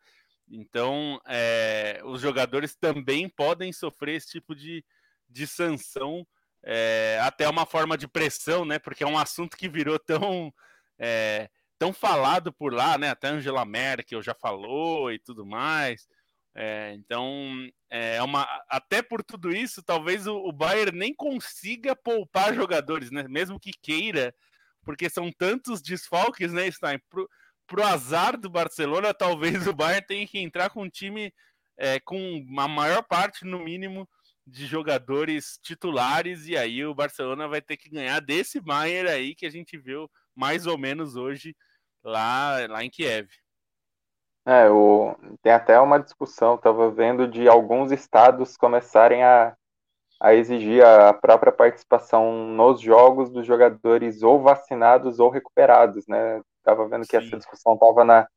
então, 0.49 1.19
é, 1.25 2.01
os 2.05 2.21
jogadores 2.21 2.75
também 2.75 3.27
podem 3.27 3.73
sofrer 3.73 4.15
esse 4.15 4.31
tipo 4.31 4.55
de, 4.55 4.83
de 5.29 5.45
sanção, 5.45 6.25
é, 6.63 7.19
até 7.21 7.47
uma 7.49 7.65
forma 7.65 7.97
de 7.97 8.07
pressão, 8.07 8.63
né? 8.63 8.79
Porque 8.79 9.03
é 9.03 9.07
um 9.07 9.17
assunto 9.17 9.57
que 9.57 9.67
virou 9.67 9.99
tão, 9.99 10.53
é, 10.97 11.49
tão 11.77 11.91
falado 11.93 12.51
por 12.51 12.73
lá, 12.73 12.97
né? 12.97 13.09
Até 13.09 13.27
Angela 13.27 13.65
Merkel 13.65 14.21
já 14.21 14.33
falou 14.33 15.11
e 15.11 15.19
tudo 15.19 15.45
mais. 15.45 16.07
então, 16.93 17.67
é 17.89 18.21
uma, 18.23 18.47
até 18.69 19.01
por 19.01 19.23
tudo 19.23 19.51
isso, 19.55 19.83
talvez 19.83 20.25
o, 20.27 20.35
o 20.37 20.51
Bayern 20.51 20.97
nem 20.97 21.13
consiga 21.13 21.95
poupar 21.95 22.55
jogadores, 22.55 23.11
né? 23.11 23.25
Mesmo 23.27 23.59
que 23.59 23.71
queira, 23.71 24.33
porque 24.83 25.09
são 25.09 25.31
tantos 25.31 25.81
desfalques, 25.81 26.53
né, 26.53 26.71
Stein? 26.71 26.99
Pro, 27.09 27.29
pro 27.67 27.83
azar 27.83 28.37
do 28.37 28.49
Barcelona, 28.49 29.13
talvez 29.13 29.67
o 29.67 29.73
Bayern 29.73 30.05
tenha 30.07 30.25
que 30.25 30.39
entrar 30.39 30.69
com 30.69 30.83
um 30.83 30.89
time 30.89 31.33
é, 31.77 31.99
com 31.99 32.45
a 32.57 32.67
maior 32.67 33.03
parte, 33.03 33.45
no 33.45 33.59
mínimo, 33.59 34.07
de 34.45 34.65
jogadores 34.65 35.59
titulares, 35.61 36.47
e 36.47 36.57
aí 36.57 36.85
o 36.85 36.95
Barcelona 36.95 37.47
vai 37.47 37.61
ter 37.61 37.75
que 37.75 37.89
ganhar 37.89 38.21
desse 38.21 38.61
Bayern 38.61 39.09
aí 39.09 39.35
que 39.35 39.45
a 39.45 39.49
gente 39.49 39.77
viu 39.77 40.09
mais 40.33 40.65
ou 40.65 40.77
menos 40.77 41.15
hoje 41.15 41.55
lá, 42.03 42.65
lá 42.69 42.83
em 42.83 42.89
Kiev. 42.89 43.27
É, 44.45 44.69
o, 44.69 45.13
tem 45.41 45.51
até 45.51 45.77
uma 45.77 45.99
discussão, 45.99 46.55
estava 46.55 46.89
vendo 46.89 47.27
de 47.27 47.49
alguns 47.49 47.91
estados 47.91 48.55
começarem 48.55 49.21
a, 49.21 49.53
a 50.21 50.33
exigir 50.33 50.81
a 50.85 51.13
própria 51.13 51.51
participação 51.51 52.47
nos 52.47 52.79
jogos 52.79 53.29
dos 53.29 53.45
jogadores 53.45 54.23
ou 54.23 54.41
vacinados 54.41 55.19
ou 55.19 55.29
recuperados, 55.29 56.07
né? 56.07 56.41
Estava 56.67 56.85
vendo 56.89 57.05
Sim. 57.05 57.09
que 57.09 57.15
essa 57.15 57.37
discussão 57.37 57.75
estava 57.75 58.03
na 58.03 58.27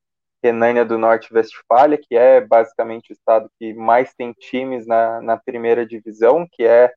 Renânia 0.40 0.84
do 0.84 0.96
Norte-Westfália, 0.96 1.98
que 1.98 2.16
é 2.16 2.40
basicamente 2.40 3.10
o 3.10 3.12
estado 3.12 3.50
que 3.58 3.74
mais 3.74 4.14
tem 4.14 4.32
times 4.32 4.86
na, 4.86 5.20
na 5.20 5.36
primeira 5.36 5.84
divisão, 5.84 6.46
que 6.50 6.62
é 6.64 6.94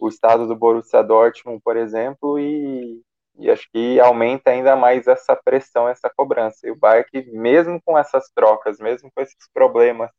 o 0.00 0.08
estado 0.08 0.46
do 0.46 0.54
Borussia 0.54 1.02
Dortmund, 1.02 1.60
por 1.64 1.76
exemplo, 1.76 2.38
e, 2.38 3.02
e 3.38 3.50
acho 3.50 3.68
que 3.72 3.98
aumenta 3.98 4.50
ainda 4.50 4.76
mais 4.76 5.08
essa 5.08 5.34
pressão, 5.34 5.88
essa 5.88 6.08
cobrança. 6.16 6.66
E 6.66 6.70
o 6.70 6.76
Bayern, 6.76 7.08
mesmo 7.32 7.82
com 7.84 7.98
essas 7.98 8.30
trocas, 8.32 8.78
mesmo 8.78 9.10
com 9.12 9.20
esses 9.20 9.48
problemas, 9.52 10.10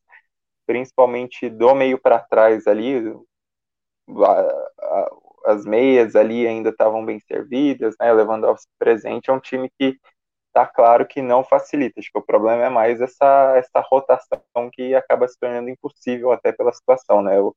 principalmente 0.65 1.49
do 1.49 1.73
meio 1.73 1.97
para 1.97 2.19
trás 2.19 2.67
ali, 2.67 3.15
as 5.45 5.65
meias 5.65 6.15
ali 6.17 6.45
ainda 6.45 6.69
estavam 6.69 7.05
bem 7.05 7.19
servidas, 7.21 7.95
né, 7.99 8.11
levando 8.11 8.45
ao 8.45 8.55
presente, 8.77 9.29
é 9.29 9.33
um 9.33 9.39
time 9.39 9.69
que 9.79 9.97
tá 10.53 10.65
claro 10.67 11.05
que 11.07 11.21
não 11.21 11.43
facilita. 11.43 11.99
Acho 11.99 12.11
que 12.11 12.19
o 12.19 12.25
problema 12.25 12.65
é 12.65 12.69
mais 12.69 13.01
essa, 13.01 13.55
essa 13.57 13.81
rotação 13.81 14.37
que 14.71 14.95
acaba 14.95 15.27
se 15.27 15.37
tornando 15.39 15.69
impossível 15.69 16.31
até 16.31 16.51
pela 16.51 16.71
situação, 16.71 17.21
né? 17.21 17.37
Eu, 17.37 17.55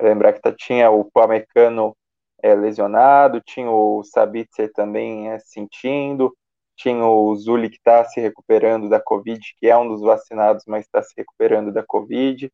lembrar 0.00 0.32
que 0.32 0.40
tá, 0.40 0.52
tinha 0.52 0.90
o 0.90 1.10
Pamecano 1.10 1.96
é, 2.42 2.54
lesionado, 2.54 3.40
tinha 3.40 3.70
o 3.70 4.04
Sabitzer 4.04 4.72
também 4.72 5.30
é, 5.30 5.38
sentindo, 5.40 6.36
tinha 6.76 7.04
o 7.06 7.34
Zuli 7.36 7.70
que 7.70 7.76
está 7.76 8.04
se 8.04 8.20
recuperando 8.20 8.88
da 8.88 9.00
Covid, 9.00 9.40
que 9.58 9.68
é 9.68 9.76
um 9.76 9.88
dos 9.88 10.02
vacinados, 10.02 10.64
mas 10.66 10.84
está 10.84 11.02
se 11.02 11.14
recuperando 11.16 11.72
da 11.72 11.82
Covid. 11.84 12.50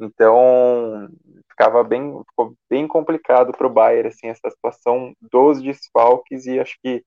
Então, 0.00 1.08
ficava 1.50 1.84
bem, 1.84 2.20
ficou 2.30 2.54
bem 2.68 2.86
complicado 2.88 3.52
para 3.52 3.66
o 3.66 3.70
Bayern 3.70 4.08
assim, 4.08 4.28
essa 4.28 4.50
situação 4.50 5.14
dos 5.20 5.62
desfalques, 5.62 6.46
e 6.46 6.58
acho 6.58 6.76
que 6.82 7.04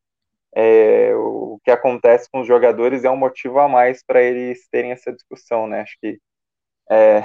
é, 0.60 1.14
o 1.16 1.60
que 1.64 1.70
acontece 1.70 2.28
com 2.32 2.42
os 2.42 2.48
jogadores 2.48 3.04
é 3.04 3.12
um 3.12 3.16
motivo 3.16 3.60
a 3.60 3.68
mais 3.68 4.04
para 4.04 4.24
eles 4.24 4.68
terem 4.72 4.92
essa 4.92 5.14
discussão. 5.14 5.68
Né? 5.68 5.82
Acho 5.82 5.96
que 6.02 6.20
é, 6.90 7.22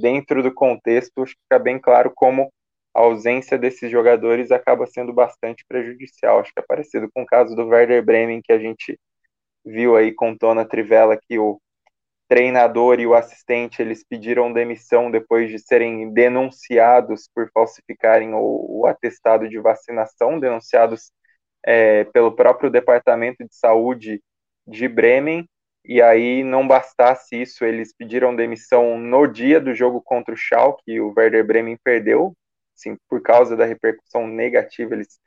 dentro 0.00 0.44
do 0.44 0.54
contexto, 0.54 1.22
acho 1.22 1.34
que 1.34 1.42
fica 1.42 1.58
bem 1.58 1.80
claro 1.80 2.12
como 2.14 2.52
a 2.94 3.00
ausência 3.00 3.58
desses 3.58 3.90
jogadores 3.90 4.52
acaba 4.52 4.86
sendo 4.86 5.12
bastante 5.12 5.64
prejudicial. 5.66 6.38
Acho 6.38 6.52
que 6.54 6.60
é 6.60 6.64
parecido 6.64 7.10
com 7.12 7.22
o 7.22 7.26
caso 7.26 7.56
do 7.56 7.66
Werder 7.66 8.04
Bremen, 8.04 8.40
que 8.40 8.52
a 8.52 8.60
gente 8.60 8.96
viu 9.64 9.96
aí 9.96 10.14
com 10.14 10.36
Tona 10.36 10.64
Trivela, 10.64 11.18
que 11.20 11.36
o 11.36 11.60
treinador 12.28 13.00
e 13.00 13.08
o 13.08 13.14
assistente 13.14 13.82
eles 13.82 14.04
pediram 14.04 14.52
demissão 14.52 15.10
depois 15.10 15.50
de 15.50 15.58
serem 15.58 16.12
denunciados 16.12 17.28
por 17.34 17.50
falsificarem 17.52 18.34
o, 18.34 18.82
o 18.82 18.86
atestado 18.86 19.48
de 19.48 19.58
vacinação, 19.58 20.38
denunciados 20.38 21.10
é, 21.68 22.04
pelo 22.04 22.32
próprio 22.32 22.70
Departamento 22.70 23.44
de 23.44 23.54
Saúde 23.54 24.22
de 24.66 24.88
Bremen. 24.88 25.46
E 25.84 26.00
aí 26.00 26.42
não 26.42 26.66
bastasse 26.66 27.40
isso, 27.40 27.64
eles 27.64 27.94
pediram 27.94 28.34
demissão 28.34 28.98
no 28.98 29.26
dia 29.26 29.60
do 29.60 29.74
jogo 29.74 30.00
contra 30.00 30.34
o 30.34 30.36
Schalke, 30.36 31.00
o 31.00 31.12
Werder 31.16 31.46
Bremen 31.46 31.78
perdeu 31.82 32.34
assim, 32.78 32.96
por 33.08 33.20
causa 33.20 33.56
da 33.56 33.64
repercussão 33.64 34.26
negativa, 34.26 34.94
eles 34.94 35.18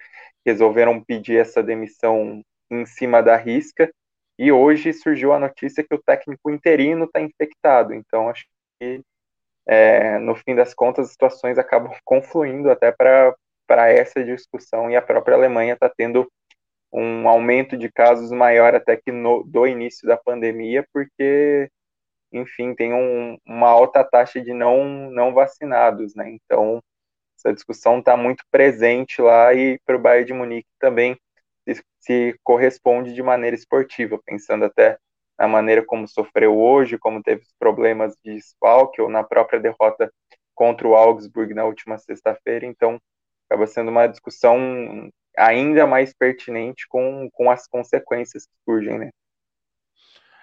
resolveram 0.46 1.04
pedir 1.04 1.38
essa 1.38 1.62
demissão 1.62 2.42
em 2.70 2.86
cima 2.86 3.22
da 3.22 3.36
risca. 3.36 3.92
E 4.40 4.52
hoje 4.52 4.94
surgiu 4.94 5.34
a 5.34 5.40
notícia 5.40 5.84
que 5.84 5.94
o 5.94 6.02
técnico 6.02 6.50
interino 6.50 7.06
está 7.06 7.22
infectado. 7.22 7.94
Então, 7.94 8.30
acho 8.30 8.46
que 8.80 9.02
é, 9.68 10.18
no 10.18 10.34
fim 10.36 10.56
das 10.56 10.74
contas, 10.74 11.06
as 11.08 11.12
situações 11.12 11.58
acabam 11.58 11.92
confluindo 12.04 12.72
até 12.72 12.92
para 12.92 13.36
essa 13.80 14.24
discussão. 14.24 14.90
E 14.90 14.96
a 14.96 15.02
própria 15.02 15.36
Alemanha 15.36 15.74
está 15.74 15.90
tendo 15.90 16.30
um 16.92 17.28
aumento 17.30 17.78
de 17.78 17.92
casos 17.92 18.32
maior 18.32 18.76
até 18.76 18.98
que 18.98 19.12
no, 19.12 19.44
do 19.44 19.66
início 19.66 20.08
da 20.08 20.18
pandemia, 20.18 20.86
porque, 20.94 21.70
enfim, 22.32 22.76
tem 22.76 22.94
um, 22.94 23.38
uma 23.46 23.70
alta 23.70 24.04
taxa 24.04 24.42
de 24.42 24.54
não, 24.54 25.10
não 25.12 25.34
vacinados, 25.34 26.14
né? 26.16 26.30
Então, 26.32 26.82
essa 27.38 27.54
discussão 27.54 28.00
está 28.00 28.16
muito 28.18 28.44
presente 28.52 29.22
lá 29.22 29.54
e 29.54 29.80
para 29.86 29.96
o 29.96 30.00
Bayern 30.00 30.28
de 30.28 30.34
Munique 30.34 30.70
também 30.80 31.18
se, 31.68 31.84
se, 32.00 32.40
corresponde 32.44 33.14
de 33.14 33.24
maneira 33.24 33.56
esportiva, 33.56 34.20
pensando 34.26 34.66
até 34.66 34.98
na 35.40 35.48
maneira 35.48 35.84
como 35.84 36.08
sofreu 36.08 36.58
hoje, 36.58 37.00
como 37.00 37.24
teve 37.24 37.44
problemas 37.58 38.16
de 38.24 38.36
desfalque 38.36 39.02
ou 39.02 39.10
na 39.10 39.24
própria 39.24 39.60
derrota 39.60 40.12
contra 40.54 40.88
o 40.88 40.96
Augsburg 40.96 41.54
na 41.54 41.66
última 41.66 41.98
sexta-feira. 41.98 42.66
Então, 42.66 43.00
acaba 43.52 43.68
sendo 43.68 43.92
uma 43.92 44.08
discussão 44.08 45.12
ainda 45.38 45.86
mais 45.86 46.14
pertinente 46.14 46.88
com, 46.88 47.30
com 47.32 47.52
as 47.52 47.68
consequências 47.68 48.46
que 48.46 48.54
surgem, 48.64 48.98
né? 48.98 49.10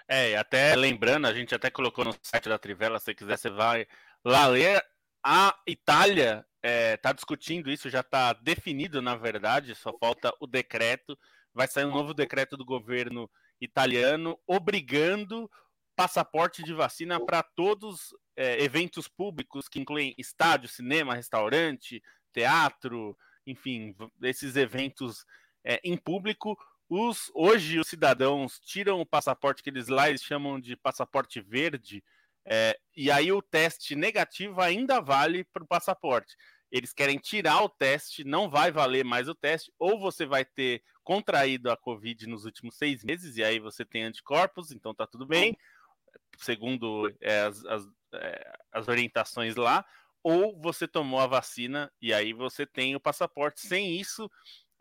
É, 0.06 0.36
até 0.36 0.74
lembrando, 0.76 1.26
a 1.26 1.32
gente 1.32 1.54
até 1.54 1.70
colocou 1.70 2.04
no 2.04 2.14
site 2.22 2.48
da 2.48 2.58
Trivela, 2.58 2.98
se 2.98 3.14
quiser 3.14 3.38
você 3.38 3.50
vai 3.50 3.86
lá 4.24 4.46
ler. 4.46 4.82
A 5.24 5.58
Itália 5.66 6.46
está 6.62 6.68
é, 6.68 6.96
tá 6.96 7.12
discutindo 7.12 7.70
isso, 7.70 7.90
já 7.90 8.00
está 8.00 8.34
definido, 8.34 9.00
na 9.00 9.16
verdade, 9.16 9.74
só 9.74 9.92
falta 9.98 10.32
o 10.40 10.46
decreto. 10.46 11.18
Vai 11.52 11.66
sair 11.66 11.84
um 11.84 11.92
novo 11.92 12.14
decreto 12.14 12.56
do 12.56 12.64
governo 12.64 13.28
italiano 13.60 14.38
obrigando 14.46 15.50
passaporte 15.96 16.62
de 16.62 16.72
vacina 16.72 17.18
para 17.18 17.42
todos 17.42 18.14
é, 18.36 18.62
eventos 18.62 19.08
públicos 19.08 19.68
que 19.68 19.80
incluem 19.80 20.14
estádio, 20.16 20.68
cinema, 20.68 21.14
restaurante, 21.14 22.00
teatro, 22.38 23.16
enfim, 23.46 23.94
esses 24.22 24.56
eventos 24.56 25.24
é, 25.64 25.80
em 25.84 25.96
público. 25.96 26.58
Os, 26.88 27.30
hoje 27.34 27.78
os 27.78 27.88
cidadãos 27.88 28.58
tiram 28.60 29.00
o 29.00 29.06
passaporte 29.06 29.62
que 29.62 29.70
eles 29.70 29.88
lá 29.88 30.08
eles 30.08 30.22
chamam 30.22 30.58
de 30.58 30.74
passaporte 30.74 31.40
verde, 31.40 32.02
é, 32.46 32.78
e 32.96 33.10
aí 33.10 33.30
o 33.30 33.42
teste 33.42 33.94
negativo 33.94 34.60
ainda 34.60 35.00
vale 35.00 35.44
para 35.44 35.62
o 35.62 35.66
passaporte 35.66 36.34
eles 36.70 36.92
querem 36.92 37.18
tirar 37.18 37.62
o 37.62 37.68
teste, 37.68 38.24
não 38.24 38.48
vai 38.48 38.70
valer 38.70 39.04
mais 39.04 39.28
o 39.28 39.34
teste, 39.34 39.72
ou 39.78 39.98
você 39.98 40.26
vai 40.26 40.44
ter 40.44 40.82
contraído 41.02 41.70
a 41.70 41.76
Covid 41.76 42.26
nos 42.26 42.44
últimos 42.44 42.76
seis 42.76 43.02
meses, 43.02 43.36
e 43.36 43.44
aí 43.44 43.58
você 43.58 43.84
tem 43.84 44.04
anticorpos, 44.04 44.70
então 44.70 44.94
tá 44.94 45.06
tudo 45.06 45.26
bem, 45.26 45.56
segundo 46.36 47.12
é, 47.20 47.42
as, 47.42 47.64
as, 47.64 47.88
é, 48.14 48.58
as 48.72 48.88
orientações 48.88 49.56
lá, 49.56 49.84
ou 50.22 50.58
você 50.60 50.86
tomou 50.86 51.20
a 51.20 51.26
vacina 51.26 51.90
e 52.00 52.12
aí 52.12 52.32
você 52.32 52.66
tem 52.66 52.94
o 52.96 53.00
passaporte. 53.00 53.60
Sem 53.60 53.98
isso, 53.98 54.30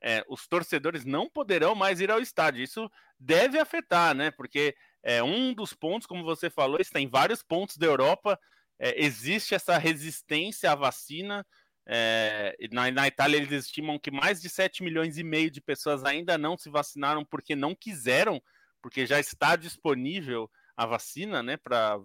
é, 0.01 0.23
os 0.27 0.47
torcedores 0.47 1.05
não 1.05 1.29
poderão 1.29 1.75
mais 1.75 1.99
ir 2.01 2.11
ao 2.11 2.19
estádio. 2.19 2.63
Isso 2.63 2.89
deve 3.19 3.59
afetar, 3.59 4.15
né? 4.15 4.31
Porque 4.31 4.75
é 5.03 5.23
um 5.23 5.53
dos 5.53 5.73
pontos, 5.73 6.07
como 6.07 6.23
você 6.23 6.49
falou, 6.49 6.79
está 6.79 6.99
em 6.99 7.07
vários 7.07 7.41
pontos 7.41 7.77
da 7.77 7.85
Europa. 7.85 8.39
É, 8.79 9.03
existe 9.03 9.55
essa 9.55 9.77
resistência 9.77 10.71
à 10.71 10.75
vacina. 10.75 11.45
É, 11.85 12.55
na, 12.71 12.91
na, 12.91 13.07
Itália, 13.07 13.37
eles 13.37 13.65
estimam 13.65 13.97
que 13.97 14.11
mais 14.11 14.41
de 14.41 14.49
7 14.49 14.83
milhões 14.83 15.17
e 15.17 15.23
meio 15.23 15.49
de 15.49 15.61
pessoas 15.61 16.03
ainda 16.03 16.37
não 16.37 16.57
se 16.57 16.69
vacinaram 16.69 17.23
porque 17.23 17.55
não 17.55 17.73
quiseram, 17.73 18.41
porque 18.81 19.05
já 19.05 19.19
está 19.19 19.55
disponível 19.55 20.51
a 20.75 20.85
vacina 20.85 21.41
né, 21.41 21.57
para 21.57 21.97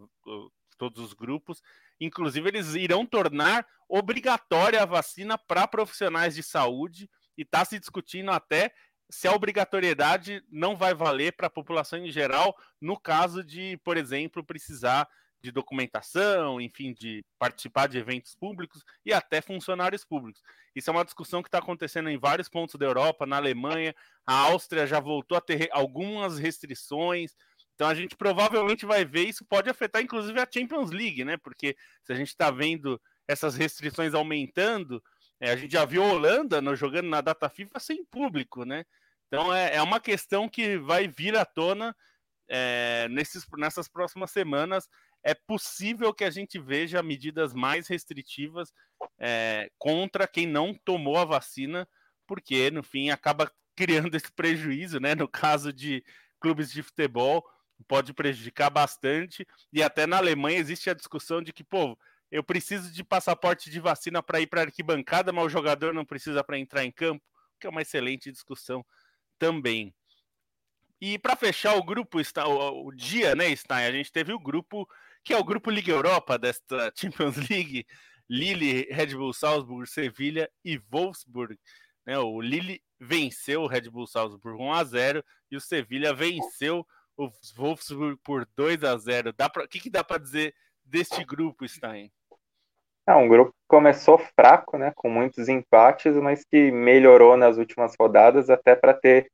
todos 0.78 1.04
os 1.04 1.12
grupos. 1.12 1.60
Inclusive, 2.04 2.48
eles 2.48 2.74
irão 2.74 3.06
tornar 3.06 3.66
obrigatória 3.88 4.82
a 4.82 4.86
vacina 4.86 5.38
para 5.38 5.68
profissionais 5.68 6.34
de 6.34 6.42
saúde 6.42 7.08
e 7.36 7.42
está 7.42 7.64
se 7.64 7.78
discutindo 7.78 8.30
até 8.30 8.72
se 9.10 9.28
a 9.28 9.32
obrigatoriedade 9.32 10.42
não 10.50 10.74
vai 10.74 10.94
valer 10.94 11.36
para 11.36 11.46
a 11.46 11.50
população 11.50 11.98
em 11.98 12.10
geral, 12.10 12.56
no 12.80 12.98
caso 12.98 13.44
de, 13.44 13.78
por 13.84 13.96
exemplo, 13.96 14.42
precisar 14.42 15.06
de 15.42 15.50
documentação, 15.50 16.60
enfim, 16.60 16.94
de 16.94 17.24
participar 17.38 17.88
de 17.88 17.98
eventos 17.98 18.34
públicos 18.34 18.84
e 19.04 19.12
até 19.12 19.40
funcionários 19.40 20.04
públicos. 20.04 20.40
Isso 20.74 20.88
é 20.88 20.92
uma 20.92 21.04
discussão 21.04 21.42
que 21.42 21.48
está 21.48 21.58
acontecendo 21.58 22.08
em 22.08 22.16
vários 22.16 22.48
pontos 22.48 22.76
da 22.76 22.86
Europa, 22.86 23.26
na 23.26 23.36
Alemanha, 23.36 23.94
a 24.24 24.34
Áustria 24.34 24.86
já 24.86 25.00
voltou 25.00 25.36
a 25.36 25.40
ter 25.40 25.68
algumas 25.72 26.38
restrições. 26.38 27.34
Então 27.74 27.88
a 27.88 27.94
gente 27.94 28.16
provavelmente 28.16 28.86
vai 28.86 29.04
ver 29.04 29.28
isso 29.28 29.44
pode 29.44 29.68
afetar 29.68 30.02
inclusive 30.02 30.38
a 30.40 30.48
Champions 30.52 30.90
League, 30.90 31.24
né? 31.24 31.36
Porque 31.36 31.76
se 32.04 32.12
a 32.12 32.16
gente 32.16 32.28
está 32.28 32.50
vendo 32.50 33.00
essas 33.26 33.56
restrições 33.56 34.14
aumentando, 34.14 35.02
é, 35.40 35.50
a 35.50 35.56
gente 35.56 35.72
já 35.72 35.84
viu 35.84 36.02
a 36.02 36.12
Holanda 36.12 36.60
no, 36.60 36.76
jogando 36.76 37.08
na 37.08 37.20
data 37.20 37.48
FIFA 37.48 37.80
sem 37.80 38.04
público, 38.04 38.64
né? 38.64 38.84
Então 39.26 39.52
é, 39.54 39.76
é 39.76 39.82
uma 39.82 40.00
questão 40.00 40.48
que 40.48 40.76
vai 40.78 41.08
vir 41.08 41.36
à 41.36 41.44
tona 41.44 41.96
é, 42.48 43.08
nesses, 43.08 43.46
nessas 43.56 43.88
próximas 43.88 44.30
semanas 44.30 44.88
é 45.24 45.34
possível 45.34 46.12
que 46.12 46.24
a 46.24 46.30
gente 46.30 46.58
veja 46.58 47.02
medidas 47.02 47.54
mais 47.54 47.86
restritivas 47.86 48.72
é, 49.18 49.70
contra 49.78 50.26
quem 50.26 50.46
não 50.46 50.74
tomou 50.74 51.16
a 51.16 51.24
vacina, 51.24 51.88
porque 52.26 52.70
no 52.70 52.82
fim 52.82 53.10
acaba 53.10 53.50
criando 53.76 54.14
esse 54.14 54.30
prejuízo, 54.32 55.00
né? 55.00 55.14
No 55.14 55.28
caso 55.28 55.72
de 55.72 56.04
clubes 56.40 56.72
de 56.72 56.82
futebol, 56.82 57.44
pode 57.82 58.12
prejudicar 58.12 58.70
bastante. 58.70 59.46
E 59.72 59.82
até 59.82 60.06
na 60.06 60.18
Alemanha 60.18 60.58
existe 60.58 60.88
a 60.88 60.94
discussão 60.94 61.42
de 61.42 61.52
que, 61.52 61.64
pô, 61.64 61.98
eu 62.30 62.42
preciso 62.42 62.90
de 62.90 63.04
passaporte 63.04 63.70
de 63.70 63.78
vacina 63.78 64.22
para 64.22 64.40
ir 64.40 64.46
para 64.46 64.62
arquibancada, 64.62 65.32
mas 65.32 65.44
o 65.44 65.50
jogador 65.50 65.92
não 65.92 66.04
precisa 66.04 66.42
para 66.42 66.58
entrar 66.58 66.84
em 66.84 66.90
campo, 66.90 67.22
que 67.60 67.66
é 67.66 67.70
uma 67.70 67.82
excelente 67.82 68.32
discussão 68.32 68.84
também. 69.38 69.94
E 71.00 71.18
para 71.18 71.36
fechar 71.36 71.74
o 71.76 71.82
grupo, 71.82 72.18
o, 72.18 72.86
o 72.86 72.92
dia, 72.92 73.34
né, 73.34 73.54
Stein? 73.54 73.86
A 73.86 73.92
gente 73.92 74.12
teve 74.12 74.32
o 74.32 74.38
grupo 74.38 74.88
que 75.24 75.32
é 75.32 75.36
o 75.36 75.44
grupo 75.44 75.70
Liga 75.70 75.92
Europa 75.92 76.38
desta 76.38 76.92
Champions 76.96 77.36
League, 77.50 77.86
Lille, 78.28 78.88
Red 78.90 79.14
Bull 79.14 79.32
Salzburg, 79.32 79.88
Sevilha 79.88 80.50
e 80.64 80.78
Wolfsburg. 80.78 81.58
Né, 82.06 82.18
o 82.18 82.40
Lille 82.40 82.82
venceu 83.00 83.62
o 83.62 83.66
Red 83.66 83.90
Bull 83.90 84.06
Salzburg 84.06 84.60
1 84.60 84.72
a 84.72 84.84
0 84.84 85.24
e 85.50 85.56
o 85.56 85.60
Sevilha 85.60 86.14
venceu 86.14 86.86
o 87.24 87.32
Wolfsburg 87.56 88.18
por 88.24 88.46
2 88.56 88.84
a 88.84 88.96
0. 88.96 89.30
O 89.30 89.68
que, 89.68 89.80
que 89.80 89.90
dá 89.90 90.02
para 90.02 90.18
dizer 90.18 90.54
deste 90.84 91.24
grupo, 91.24 91.66
Stein? 91.66 92.10
É 93.06 93.14
um 93.14 93.28
grupo 93.28 93.50
que 93.50 93.66
começou 93.66 94.18
fraco, 94.18 94.78
né, 94.78 94.92
com 94.94 95.10
muitos 95.10 95.48
empates, 95.48 96.14
mas 96.14 96.44
que 96.44 96.70
melhorou 96.70 97.36
nas 97.36 97.58
últimas 97.58 97.94
rodadas 97.98 98.48
até 98.48 98.76
para 98.76 98.94
ter 98.94 99.30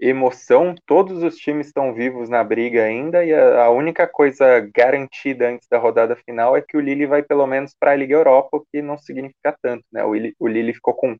emoção. 0.00 0.74
Todos 0.86 1.22
os 1.22 1.36
times 1.36 1.66
estão 1.66 1.94
vivos 1.94 2.28
na 2.28 2.42
briga 2.42 2.84
ainda 2.84 3.24
e 3.24 3.32
a, 3.32 3.64
a, 3.64 3.70
única 3.70 4.06
coisa 4.08 4.60
garantida 4.74 5.48
antes 5.48 5.68
da 5.68 5.78
rodada 5.78 6.16
final 6.16 6.56
é 6.56 6.62
que 6.62 6.76
o 6.76 6.80
Lille 6.80 7.06
vai 7.06 7.22
pelo 7.22 7.46
menos 7.46 7.74
para 7.78 7.92
a 7.92 7.96
Liga 7.96 8.14
Europa, 8.14 8.56
o 8.56 8.64
que 8.72 8.80
não 8.82 8.98
significa 8.98 9.56
tanto, 9.62 9.84
né? 9.92 10.02
O, 10.04 10.12
o 10.40 10.48
Lille 10.48 10.74
ficou 10.74 10.94
com 10.94 11.16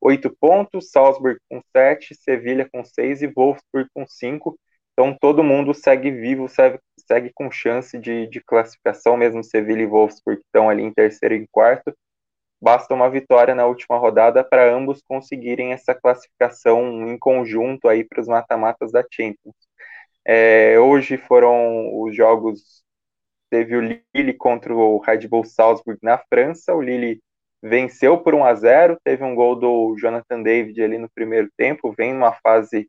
oito 0.00 0.34
pontos, 0.38 0.90
Salzburg 0.90 1.38
com 1.48 1.60
sete, 1.72 2.14
Sevilha 2.14 2.68
com 2.70 2.84
seis 2.84 3.22
e 3.22 3.26
Wolfsburg 3.26 3.88
com 3.94 4.06
cinco. 4.06 4.58
Então 5.00 5.16
todo 5.18 5.42
mundo 5.42 5.72
segue 5.72 6.10
vivo, 6.10 6.46
segue, 6.46 6.78
segue 7.08 7.32
com 7.32 7.50
chance 7.50 7.98
de, 7.98 8.26
de 8.26 8.38
classificação, 8.38 9.16
mesmo 9.16 9.42
Sevilha 9.42 9.80
e 9.80 9.86
Wolfsburg 9.86 10.42
estão 10.42 10.68
ali 10.68 10.82
em 10.82 10.92
terceiro 10.92 11.34
e 11.36 11.48
quarto. 11.50 11.96
Basta 12.60 12.92
uma 12.92 13.08
vitória 13.08 13.54
na 13.54 13.64
última 13.64 13.96
rodada 13.96 14.44
para 14.44 14.70
ambos 14.70 15.00
conseguirem 15.08 15.72
essa 15.72 15.94
classificação 15.94 17.08
em 17.08 17.16
conjunto 17.18 17.88
aí 17.88 18.04
para 18.04 18.20
os 18.20 18.28
mata-matas 18.28 18.92
da 18.92 19.02
Champions. 19.10 19.54
É, 20.22 20.78
hoje 20.78 21.16
foram 21.16 21.98
os 22.02 22.14
jogos, 22.14 22.84
teve 23.48 23.76
o 23.76 23.80
Lille 23.80 24.34
contra 24.34 24.74
o 24.74 24.98
Red 24.98 25.26
Bull 25.26 25.46
Salzburg 25.46 25.98
na 26.02 26.18
França, 26.18 26.74
o 26.74 26.82
Lille 26.82 27.22
venceu 27.62 28.18
por 28.18 28.34
1 28.34 28.44
a 28.44 28.54
0 28.54 28.98
teve 29.02 29.24
um 29.24 29.34
gol 29.34 29.56
do 29.56 29.96
Jonathan 29.96 30.42
David 30.42 30.82
ali 30.82 30.98
no 30.98 31.08
primeiro 31.08 31.48
tempo, 31.56 31.94
vem 31.96 32.12
numa 32.12 32.32
fase 32.32 32.86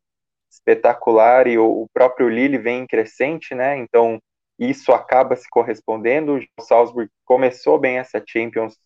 espetacular 0.52 1.46
e 1.46 1.58
o, 1.58 1.86
próprio 1.92 2.28
Lille 2.28 2.58
vem 2.58 2.86
crescente, 2.86 3.54
né? 3.54 3.76
Então 3.78 4.20
isso 4.58 4.92
acaba 4.92 5.36
se 5.36 5.48
correspondendo. 5.50 6.38
O 6.58 6.62
Salzburg 6.62 7.10
começou 7.24 7.78
bem 7.78 7.98
essa 7.98 8.22
Champions, 8.26 8.76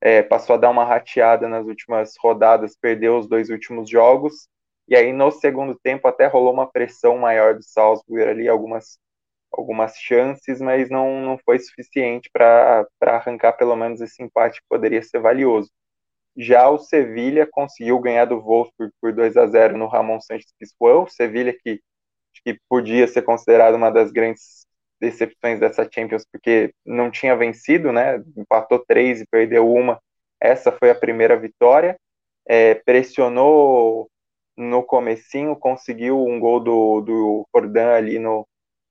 é, 0.00 0.22
passou 0.22 0.54
a 0.54 0.58
dar 0.58 0.70
uma 0.70 0.84
rateada 0.84 1.48
nas 1.48 1.66
últimas 1.66 2.14
rodadas, 2.20 2.76
perdeu 2.76 3.18
os 3.18 3.28
dois 3.28 3.50
últimos 3.50 3.88
jogos 3.88 4.48
e 4.88 4.96
aí 4.96 5.12
no 5.12 5.30
segundo 5.30 5.78
tempo 5.78 6.08
até 6.08 6.26
rolou 6.26 6.52
uma 6.52 6.70
pressão 6.70 7.18
maior 7.18 7.54
do 7.54 7.62
Salzburg 7.62 8.22
ali, 8.22 8.48
algumas 8.48 8.98
algumas 9.52 9.96
chances, 9.96 10.60
mas 10.60 10.88
não, 10.90 11.20
não 11.20 11.38
foi 11.44 11.58
suficiente 11.58 12.30
para 12.32 12.86
arrancar 13.02 13.52
pelo 13.52 13.76
menos 13.76 14.00
esse 14.00 14.22
empate 14.22 14.60
que 14.60 14.66
poderia 14.68 15.02
ser 15.02 15.20
valioso. 15.20 15.70
Já 16.36 16.68
o 16.68 16.78
Sevilha 16.78 17.46
conseguiu 17.50 17.98
ganhar 18.00 18.24
do 18.24 18.40
Wolfsburg 18.40 18.92
por 19.00 19.12
2 19.12 19.36
a 19.36 19.46
0 19.46 19.76
no 19.76 19.86
Ramon 19.86 20.20
Sanches 20.20 20.52
Pizjuan, 20.58 21.06
Sevilha 21.06 21.52
que, 21.52 21.80
que 22.44 22.58
podia 22.68 23.06
ser 23.06 23.22
considerado 23.22 23.74
uma 23.74 23.90
das 23.90 24.10
grandes 24.10 24.66
decepções 25.00 25.58
dessa 25.58 25.88
Champions, 25.90 26.24
porque 26.30 26.72
não 26.86 27.10
tinha 27.10 27.36
vencido, 27.36 27.92
né? 27.92 28.22
Empatou 28.36 28.78
três 28.78 29.20
e 29.20 29.26
perdeu 29.26 29.68
uma. 29.68 30.00
Essa 30.40 30.72
foi 30.72 30.90
a 30.90 30.94
primeira 30.94 31.36
vitória. 31.36 31.98
É, 32.46 32.74
pressionou 32.76 34.08
no 34.56 34.82
comecinho, 34.82 35.56
conseguiu 35.56 36.24
um 36.24 36.38
gol 36.38 36.60
do, 36.60 37.00
do 37.00 37.48
Fordan 37.50 37.94
ali 37.94 38.18
no, 38.18 38.46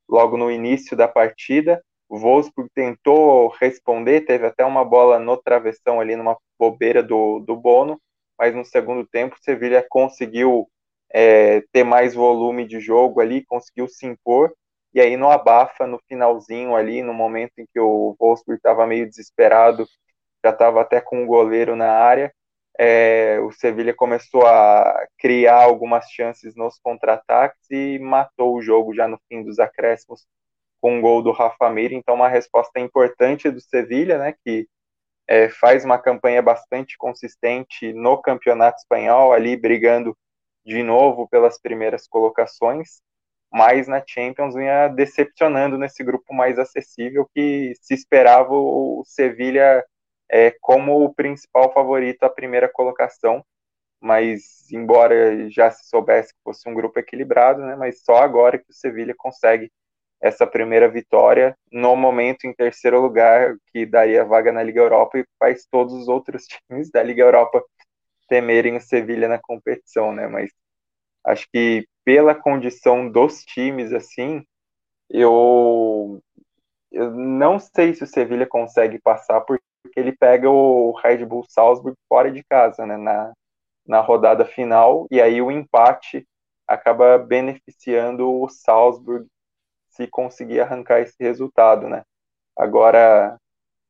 logo 0.09 0.37
no 0.37 0.51
início 0.51 0.97
da 0.97 1.07
partida. 1.07 1.81
O 2.11 2.17
Wolfsburg 2.19 2.69
tentou 2.75 3.47
responder, 3.61 4.25
teve 4.25 4.45
até 4.45 4.65
uma 4.65 4.83
bola 4.83 5.17
no 5.17 5.37
travessão 5.37 6.01
ali, 6.01 6.13
numa 6.17 6.37
bobeira 6.59 7.01
do, 7.01 7.39
do 7.39 7.55
Bono, 7.55 8.01
mas 8.37 8.53
no 8.53 8.65
segundo 8.65 9.07
tempo 9.07 9.37
o 9.39 9.41
Sevilha 9.41 9.85
conseguiu 9.89 10.69
é, 11.09 11.61
ter 11.71 11.85
mais 11.85 12.13
volume 12.13 12.67
de 12.67 12.81
jogo 12.81 13.21
ali, 13.21 13.45
conseguiu 13.45 13.87
se 13.87 14.05
impor, 14.05 14.53
e 14.93 14.99
aí 14.99 15.15
no 15.15 15.29
abafa, 15.29 15.87
no 15.87 16.01
finalzinho 16.05 16.75
ali, 16.75 17.01
no 17.01 17.13
momento 17.13 17.53
em 17.59 17.65
que 17.73 17.79
o 17.79 18.13
Wolfsburg 18.19 18.57
estava 18.57 18.85
meio 18.85 19.07
desesperado, 19.07 19.85
já 20.43 20.51
estava 20.51 20.81
até 20.81 20.99
com 20.99 21.23
o 21.23 21.27
goleiro 21.27 21.77
na 21.77 21.93
área, 21.93 22.33
é, 22.77 23.39
o 23.39 23.53
Sevilha 23.53 23.93
começou 23.93 24.45
a 24.45 25.07
criar 25.17 25.63
algumas 25.63 26.09
chances 26.09 26.57
nos 26.57 26.77
contra-ataques 26.83 27.71
e 27.71 27.97
matou 27.99 28.53
o 28.53 28.61
jogo 28.61 28.93
já 28.93 29.07
no 29.07 29.17
fim 29.29 29.41
dos 29.43 29.59
acréscimos 29.59 30.25
com 30.81 30.97
um 30.97 31.01
gol 31.01 31.21
do 31.21 31.31
Rafa 31.31 31.69
Mir. 31.69 31.93
Então, 31.93 32.15
uma 32.15 32.27
resposta 32.27 32.79
importante 32.79 33.49
do 33.49 33.61
Sevilha, 33.61 34.17
né, 34.17 34.33
que 34.43 34.67
é, 35.27 35.47
faz 35.49 35.85
uma 35.85 35.97
campanha 35.99 36.41
bastante 36.41 36.97
consistente 36.97 37.93
no 37.93 38.21
campeonato 38.21 38.79
espanhol, 38.79 39.31
ali 39.31 39.55
brigando 39.55 40.17
de 40.65 40.83
novo 40.83 41.27
pelas 41.29 41.59
primeiras 41.59 42.07
colocações, 42.07 43.01
mas 43.51 43.87
na 43.87 44.03
Champions 44.05 44.55
vinha 44.55 44.87
decepcionando 44.87 45.77
nesse 45.77 46.03
grupo 46.03 46.33
mais 46.33 46.57
acessível 46.59 47.29
que 47.33 47.73
se 47.81 47.93
esperava 47.93 48.53
o 48.53 49.03
Sevilha 49.05 49.85
é, 50.29 50.51
como 50.61 51.03
o 51.03 51.13
principal 51.13 51.73
favorito 51.73 52.23
à 52.23 52.29
primeira 52.29 52.69
colocação, 52.69 53.43
mas 53.99 54.71
embora 54.71 55.49
já 55.49 55.69
se 55.69 55.87
soubesse 55.87 56.33
que 56.33 56.39
fosse 56.43 56.67
um 56.69 56.73
grupo 56.73 56.99
equilibrado, 56.99 57.61
né, 57.61 57.75
mas 57.75 58.01
só 58.03 58.17
agora 58.17 58.57
que 58.57 58.69
o 58.69 58.73
Sevilha 58.73 59.13
consegue 59.17 59.71
essa 60.21 60.45
primeira 60.45 60.87
vitória 60.87 61.57
no 61.71 61.95
momento 61.95 62.45
em 62.45 62.53
terceiro 62.53 63.01
lugar, 63.01 63.55
que 63.67 63.85
daria 63.85 64.23
vaga 64.23 64.51
na 64.51 64.63
Liga 64.63 64.79
Europa 64.81 65.17
e 65.17 65.25
faz 65.39 65.65
todos 65.69 65.93
os 65.93 66.07
outros 66.07 66.45
times 66.69 66.91
da 66.91 67.01
Liga 67.01 67.23
Europa 67.23 67.63
temerem 68.29 68.77
o 68.77 68.81
Sevilha 68.81 69.27
na 69.27 69.39
competição, 69.39 70.13
né? 70.13 70.27
Mas 70.27 70.51
acho 71.25 71.47
que 71.51 71.87
pela 72.05 72.35
condição 72.35 73.09
dos 73.09 73.43
times 73.43 73.93
assim, 73.93 74.43
eu 75.09 76.21
eu 76.91 77.11
não 77.11 77.59
sei 77.59 77.93
se 77.93 78.03
o 78.03 78.07
Sevilha 78.07 78.45
consegue 78.45 78.99
passar 78.99 79.41
por 79.41 79.59
porque 79.81 79.99
ele 79.99 80.15
pega 80.15 80.49
o 80.49 80.93
Red 80.93 81.25
Bull 81.25 81.43
Salzburg 81.49 81.97
fora 82.07 82.31
de 82.31 82.43
casa, 82.43 82.85
né, 82.85 82.97
na, 82.97 83.33
na 83.85 83.99
rodada 83.99 84.45
final, 84.45 85.07
e 85.11 85.19
aí 85.19 85.41
o 85.41 85.51
empate 85.51 86.25
acaba 86.67 87.17
beneficiando 87.17 88.29
o 88.29 88.47
Salzburg 88.47 89.27
se 89.91 90.07
conseguir 90.07 90.61
arrancar 90.61 91.01
esse 91.01 91.15
resultado, 91.19 91.87
né. 91.87 92.03
Agora, 92.57 93.37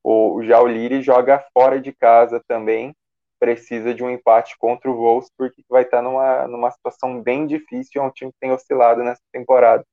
o, 0.03 0.41
já 0.43 0.59
o 0.61 0.67
Lille 0.67 1.01
joga 1.01 1.43
fora 1.53 1.79
de 1.79 1.91
casa 1.93 2.41
também, 2.47 2.93
precisa 3.39 3.93
de 3.93 4.03
um 4.03 4.09
empate 4.09 4.55
contra 4.57 4.89
o 4.89 4.95
Wolfsburg, 4.95 5.55
que 5.55 5.63
vai 5.67 5.83
estar 5.83 6.01
numa, 6.01 6.47
numa 6.47 6.69
situação 6.69 7.21
bem 7.21 7.47
difícil, 7.47 8.01
é 8.01 8.05
um 8.05 8.11
time 8.11 8.31
que 8.31 8.37
tem 8.39 8.51
oscilado 8.51 9.03
nessa 9.03 9.21
temporada. 9.31 9.83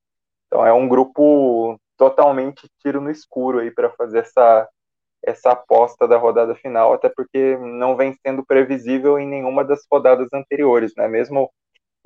Então 0.47 0.67
é 0.67 0.73
um 0.73 0.89
grupo 0.89 1.79
totalmente 1.97 2.69
tiro 2.81 3.01
no 3.01 3.11
escuro 3.11 3.59
aí 3.59 3.71
para 3.71 3.91
fazer 3.91 4.21
essa 4.21 4.69
essa 5.21 5.51
aposta 5.51 6.07
da 6.07 6.17
rodada 6.17 6.55
final, 6.55 6.93
até 6.93 7.09
porque 7.09 7.57
não 7.59 7.97
vem 7.97 8.15
sendo 8.25 8.47
previsível 8.47 9.19
em 9.19 9.27
nenhuma 9.27 9.65
das 9.65 9.85
rodadas 9.91 10.29
anteriores, 10.33 10.93
né? 10.97 11.09
Mesmo 11.09 11.51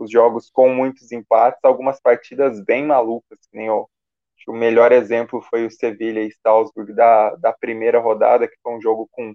os 0.03 0.11
jogos 0.11 0.51
com 0.51 0.69
muitos 0.69 1.13
empates, 1.13 1.61
algumas 1.63 2.01
partidas 2.01 2.61
bem 2.65 2.85
malucas, 2.87 3.39
nem 3.53 3.71
o, 3.71 3.89
o 4.49 4.53
melhor 4.53 4.93
exemplo 4.93 5.41
foi 5.43 5.65
o 5.67 5.71
Sevilha 5.71 6.21
e 6.21 6.33
Salzburg 6.43 6.93
da, 6.93 7.35
da 7.37 7.53
primeira 7.53 8.01
rodada, 8.01 8.49
que 8.49 8.57
foi 8.63 8.75
um 8.75 8.81
jogo 8.81 9.09
com 9.11 9.33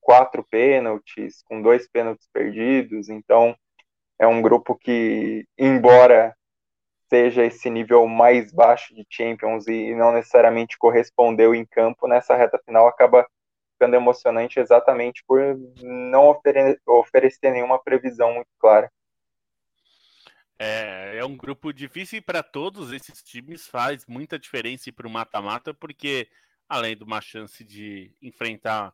quatro 0.00 0.44
pênaltis, 0.50 1.42
com 1.44 1.62
dois 1.62 1.88
pênaltis 1.88 2.28
perdidos, 2.32 3.08
então 3.08 3.54
é 4.18 4.26
um 4.26 4.42
grupo 4.42 4.76
que, 4.76 5.46
embora 5.58 6.34
seja 7.08 7.44
esse 7.44 7.68
nível 7.68 8.06
mais 8.06 8.52
baixo 8.52 8.94
de 8.94 9.04
Champions 9.10 9.66
e 9.66 9.94
não 9.94 10.12
necessariamente 10.12 10.78
correspondeu 10.78 11.54
em 11.54 11.66
campo, 11.66 12.06
nessa 12.06 12.36
reta 12.36 12.60
final 12.64 12.86
acaba 12.86 13.26
ficando 13.72 13.96
emocionante 13.96 14.60
exatamente 14.60 15.24
por 15.26 15.40
não 15.82 16.28
ofere 16.28 16.78
oferecer 16.86 17.50
nenhuma 17.50 17.82
previsão 17.82 18.34
muito 18.34 18.50
clara. 18.58 18.90
É, 20.62 21.16
é 21.16 21.24
um 21.24 21.38
grupo 21.38 21.72
difícil 21.72 22.20
para 22.22 22.42
todos 22.42 22.92
esses 22.92 23.22
times, 23.22 23.66
faz 23.66 24.04
muita 24.04 24.38
diferença 24.38 24.92
para 24.92 25.08
o 25.08 25.10
mata-mata, 25.10 25.72
porque 25.72 26.28
além 26.68 26.94
de 26.94 27.02
uma 27.02 27.22
chance 27.22 27.64
de 27.64 28.14
enfrentar 28.20 28.92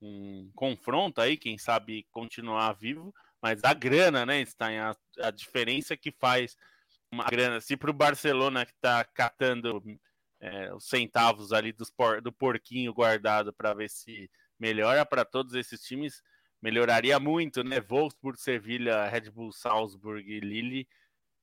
um 0.00 0.48
confronto 0.54 1.20
aí, 1.20 1.36
quem 1.36 1.58
sabe 1.58 2.06
continuar 2.12 2.72
vivo, 2.74 3.12
mas 3.42 3.64
a 3.64 3.74
grana, 3.74 4.24
né, 4.24 4.42
em 4.42 4.78
a, 4.78 4.96
a 5.18 5.30
diferença 5.32 5.96
que 5.96 6.12
faz 6.12 6.56
uma 7.10 7.24
grana. 7.24 7.60
Se 7.60 7.76
para 7.76 7.90
o 7.90 7.94
Barcelona 7.94 8.64
que 8.64 8.72
está 8.72 9.02
catando 9.04 9.82
é, 10.40 10.72
os 10.72 10.88
centavos 10.88 11.52
ali 11.52 11.72
dos 11.72 11.90
por, 11.90 12.22
do 12.22 12.30
porquinho 12.32 12.94
guardado 12.94 13.52
para 13.52 13.74
ver 13.74 13.90
se 13.90 14.30
melhora 14.56 15.04
para 15.04 15.24
todos 15.24 15.54
esses 15.54 15.82
times, 15.82 16.22
melhoraria 16.62 17.18
muito, 17.18 17.64
né? 17.64 17.80
Wolfsburg, 17.80 18.40
Sevilha, 18.40 19.08
Red 19.08 19.30
Bull, 19.32 19.50
Salzburg 19.50 20.24
e 20.30 20.38
Lille. 20.38 20.88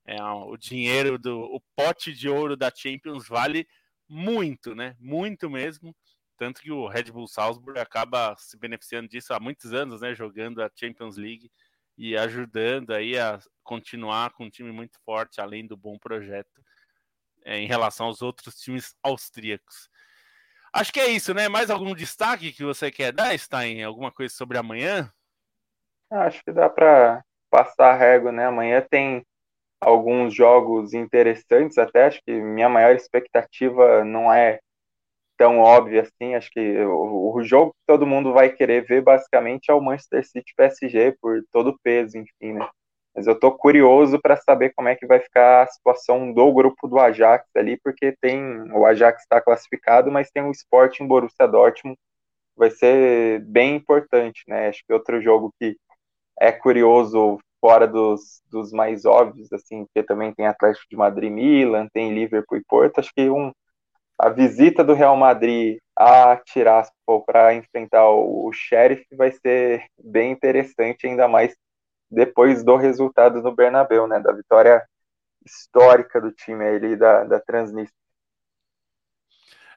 É, 0.06 0.22
o 0.22 0.56
dinheiro 0.56 1.18
do 1.18 1.40
o 1.40 1.60
pote 1.76 2.14
de 2.14 2.30
ouro 2.30 2.56
da 2.56 2.72
Champions 2.74 3.28
vale 3.28 3.68
muito, 4.08 4.76
né? 4.76 4.96
Muito 5.00 5.50
mesmo. 5.50 5.96
Tanto 6.38 6.62
que 6.62 6.72
o 6.72 6.88
Red 6.88 7.06
Bull 7.06 7.28
Salzburg 7.28 7.80
acaba 7.80 8.36
se 8.38 8.58
beneficiando 8.58 9.08
disso 9.08 9.34
há 9.34 9.40
muitos 9.40 9.74
anos, 9.74 10.02
né? 10.02 10.14
Jogando 10.14 10.62
a 10.62 10.70
Champions 10.76 11.18
League 11.18 11.50
e 11.98 12.16
ajudando 12.18 12.92
aí 12.92 13.18
a 13.18 13.40
continuar 13.64 14.32
com 14.34 14.46
um 14.46 14.50
time 14.50 14.72
muito 14.72 15.00
forte, 15.04 15.42
além 15.42 15.66
do 15.66 15.78
bom 15.78 15.98
projeto 15.98 16.62
é, 17.44 17.58
em 17.58 17.68
relação 17.68 18.08
aos 18.08 18.22
outros 18.22 18.60
times 18.60 18.96
austríacos. 19.02 19.90
Acho 20.74 20.92
que 20.92 21.00
é 21.00 21.08
isso, 21.08 21.34
né? 21.34 21.48
Mais 21.48 21.70
algum 21.70 21.96
destaque 21.96 22.52
que 22.52 22.64
você 22.64 22.92
quer 22.92 23.14
dar, 23.14 23.38
Stein? 23.40 23.82
Alguma 23.82 24.12
coisa 24.12 24.34
sobre 24.34 24.58
amanhã? 24.58 25.10
Acho 26.12 26.44
que 26.44 26.52
dá 26.52 26.70
para 26.70 27.24
passar 27.50 27.92
a 27.92 27.96
régua, 27.96 28.32
né? 28.32 28.46
Amanhã 28.46 28.82
tem 28.82 29.26
alguns 29.86 30.34
jogos 30.34 30.94
interessantes, 30.94 31.78
até 31.78 32.06
acho 32.06 32.22
que 32.26 32.32
minha 32.32 32.68
maior 32.68 32.96
expectativa 32.96 34.04
não 34.04 34.34
é 34.34 34.60
tão 35.38 35.60
óbvia 35.60 36.02
assim. 36.02 36.34
Acho 36.34 36.50
que 36.50 36.80
o, 36.80 37.36
o, 37.36 37.44
jogo 37.44 37.72
que 37.72 37.86
todo 37.86 38.08
mundo 38.08 38.34
vai 38.34 38.50
querer 38.50 38.84
ver 38.86 39.02
basicamente 39.04 39.70
é 39.70 39.74
o 39.74 39.82
Manchester 39.82 40.26
City 40.26 40.54
PSG 40.58 41.16
por 41.22 41.40
todo 41.52 41.70
o 41.70 41.80
peso, 41.84 42.18
enfim, 42.18 42.54
né? 42.54 42.68
Mas 43.16 43.28
eu 43.28 43.40
tô 43.40 43.52
curioso 43.52 44.20
para 44.20 44.36
saber 44.38 44.74
como 44.76 44.90
é 44.90 44.96
que 44.96 45.06
vai 45.06 45.20
ficar 45.20 45.64
a 45.64 45.68
situação 45.68 46.34
do 46.34 46.52
grupo 46.52 46.88
do 46.88 47.00
Ajax 47.00 47.48
ali, 47.56 47.78
porque 47.78 48.14
tem 48.20 48.42
o 48.74 48.86
Ajax 48.86 49.22
está 49.22 49.40
classificado, 49.40 50.12
mas 50.12 50.32
tem 50.32 50.44
o 50.44 50.52
Sporting 50.52 51.08
Borussia 51.08 51.48
Dortmund, 51.48 51.98
vai 52.58 52.72
ser 52.72 53.40
bem 53.42 53.76
importante, 53.76 54.44
né? 54.48 54.70
Acho 54.70 54.84
que 54.86 54.94
outro 54.94 55.22
jogo 55.22 55.54
que 55.60 55.78
é 56.40 56.52
curioso 56.52 57.40
fora 57.66 57.88
dos, 57.88 58.44
dos 58.52 58.72
mais 58.72 59.06
óbvios, 59.06 59.52
assim, 59.52 59.86
porque 59.86 60.04
também 60.04 60.32
tem 60.32 60.46
Atlético 60.46 60.86
de 60.88 60.96
Madrid, 60.96 61.32
Milan, 61.32 61.88
tem 61.92 62.14
Liverpool 62.14 62.60
e 62.60 62.64
Porto. 62.64 63.00
Acho 63.00 63.12
que 63.12 63.28
um, 63.28 63.52
a 64.20 64.30
visita 64.30 64.84
do 64.84 64.94
Real 64.94 65.18
Madrid 65.18 65.80
a 65.98 66.38
Tiraspol 66.38 67.26
para 67.26 67.56
enfrentar 67.56 68.08
o, 68.08 68.46
o 68.48 68.54
Sheriff 68.54 69.04
vai 69.16 69.32
ser 69.32 69.84
bem 69.98 70.32
interessante, 70.32 71.08
ainda 71.08 71.28
mais 71.28 71.56
depois 72.08 72.64
do 72.64 72.76
resultado 72.76 73.42
no 73.42 73.56
Bernabéu, 73.56 74.08
né, 74.08 74.20
da 74.20 74.32
vitória 74.32 74.86
histórica 75.44 76.22
do 76.22 76.32
time 76.32 76.64
ali 76.64 76.96
da, 76.96 77.24
da 77.24 77.40
Transnistria. 77.40 77.98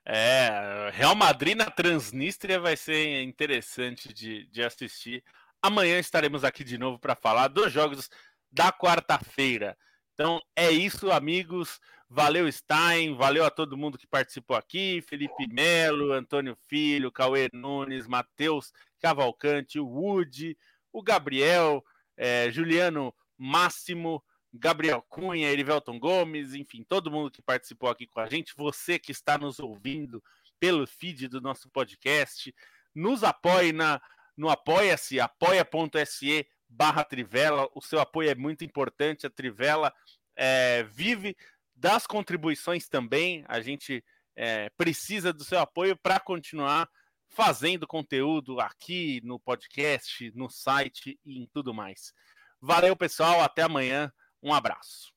É, 0.05 0.91
Real 0.93 1.15
Madrid 1.15 1.57
na 1.57 1.71
Transnistria 1.71 2.61
vai 2.61 2.77
ser 2.77 3.23
interessante 3.23 4.13
de, 4.13 4.47
de 4.49 4.63
assistir. 4.63 5.25
Amanhã 5.61 5.99
estaremos 5.99 6.45
aqui 6.45 6.63
de 6.63 6.79
novo 6.79 6.99
para 6.99 7.17
falar 7.17 7.49
dos 7.49 7.73
jogos 7.73 8.09
da 8.51 8.73
quarta-feira. 8.73 9.77
Então 10.15 10.41
é 10.55 10.71
isso, 10.71 11.11
amigos. 11.11 11.81
Valeu, 12.09 12.51
Stein. 12.51 13.15
Valeu 13.15 13.45
a 13.45 13.51
todo 13.51 13.77
mundo 13.77 13.99
que 13.99 14.07
participou 14.07 14.57
aqui: 14.57 15.03
Felipe 15.03 15.47
Melo, 15.49 16.13
Antônio 16.13 16.57
Filho, 16.69 17.13
Cauê 17.13 17.49
Nunes, 17.53 18.07
Matheus 18.07 18.73
Cavalcante, 19.01 19.79
Wood, 19.79 20.57
o 20.93 21.03
Gabriel, 21.03 21.85
é, 22.17 22.51
Juliano 22.51 23.15
Máximo, 23.37 24.23
Gabriel 24.53 25.03
Cunha, 25.09 25.51
Erivelton 25.51 25.99
Gomes, 25.99 26.55
enfim, 26.55 26.83
todo 26.83 27.11
mundo 27.11 27.31
que 27.31 27.43
participou 27.43 27.91
aqui 27.91 28.07
com 28.07 28.21
a 28.21 28.29
gente, 28.29 28.55
você 28.57 28.99
que 28.99 29.13
está 29.13 29.39
nos 29.39 29.59
ouvindo 29.59 30.23
pelo 30.59 30.87
feed 30.87 31.29
do 31.29 31.41
nosso 31.41 31.69
podcast, 31.71 32.53
nos 32.95 33.23
apoie 33.23 33.73
na, 33.73 34.01
no 34.39 34.49
Apoia-se, 34.49 35.19
apoia.se 35.19 36.47
barra 36.69 37.03
Trivela, 37.03 37.69
o 37.75 37.83
seu 37.83 37.99
apoio 37.99 38.31
é 38.31 38.35
muito 38.35 38.65
importante, 38.65 39.27
a 39.27 39.31
Trivela 39.31 39.93
é, 40.37 40.85
vive 40.85 41.37
das 41.75 42.07
contribuições 42.07 42.89
também, 42.89 43.45
a 43.49 43.61
gente 43.61 44.05
é, 44.37 44.71
precisa 44.71 45.33
do 45.33 45.45
seu 45.45 45.59
apoio 45.59 45.97
para 45.97 46.21
continuar 46.21 46.89
fazendo 47.29 47.87
conteúdo 47.87 48.61
aqui 48.61 49.21
no 49.25 49.41
podcast, 49.41 50.31
no 50.35 50.49
site 50.49 51.19
e 51.25 51.43
em 51.43 51.47
tudo 51.53 51.75
mais. 51.75 52.13
Valeu, 52.61 52.95
pessoal, 52.97 53.43
até 53.43 53.63
amanhã. 53.63 54.13
Um 54.43 54.55
abraço. 54.55 55.13